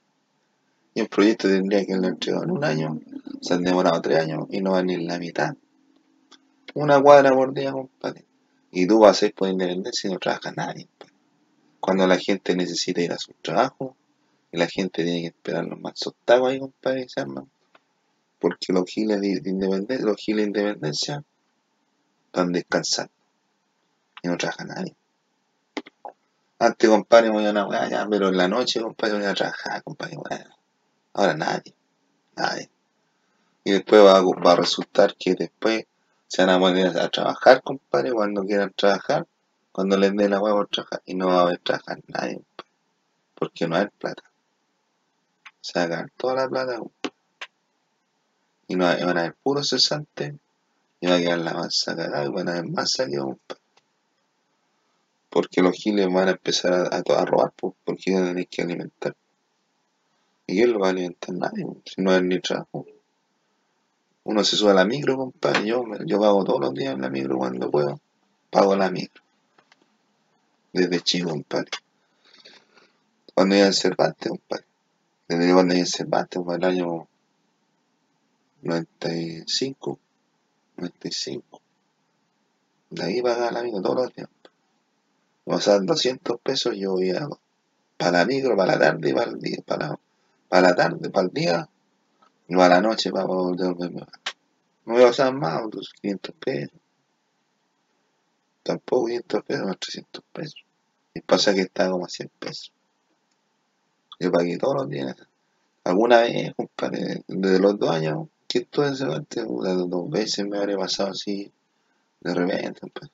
Y 0.94 1.00
el 1.00 1.08
proyecto 1.08 1.48
tendría 1.48 1.84
que 1.84 1.92
haberlo 1.92 2.08
entregado 2.08 2.44
en 2.44 2.50
un 2.52 2.64
año, 2.64 3.00
se 3.40 3.54
han 3.54 3.64
demorado 3.64 4.00
tres 4.00 4.18
años 4.20 4.46
y 4.50 4.60
no 4.60 4.72
van 4.72 4.86
ni 4.86 4.94
en 4.94 5.06
la 5.06 5.18
mitad. 5.18 5.54
Una 6.74 7.00
cuadra 7.00 7.32
por 7.32 7.52
día, 7.54 7.72
compadre. 7.72 8.24
Y 8.70 8.86
tú 8.86 8.98
vas 9.00 9.22
a 9.22 9.26
ir 9.26 9.34
por 9.34 9.48
independencia 9.48 10.08
y 10.08 10.12
no 10.12 10.18
trabaja 10.18 10.52
nadie, 10.52 10.86
compadre. 10.86 11.14
Cuando 11.80 12.06
la 12.06 12.18
gente 12.18 12.54
necesita 12.56 13.00
ir 13.00 13.12
a 13.12 13.18
su 13.18 13.32
trabajo, 13.42 13.96
y 14.54 14.56
la 14.56 14.68
gente 14.68 15.02
tiene 15.02 15.22
que 15.22 15.26
esperar 15.26 15.64
los 15.64 15.80
más 15.80 15.94
tacos 16.24 16.48
ahí, 16.48 16.60
compadre, 16.60 17.08
se 17.08 17.20
arman. 17.20 17.50
Porque 18.38 18.72
los 18.72 18.84
giles 18.88 19.20
de, 19.20 19.40
de 19.40 19.50
independencia, 19.50 20.06
los 20.06 20.16
giles 20.16 20.44
de 20.44 20.60
independencia 20.60 21.24
están 22.26 22.52
descansando 22.52 23.12
y 24.22 24.28
no 24.28 24.36
trabaja 24.36 24.64
nadie. 24.64 24.94
Antes, 26.60 26.88
compadre, 26.88 27.30
me 27.30 27.34
voy 27.34 27.46
a 27.46 27.50
una 27.50 27.66
weá 27.66 27.88
ya, 27.88 28.06
pero 28.08 28.28
en 28.28 28.36
la 28.36 28.46
noche, 28.46 28.80
compadre, 28.80 29.14
voy 29.14 29.24
a 29.24 29.34
trabajar, 29.34 29.82
compadre, 29.82 30.18
weá. 30.18 30.56
Ahora 31.14 31.34
nadie, 31.34 31.74
nadie. 32.36 32.70
Y 33.64 33.72
después 33.72 34.02
va 34.04 34.18
a, 34.18 34.56
resultar 34.56 35.16
que 35.16 35.34
después 35.34 35.84
se 36.28 36.44
van 36.44 36.54
a 36.54 36.60
poner 36.60 36.96
a 36.96 37.08
trabajar, 37.08 37.60
compadre, 37.60 38.12
cuando 38.12 38.44
quieran 38.44 38.72
trabajar, 38.76 39.26
cuando 39.72 39.96
les 39.96 40.14
dé 40.14 40.28
la 40.28 40.40
weá 40.40 40.54
por 40.54 40.68
trabajar, 40.68 41.02
y 41.06 41.16
no 41.16 41.26
va 41.26 41.40
a 41.40 41.42
haber 41.42 41.58
trabajar 41.58 41.98
nadie, 42.06 42.36
compadre, 42.36 42.70
porque 43.34 43.66
no 43.66 43.74
hay 43.74 43.88
plata. 43.98 44.22
Se 45.64 45.78
va 45.78 45.84
a 45.86 45.88
ganar 45.88 46.10
toda 46.18 46.34
la 46.34 46.46
plata. 46.46 46.78
Y 48.68 48.76
no 48.76 48.84
van 48.84 49.16
a 49.16 49.20
haber 49.20 49.34
puros 49.42 49.70
cesantes, 49.70 50.34
y 51.00 51.06
va 51.06 51.16
a 51.16 51.18
quedar 51.18 51.38
la 51.38 51.54
masa 51.54 51.96
cagada, 51.96 52.26
y 52.26 52.28
van 52.28 52.48
a 52.48 52.52
haber 52.52 52.68
más 52.68 52.98
compadre. 52.98 53.62
Porque 55.30 55.62
los 55.62 55.72
giles 55.74 56.06
van 56.12 56.28
a 56.28 56.32
empezar 56.32 56.74
a, 56.92 57.24
robar, 57.24 57.54
pues, 57.56 57.72
porque 57.82 58.12
van 58.12 58.24
a 58.24 58.28
tener 58.28 58.46
que 58.46 58.60
alimentar. 58.60 59.16
¿Y 60.46 60.54
quién 60.54 60.70
lo 60.70 60.80
va 60.80 60.88
a 60.88 60.90
alimentar? 60.90 61.34
Nadie, 61.34 61.64
pues, 61.64 61.94
si 61.94 62.02
no 62.02 62.10
hay 62.10 62.20
ni 62.20 62.40
trabajo. 62.40 62.84
Uno 64.24 64.44
se 64.44 64.56
sube 64.56 64.72
a 64.72 64.74
la 64.74 64.84
micro, 64.84 65.16
compadre. 65.16 65.66
Yo, 65.66 65.82
yo 66.04 66.20
pago 66.20 66.44
todos 66.44 66.60
los 66.60 66.74
días 66.74 66.92
en 66.92 67.00
la 67.00 67.08
micro 67.08 67.38
cuando 67.38 67.70
puedo. 67.70 67.98
Pago 68.50 68.76
la 68.76 68.90
micro. 68.90 69.24
Desde 70.74 71.00
chico, 71.00 71.30
compadre. 71.30 71.70
Cuando 73.32 73.56
iba 73.56 73.64
en 73.64 73.72
Cervantes, 73.72 74.28
compadre. 74.28 74.73
Desde 75.26 75.54
cuando 75.54 75.74
en 75.74 75.86
Cervantes, 75.86 76.42
por 76.42 76.56
el 76.56 76.64
año 76.64 77.08
95, 78.62 79.98
95. 80.76 81.60
De 82.90 83.04
ahí 83.04 83.22
pagaba 83.22 83.50
la 83.50 83.62
micro 83.62 83.80
todos 83.80 83.96
los 83.96 84.14
días. 84.14 84.28
Me 85.46 85.54
pasaban 85.54 85.86
200 85.86 86.40
pesos, 86.40 86.76
yo 86.76 86.98
iba 86.98 87.28
para 87.96 88.18
la 88.18 88.24
micro, 88.26 88.56
para 88.56 88.72
la 88.72 88.78
tarde 88.78 89.10
y 89.10 89.12
para 89.14 89.30
el 89.30 89.38
día. 89.38 89.58
Para, 89.66 89.98
para 90.48 90.68
la 90.68 90.74
tarde, 90.74 91.10
para 91.10 91.26
el 91.26 91.32
día 91.32 91.68
y 92.48 92.56
para 92.56 92.76
la 92.76 92.80
noche 92.82 93.10
para 93.10 93.24
volverme. 93.24 94.06
No 94.84 94.94
me 94.94 95.02
pasaban 95.02 95.38
más, 95.38 95.62
otros 95.64 95.92
500 96.00 96.34
pesos. 96.36 96.80
Tampoco 98.62 99.06
500 99.06 99.42
pesos, 99.44 99.66
más 99.66 99.78
300 99.78 100.24
pesos. 100.32 100.64
Y 101.14 101.20
pasa 101.20 101.54
que 101.54 101.62
estaba 101.62 101.92
como 101.92 102.04
a 102.04 102.08
100 102.08 102.30
pesos. 102.38 102.72
Yo 104.18 104.30
pagué 104.30 104.58
todos 104.58 104.74
los 104.76 104.88
días. 104.88 105.16
Alguna 105.84 106.20
vez, 106.20 106.54
compadre, 106.54 107.22
desde 107.26 107.58
los 107.58 107.78
dos 107.78 107.90
años 107.90 108.28
que 108.48 108.58
estuve 108.60 108.88
en 108.88 109.46
puta, 109.46 109.74
dos 109.74 110.10
veces 110.10 110.46
me 110.46 110.58
habría 110.58 110.78
pasado 110.78 111.10
así 111.10 111.52
de 112.20 112.34
repente, 112.34 112.80
compadre. 112.80 113.10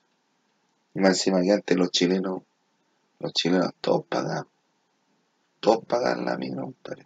Más 0.93 1.09
encima 1.11 1.41
que 1.41 1.51
antes 1.51 1.77
los 1.77 1.91
chilenos, 1.91 2.41
los 3.19 3.33
chilenos 3.33 3.71
todos 3.81 4.05
pagaban. 4.05 4.47
Todos 5.59 5.85
pagaban 5.85 6.25
la 6.25 6.37
micro, 6.37 6.63
compadre. 6.63 7.05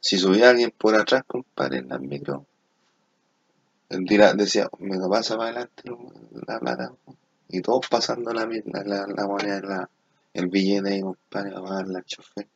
Si 0.00 0.18
subía 0.18 0.50
alguien 0.50 0.72
por 0.76 0.94
atrás, 0.94 1.24
compadre, 1.26 1.78
en 1.78 1.88
la 1.88 1.98
micro, 1.98 2.46
decía, 3.88 4.68
me 4.78 4.96
lo 4.96 5.08
pasa 5.08 5.36
para 5.36 5.50
adelante 5.50 5.82
la 6.46 6.58
plata. 6.58 6.92
Y 7.48 7.60
todos 7.60 7.88
pasando 7.88 8.32
la, 8.32 8.46
la, 8.46 9.06
la, 9.06 9.26
moneda, 9.26 9.60
la, 9.60 9.90
el 10.34 10.48
billete 10.48 11.00
compadre, 11.00 11.52
para 11.52 11.64
pagarle 11.64 11.98
al 11.98 12.04
chofer. 12.04 12.48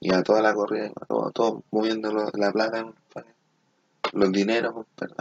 Y 0.00 0.14
a 0.14 0.22
toda 0.22 0.40
la 0.40 0.54
corrida, 0.54 0.90
todos 1.06 1.32
todo 1.34 1.62
moviendo 1.70 2.10
la 2.12 2.52
plata, 2.52 2.82
compadre. 2.82 3.34
Los 4.12 4.32
dineros, 4.32 4.72
compadre. 4.72 5.14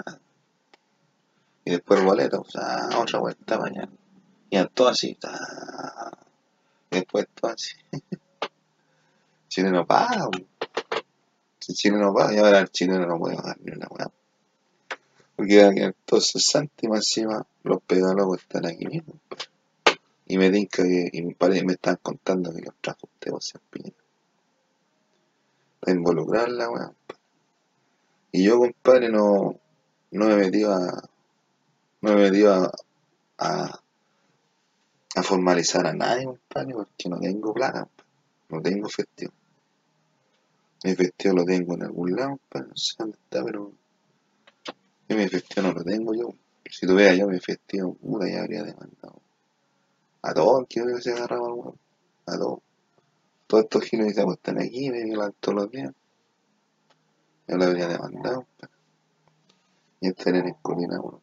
Y 1.65 1.71
después 1.71 1.99
el 1.99 2.05
boleto, 2.05 2.45
otra 2.97 3.19
vuelta 3.19 3.59
mañana. 3.59 3.91
Y 4.49 4.57
a 4.57 4.65
todo 4.65 4.87
así, 4.87 5.15
ta. 5.15 6.17
Después 6.89 7.27
todo 7.35 7.51
así. 7.51 7.75
Chile 9.49 9.71
no 9.71 9.85
paga, 9.85 10.29
si 11.59 11.73
Chile 11.73 11.97
no 11.97 12.13
paga, 12.13 12.33
y 12.33 12.37
ahora 12.37 12.59
el 12.59 12.69
chileno 12.69 13.05
no 13.05 13.17
puede 13.17 13.35
pagar 13.35 13.57
ni 13.61 13.71
una 13.71 13.87
weá. 13.89 14.11
Porque 15.35 15.63
a 15.63 15.71
quedar 15.71 15.95
todo 16.05 16.19
y 16.19 16.85
encima 16.85 17.45
los 17.63 17.81
pedagogos 17.81 18.39
están 18.39 18.65
aquí 18.65 18.85
mismo. 18.85 19.15
Y 20.31 20.37
me 20.37 20.51
tinca 20.51 20.83
que, 20.83 21.09
y 21.11 21.23
me, 21.23 21.33
parece, 21.33 21.65
me 21.65 21.73
están 21.73 21.97
contando 22.03 22.53
que 22.53 22.61
los 22.61 22.75
trajo 22.79 23.09
usted, 23.11 23.31
sea, 23.39 23.59
Piñera. 23.71 23.95
Para 25.79 25.97
involucrar 25.97 26.49
la 26.49 26.69
weá. 26.69 26.93
Y 28.31 28.43
yo, 28.43 28.59
compadre, 28.59 29.09
no, 29.09 29.59
no 30.11 30.25
me 30.27 30.35
metido 30.35 30.71
a, 30.71 31.09
no 32.01 32.13
me 32.13 32.29
metido 32.29 32.53
a, 32.53 32.71
a, 33.39 33.81
a 35.15 35.23
formalizar 35.23 35.87
a 35.87 35.93
nadie, 35.93 36.25
compadre, 36.25 36.73
porque 36.75 37.09
no 37.09 37.19
tengo 37.19 37.51
plata, 37.51 37.89
no 38.49 38.61
tengo 38.61 38.87
efectivo. 38.87 39.33
Mi 40.83 40.91
efectivo 40.91 41.37
lo 41.37 41.43
tengo 41.43 41.73
en 41.73 41.83
algún 41.85 42.15
lado, 42.15 42.37
compadre, 42.37 42.67
no 42.67 42.77
sé 42.77 42.93
dónde 42.99 43.17
está, 43.17 43.43
pero 43.43 43.73
yo 45.07 45.17
mi 45.17 45.23
efectivo 45.23 45.67
no 45.69 45.73
lo 45.73 45.83
tengo 45.83 46.13
yo. 46.13 46.35
Si 46.69 46.85
tuviera 46.85 47.15
yo 47.15 47.25
mi 47.25 47.35
efectivo, 47.35 47.95
puta, 47.95 48.29
ya 48.29 48.41
habría 48.41 48.61
demandado. 48.61 49.23
A 50.21 50.33
todos 50.33 50.67
que 50.67 50.81
se 51.01 51.11
agarraba 51.13 51.47
al 51.47 51.53
weón. 51.53 51.79
A 52.25 52.37
todos. 52.37 52.59
Todos 53.47 53.63
estos 53.63 53.83
giles 53.83 54.13
que 54.13 54.21
se 54.21 54.63
aquí, 54.63 54.89
me 54.89 55.03
violan 55.03 55.33
todos 55.39 55.55
los 55.55 55.71
días. 55.71 55.93
Yo 57.47 57.57
lo 57.57 57.65
habría 57.65 57.87
demandado, 57.87 58.45
compadre. 58.45 58.75
Y 60.01 60.07
estarían 60.07 60.47
en 60.47 60.53
colina, 60.61 60.99
weón. 60.99 61.21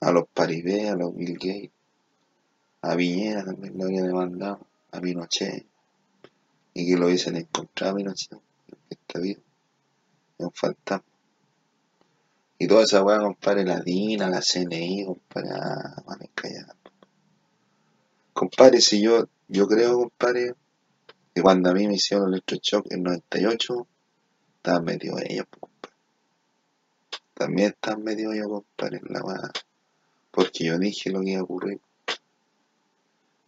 A 0.00 0.10
los 0.12 0.26
Paribé, 0.28 0.88
a 0.88 0.96
los 0.96 1.14
Bill 1.14 1.34
Gates, 1.34 1.70
a 2.82 2.94
Viñera 2.96 3.44
también 3.44 3.78
lo 3.78 3.84
había 3.84 4.02
demandado, 4.02 4.66
a 4.92 5.00
Pinochet, 5.00 5.66
y 6.74 6.86
que 6.86 6.98
lo 6.98 7.06
hubiesen 7.06 7.36
encontrado 7.36 7.94
a 7.94 7.96
Pinochet, 7.96 8.38
está 8.90 9.20
vivo, 9.20 9.40
es 10.38 10.44
un 10.44 10.52
fantasma. 10.52 11.13
Y 12.64 12.66
toda 12.66 12.84
esa 12.84 13.02
weá, 13.02 13.18
compadre, 13.18 13.62
la 13.62 13.78
DINA, 13.78 14.30
la 14.30 14.40
CNI, 14.40 15.04
compadre, 15.04 15.50
ah, 15.52 16.02
van 16.06 16.22
a 16.22 16.26
callar. 16.34 16.74
Compadre, 18.32 18.80
si 18.80 19.02
yo, 19.02 19.28
yo 19.48 19.66
creo, 19.66 19.98
compadre, 19.98 20.54
que 21.34 21.42
cuando 21.42 21.68
a 21.68 21.74
mí 21.74 21.86
me 21.86 21.96
hicieron 21.96 22.28
el 22.28 22.32
electroshock 22.36 22.90
en 22.90 23.02
98, 23.02 23.86
estaban 24.56 24.84
metidos 24.84 25.20
ellos, 25.28 25.44
compadre. 25.60 25.94
También 27.34 27.68
estaban 27.68 28.02
metidos 28.02 28.34
ellos, 28.34 28.48
compadre, 28.48 28.96
en 28.96 29.12
la 29.12 29.22
weá. 29.22 29.52
Porque 30.30 30.64
yo 30.64 30.78
dije 30.78 31.10
lo 31.10 31.20
que 31.20 31.32
iba 31.32 31.40
a 31.40 31.44
ocurrir. 31.44 31.82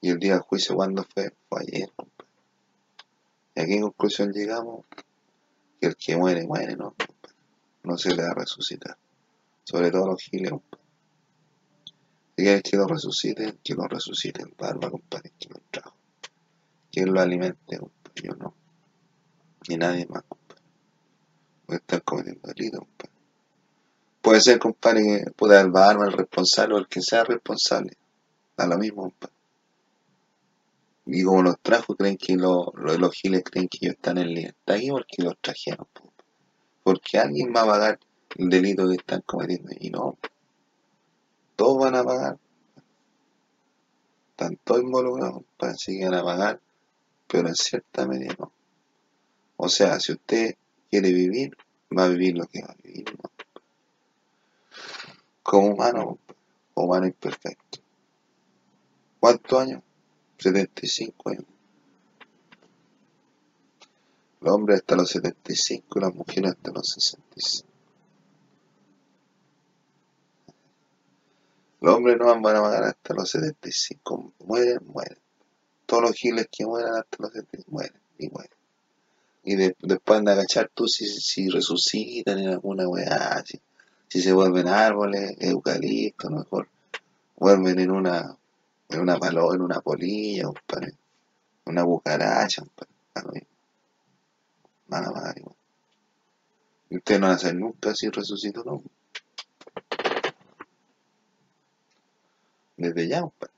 Y 0.02 0.10
el 0.10 0.18
día 0.18 0.34
del 0.34 0.42
juicio, 0.42 0.74
¿cuándo 0.74 1.06
fue? 1.14 1.32
Fue 1.48 1.62
ayer, 1.62 1.90
compadre. 1.96 2.30
¿Y 3.54 3.60
a 3.62 3.64
qué 3.64 3.80
conclusión 3.80 4.30
llegamos? 4.30 4.84
Que 5.80 5.86
el 5.86 5.96
que 5.96 6.18
muere, 6.18 6.46
muere, 6.46 6.76
¿no? 6.76 6.94
No 7.82 7.96
se 7.96 8.14
le 8.14 8.22
va 8.22 8.32
a 8.32 8.34
resucitar. 8.34 8.98
Sobre 9.68 9.90
todo 9.90 10.06
los 10.06 10.22
giles, 10.22 10.50
compadre. 10.52 10.84
Quieres 12.36 12.62
que 12.62 12.76
lo 12.76 12.86
resucite, 12.86 13.56
que 13.64 13.74
lo 13.74 13.88
resucite 13.88 14.42
el 14.42 14.54
barba, 14.56 14.90
compadre, 14.90 15.32
que 15.38 15.48
lo 15.48 15.56
trajo. 15.70 15.96
Que 16.92 17.04
lo 17.04 17.20
alimente, 17.20 17.78
compadre, 17.78 18.22
yo 18.22 18.32
no. 18.36 18.54
Ni 19.68 19.76
nadie 19.76 20.06
más, 20.06 20.22
compadre. 20.28 20.62
Puede 21.66 21.78
estar 21.80 22.02
cometiendo 22.04 22.48
delito, 22.48 22.78
compadre. 22.78 23.12
Puede 24.22 24.40
ser, 24.40 24.58
compadre, 24.58 25.24
que 25.24 25.30
pueda 25.32 25.60
el 25.60 25.70
barba, 25.70 26.04
el 26.06 26.12
responsable 26.12 26.74
o 26.74 26.78
el 26.78 26.86
que 26.88 27.00
sea 27.02 27.24
responsable. 27.24 27.96
Da 28.56 28.66
lo 28.66 28.78
mismo, 28.78 29.02
compadre. 29.02 29.34
Y 31.06 31.22
como 31.24 31.42
los 31.42 31.58
trajo, 31.60 31.94
creen 31.96 32.16
que 32.16 32.36
lo- 32.36 32.72
lo- 32.76 32.98
los 32.98 33.12
giles 33.14 33.42
creen 33.44 33.68
que 33.68 33.78
ellos 33.80 33.94
están 33.96 34.18
en 34.18 34.28
libertad 34.34 34.76
aquí 34.76 34.90
porque 34.90 35.22
los 35.22 35.34
trajeron, 35.40 35.86
po. 35.92 36.12
Porque 36.82 37.18
alguien 37.18 37.52
va 37.54 37.62
a 37.62 37.66
pagar 37.66 38.00
el 38.36 38.50
delito 38.50 38.88
que 38.88 38.96
están 38.96 39.22
cometiendo. 39.22 39.72
Y 39.78 39.90
no, 39.90 40.18
todos 41.56 41.78
van 41.78 41.94
a 41.94 42.04
pagar. 42.04 42.38
Están 44.30 44.58
todos 44.64 44.82
involucrados, 44.82 45.42
parece 45.56 45.98
que 45.98 46.04
van 46.04 46.14
a 46.14 46.24
pagar, 46.24 46.60
pero 47.26 47.48
en 47.48 47.54
cierta 47.54 48.06
medida 48.06 48.36
no. 48.38 48.52
O 49.56 49.68
sea, 49.68 49.98
si 49.98 50.12
usted 50.12 50.56
quiere 50.90 51.12
vivir, 51.12 51.56
va 51.96 52.04
a 52.04 52.08
vivir 52.08 52.36
lo 52.36 52.46
que 52.46 52.60
va 52.60 52.72
a 52.72 52.76
vivir. 52.82 53.06
Como 55.42 55.68
humano, 55.68 56.18
humano 56.74 57.06
imperfecto. 57.06 57.78
¿Cuántos 59.18 59.60
años? 59.60 59.82
75 60.38 61.30
años. 61.30 61.44
Los 64.40 64.54
hombres 64.54 64.80
hasta 64.80 64.96
los 64.96 65.10
75 65.10 65.98
y 65.98 66.02
las 66.02 66.14
mujeres 66.14 66.52
hasta 66.52 66.70
los 66.72 66.88
65. 66.90 67.65
Los 71.86 71.94
hombres 71.94 72.16
no 72.18 72.26
van 72.42 72.56
a 72.56 72.62
pagar 72.62 72.82
hasta 72.82 73.14
los 73.14 73.30
75. 73.30 74.32
Mueren, 74.44 74.80
mueren. 74.88 75.18
Todos 75.86 76.02
los 76.02 76.12
giles 76.16 76.48
que 76.50 76.66
mueran 76.66 76.96
hasta 76.96 77.16
los 77.20 77.30
75 77.32 77.70
mueren 77.70 78.00
y 78.18 78.28
mueren. 78.28 78.50
Y 79.44 79.54
de- 79.54 79.76
después 79.82 80.18
anda 80.18 80.32
a 80.32 80.36
cachar 80.36 80.68
tú 80.74 80.88
si, 80.88 81.06
si 81.06 81.48
resucitan 81.48 82.40
en 82.40 82.48
alguna 82.48 82.88
weá, 82.88 83.40
si, 83.46 83.60
si 84.08 84.20
se 84.20 84.32
vuelven 84.32 84.66
árboles, 84.66 85.36
eucalipto, 85.38 86.26
a 86.26 86.30
lo 86.32 86.36
mejor 86.38 86.68
vuelven 87.36 87.78
en 87.78 87.92
una, 87.92 88.36
en 88.88 89.00
una 89.00 89.16
paloma, 89.20 89.54
en 89.54 89.60
una 89.62 89.80
polilla, 89.80 90.46
compadre, 90.46 90.92
una 91.66 91.84
cucaracha, 91.84 92.64
compadre. 92.64 93.46
Van 94.88 95.04
a 95.04 95.12
pagar 95.12 95.38
igual. 95.38 95.54
Y 96.90 96.96
ustedes 96.96 97.20
no 97.20 97.28
van 97.28 97.36
a 97.36 97.38
saber 97.38 97.54
nunca 97.54 97.94
si 97.94 98.08
resucitó 98.08 98.62
o 98.62 98.64
no. 98.64 98.82
Desde 102.76 103.08
ya, 103.08 103.20
compadre. 103.22 103.54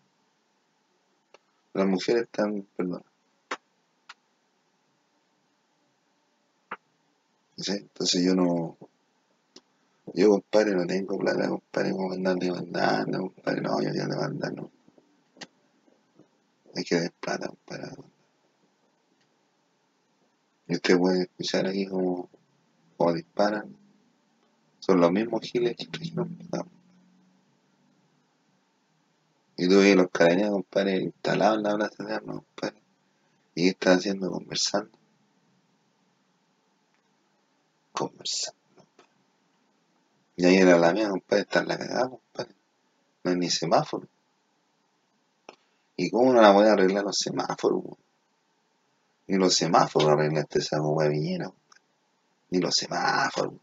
Las 1.74 1.86
mujeres 1.86 2.22
están, 2.22 2.66
perdón. 2.76 3.02
¿sí? 7.58 7.72
Entonces 7.72 8.24
yo 8.24 8.34
no, 8.34 8.78
yo 10.14 10.30
compadre 10.30 10.74
no 10.74 10.86
tengo 10.86 11.18
plata, 11.18 11.48
compadre, 11.48 11.92
como 11.92 12.12
andar 12.12 12.36
demandando, 12.36 13.18
compadre, 13.18 13.60
no, 13.60 13.82
yo 13.82 13.90
ya 13.92 14.06
demandar, 14.06 14.52
no. 14.54 14.70
Hay 16.74 16.84
que 16.84 17.00
dar 17.00 17.12
plata, 17.12 17.48
compadre. 17.48 17.92
Y 20.68 20.74
usted 20.74 20.98
puede 20.98 21.22
escuchar 21.22 21.66
aquí 21.66 21.86
como, 21.86 22.28
como 22.96 23.12
disparan. 23.14 23.74
Son 24.80 25.00
los 25.00 25.10
mismos 25.10 25.42
giles 25.42 25.76
que 25.76 25.86
plata. 25.86 26.77
Y 29.60 29.68
tú 29.68 29.80
ves 29.80 29.96
los 29.96 30.08
carabineros, 30.12 30.52
compadre, 30.52 31.02
instalados 31.02 31.56
en 31.56 31.62
la 31.64 31.74
plaza 31.74 32.04
de 32.04 32.14
armas, 32.14 32.36
compadre. 32.36 32.80
¿Y 33.56 33.74
qué 33.74 33.88
haciendo? 33.88 34.30
Conversando. 34.30 34.96
Conversando. 37.90 38.58
Y 40.36 40.46
ahí 40.46 40.58
en 40.58 40.68
la 40.68 40.76
Alameda, 40.76 41.10
compadre, 41.10 41.42
está 41.42 41.58
en 41.58 41.68
la 41.68 41.76
cagada, 41.76 42.08
compadre. 42.08 42.54
No 43.24 43.30
hay 43.32 43.36
ni 43.36 43.50
semáforo. 43.50 44.06
¿Y 45.96 46.08
cómo 46.08 46.32
no 46.32 46.40
la 46.40 46.54
pueden 46.54 46.72
arreglar 46.72 47.02
los 47.02 47.18
semáforos? 47.18 47.82
weón? 47.82 47.98
Ni 49.26 49.38
los 49.38 49.54
semáforos 49.54 50.10
arreglaste 50.10 50.60
esa 50.60 50.80
hueá 50.80 51.08
viñera, 51.08 51.46
compadre. 51.46 51.82
Ni 52.50 52.60
los 52.60 52.76
semáforos. 52.76 53.54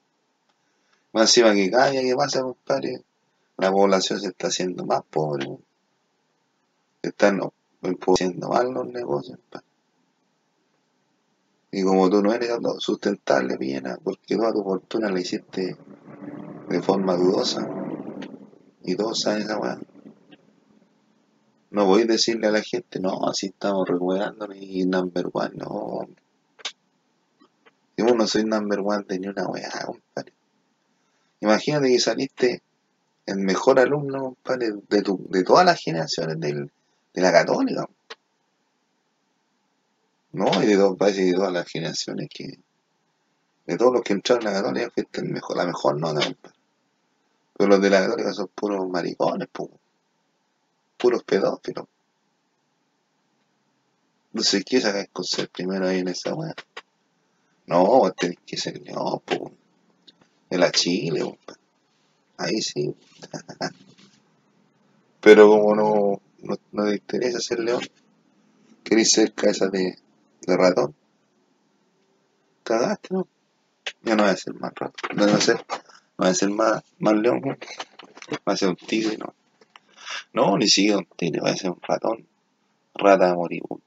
Más 1.13 1.29
encima 1.29 1.53
que 1.53 1.71
cada 1.71 1.91
día 1.91 2.01
que 2.01 2.15
pasa, 2.17 2.41
compadre, 2.41 3.01
la 3.55 3.71
población 3.71 4.19
se 4.19 4.27
está 4.27 4.47
haciendo 4.47 4.85
más 4.85 5.01
pobre. 5.09 5.45
weón. 5.45 5.74
Están 7.07 7.39
empobreciendo 7.81 8.49
más 8.49 8.65
los 8.65 8.87
negocios. 8.87 9.39
Y 11.71 11.83
como 11.83 12.09
tú 12.09 12.21
no 12.23 12.33
eres 12.33 12.51
sustentable, 12.79 13.57
Villena, 13.57 13.97
porque 14.03 14.35
toda 14.35 14.53
tu 14.53 14.63
fortuna 14.63 15.11
la 15.11 15.19
hiciste 15.19 15.77
de 16.69 16.81
forma 16.81 17.15
dudosa. 17.15 17.69
Y 18.83 18.95
todos 18.95 19.21
saben 19.21 19.43
esa 19.43 19.59
weá. 19.59 19.77
No 21.71 21.85
voy 21.85 22.03
a 22.03 22.05
decirle 22.05 22.47
a 22.47 22.51
la 22.51 22.61
gente, 22.61 22.99
no, 22.99 23.27
así 23.27 23.47
estamos 23.47 23.87
recuperándonos 23.87 24.55
y 24.57 24.85
number 24.85 25.29
one, 25.33 25.51
no. 25.55 26.07
Yo 27.97 28.05
no 28.05 28.27
soy 28.27 28.45
number 28.45 28.79
one 28.79 29.03
de 29.07 29.19
ni 29.19 29.27
una 29.27 29.47
weá, 29.47 29.69
compadre. 29.85 30.33
Imagínate 31.41 31.89
que 31.89 31.99
saliste 31.99 32.63
el 33.25 33.37
mejor 33.39 33.79
alumno, 33.79 34.23
compadre, 34.23 34.71
de, 34.87 35.01
tu, 35.01 35.27
de 35.29 35.43
todas 35.43 35.65
las 35.65 35.81
generaciones 35.81 36.39
del, 36.39 36.71
de 37.15 37.21
la 37.21 37.31
católica. 37.31 37.87
No, 40.33 40.47
y 40.61 40.67
de, 40.67 40.75
todo, 40.75 40.95
parece 40.95 41.23
de 41.23 41.33
todas 41.33 41.51
las 41.53 41.67
generaciones 41.67 42.27
que. 42.29 42.59
De 43.65 43.77
todos 43.77 43.93
los 43.93 44.03
que 44.03 44.13
entraron 44.13 44.47
a 44.47 44.51
la 44.51 44.61
católica, 44.61 44.91
fuiste 44.93 45.21
el 45.21 45.29
mejor, 45.29 45.57
la 45.57 45.65
mejor 45.65 45.99
nota, 45.99 46.21
compadre. 46.23 46.55
Pero 47.57 47.69
los 47.69 47.81
de 47.81 47.89
la 47.89 48.01
católica 48.01 48.33
son 48.33 48.49
puros 48.53 48.87
maricones, 48.89 49.47
pu- 49.51 49.79
puros 50.97 51.23
pedófilos. 51.23 51.85
Entonces, 54.33 54.63
¿qué 54.65 54.81
sacas 54.81 55.07
con 55.13 55.23
ser 55.25 55.49
primero 55.49 55.87
ahí 55.87 55.99
en 55.99 56.09
esa 56.09 56.33
weá? 56.35 56.53
No, 57.67 58.11
tenés 58.17 58.37
que 58.45 58.57
ser 58.57 58.81
león, 58.81 59.21
po. 59.25 59.51
De 60.49 60.57
la 60.57 60.71
Chile. 60.71 61.37
Ahí 62.37 62.61
sí. 62.61 62.93
Pero 65.21 65.47
como 65.49 65.75
no, 65.75 66.21
no, 66.45 66.57
no 66.71 66.85
te 66.85 66.95
interesa 66.95 67.39
ser 67.39 67.59
león, 67.59 67.83
querés 68.83 69.11
ser 69.11 69.33
cabeza 69.33 69.67
de, 69.67 69.97
de 70.41 70.57
ratón, 70.57 70.95
cagaste, 72.63 73.09
¿no? 73.11 73.27
Ya 74.03 74.15
no 74.15 74.23
voy 74.23 74.31
a 74.31 74.37
ser 74.37 74.53
más 74.55 74.73
ratón, 74.75 75.17
no 75.17 75.25
voy 75.25 75.33
a 75.33 75.41
ser, 75.41 75.57
no 75.57 75.65
voy 76.17 76.29
a 76.29 76.33
ser 76.33 76.49
más, 76.49 76.83
más 76.99 77.13
león, 77.15 77.41
¿no? 77.43 77.57
va 78.47 78.53
a 78.53 78.57
ser 78.57 78.69
un 78.69 78.75
tigre, 78.75 79.17
no. 79.17 79.33
No, 80.33 80.57
ni 80.57 80.67
siquiera 80.67 80.97
un 80.97 81.05
tigre, 81.05 81.41
va 81.41 81.49
a 81.51 81.55
ser 81.55 81.71
un 81.71 81.81
ratón, 81.81 82.27
rata 82.93 83.33
moribunda. 83.33 83.83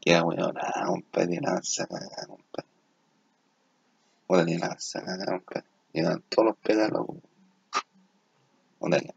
Queda 0.00 0.22
weón, 0.24 0.54
nada, 0.54 0.86
compadre, 0.86 1.40
lanza 4.28 4.44
cagada, 4.44 4.44
compadre. 4.44 4.44
Ahora 4.44 4.44
ni 4.44 4.58
lanza 4.58 5.00
cagada, 5.00 5.32
compadre. 5.32 5.64
Llegan 5.92 6.22
todos 6.28 6.46
los 6.48 6.56
pegados, 6.58 7.06
Órale. 8.78 9.14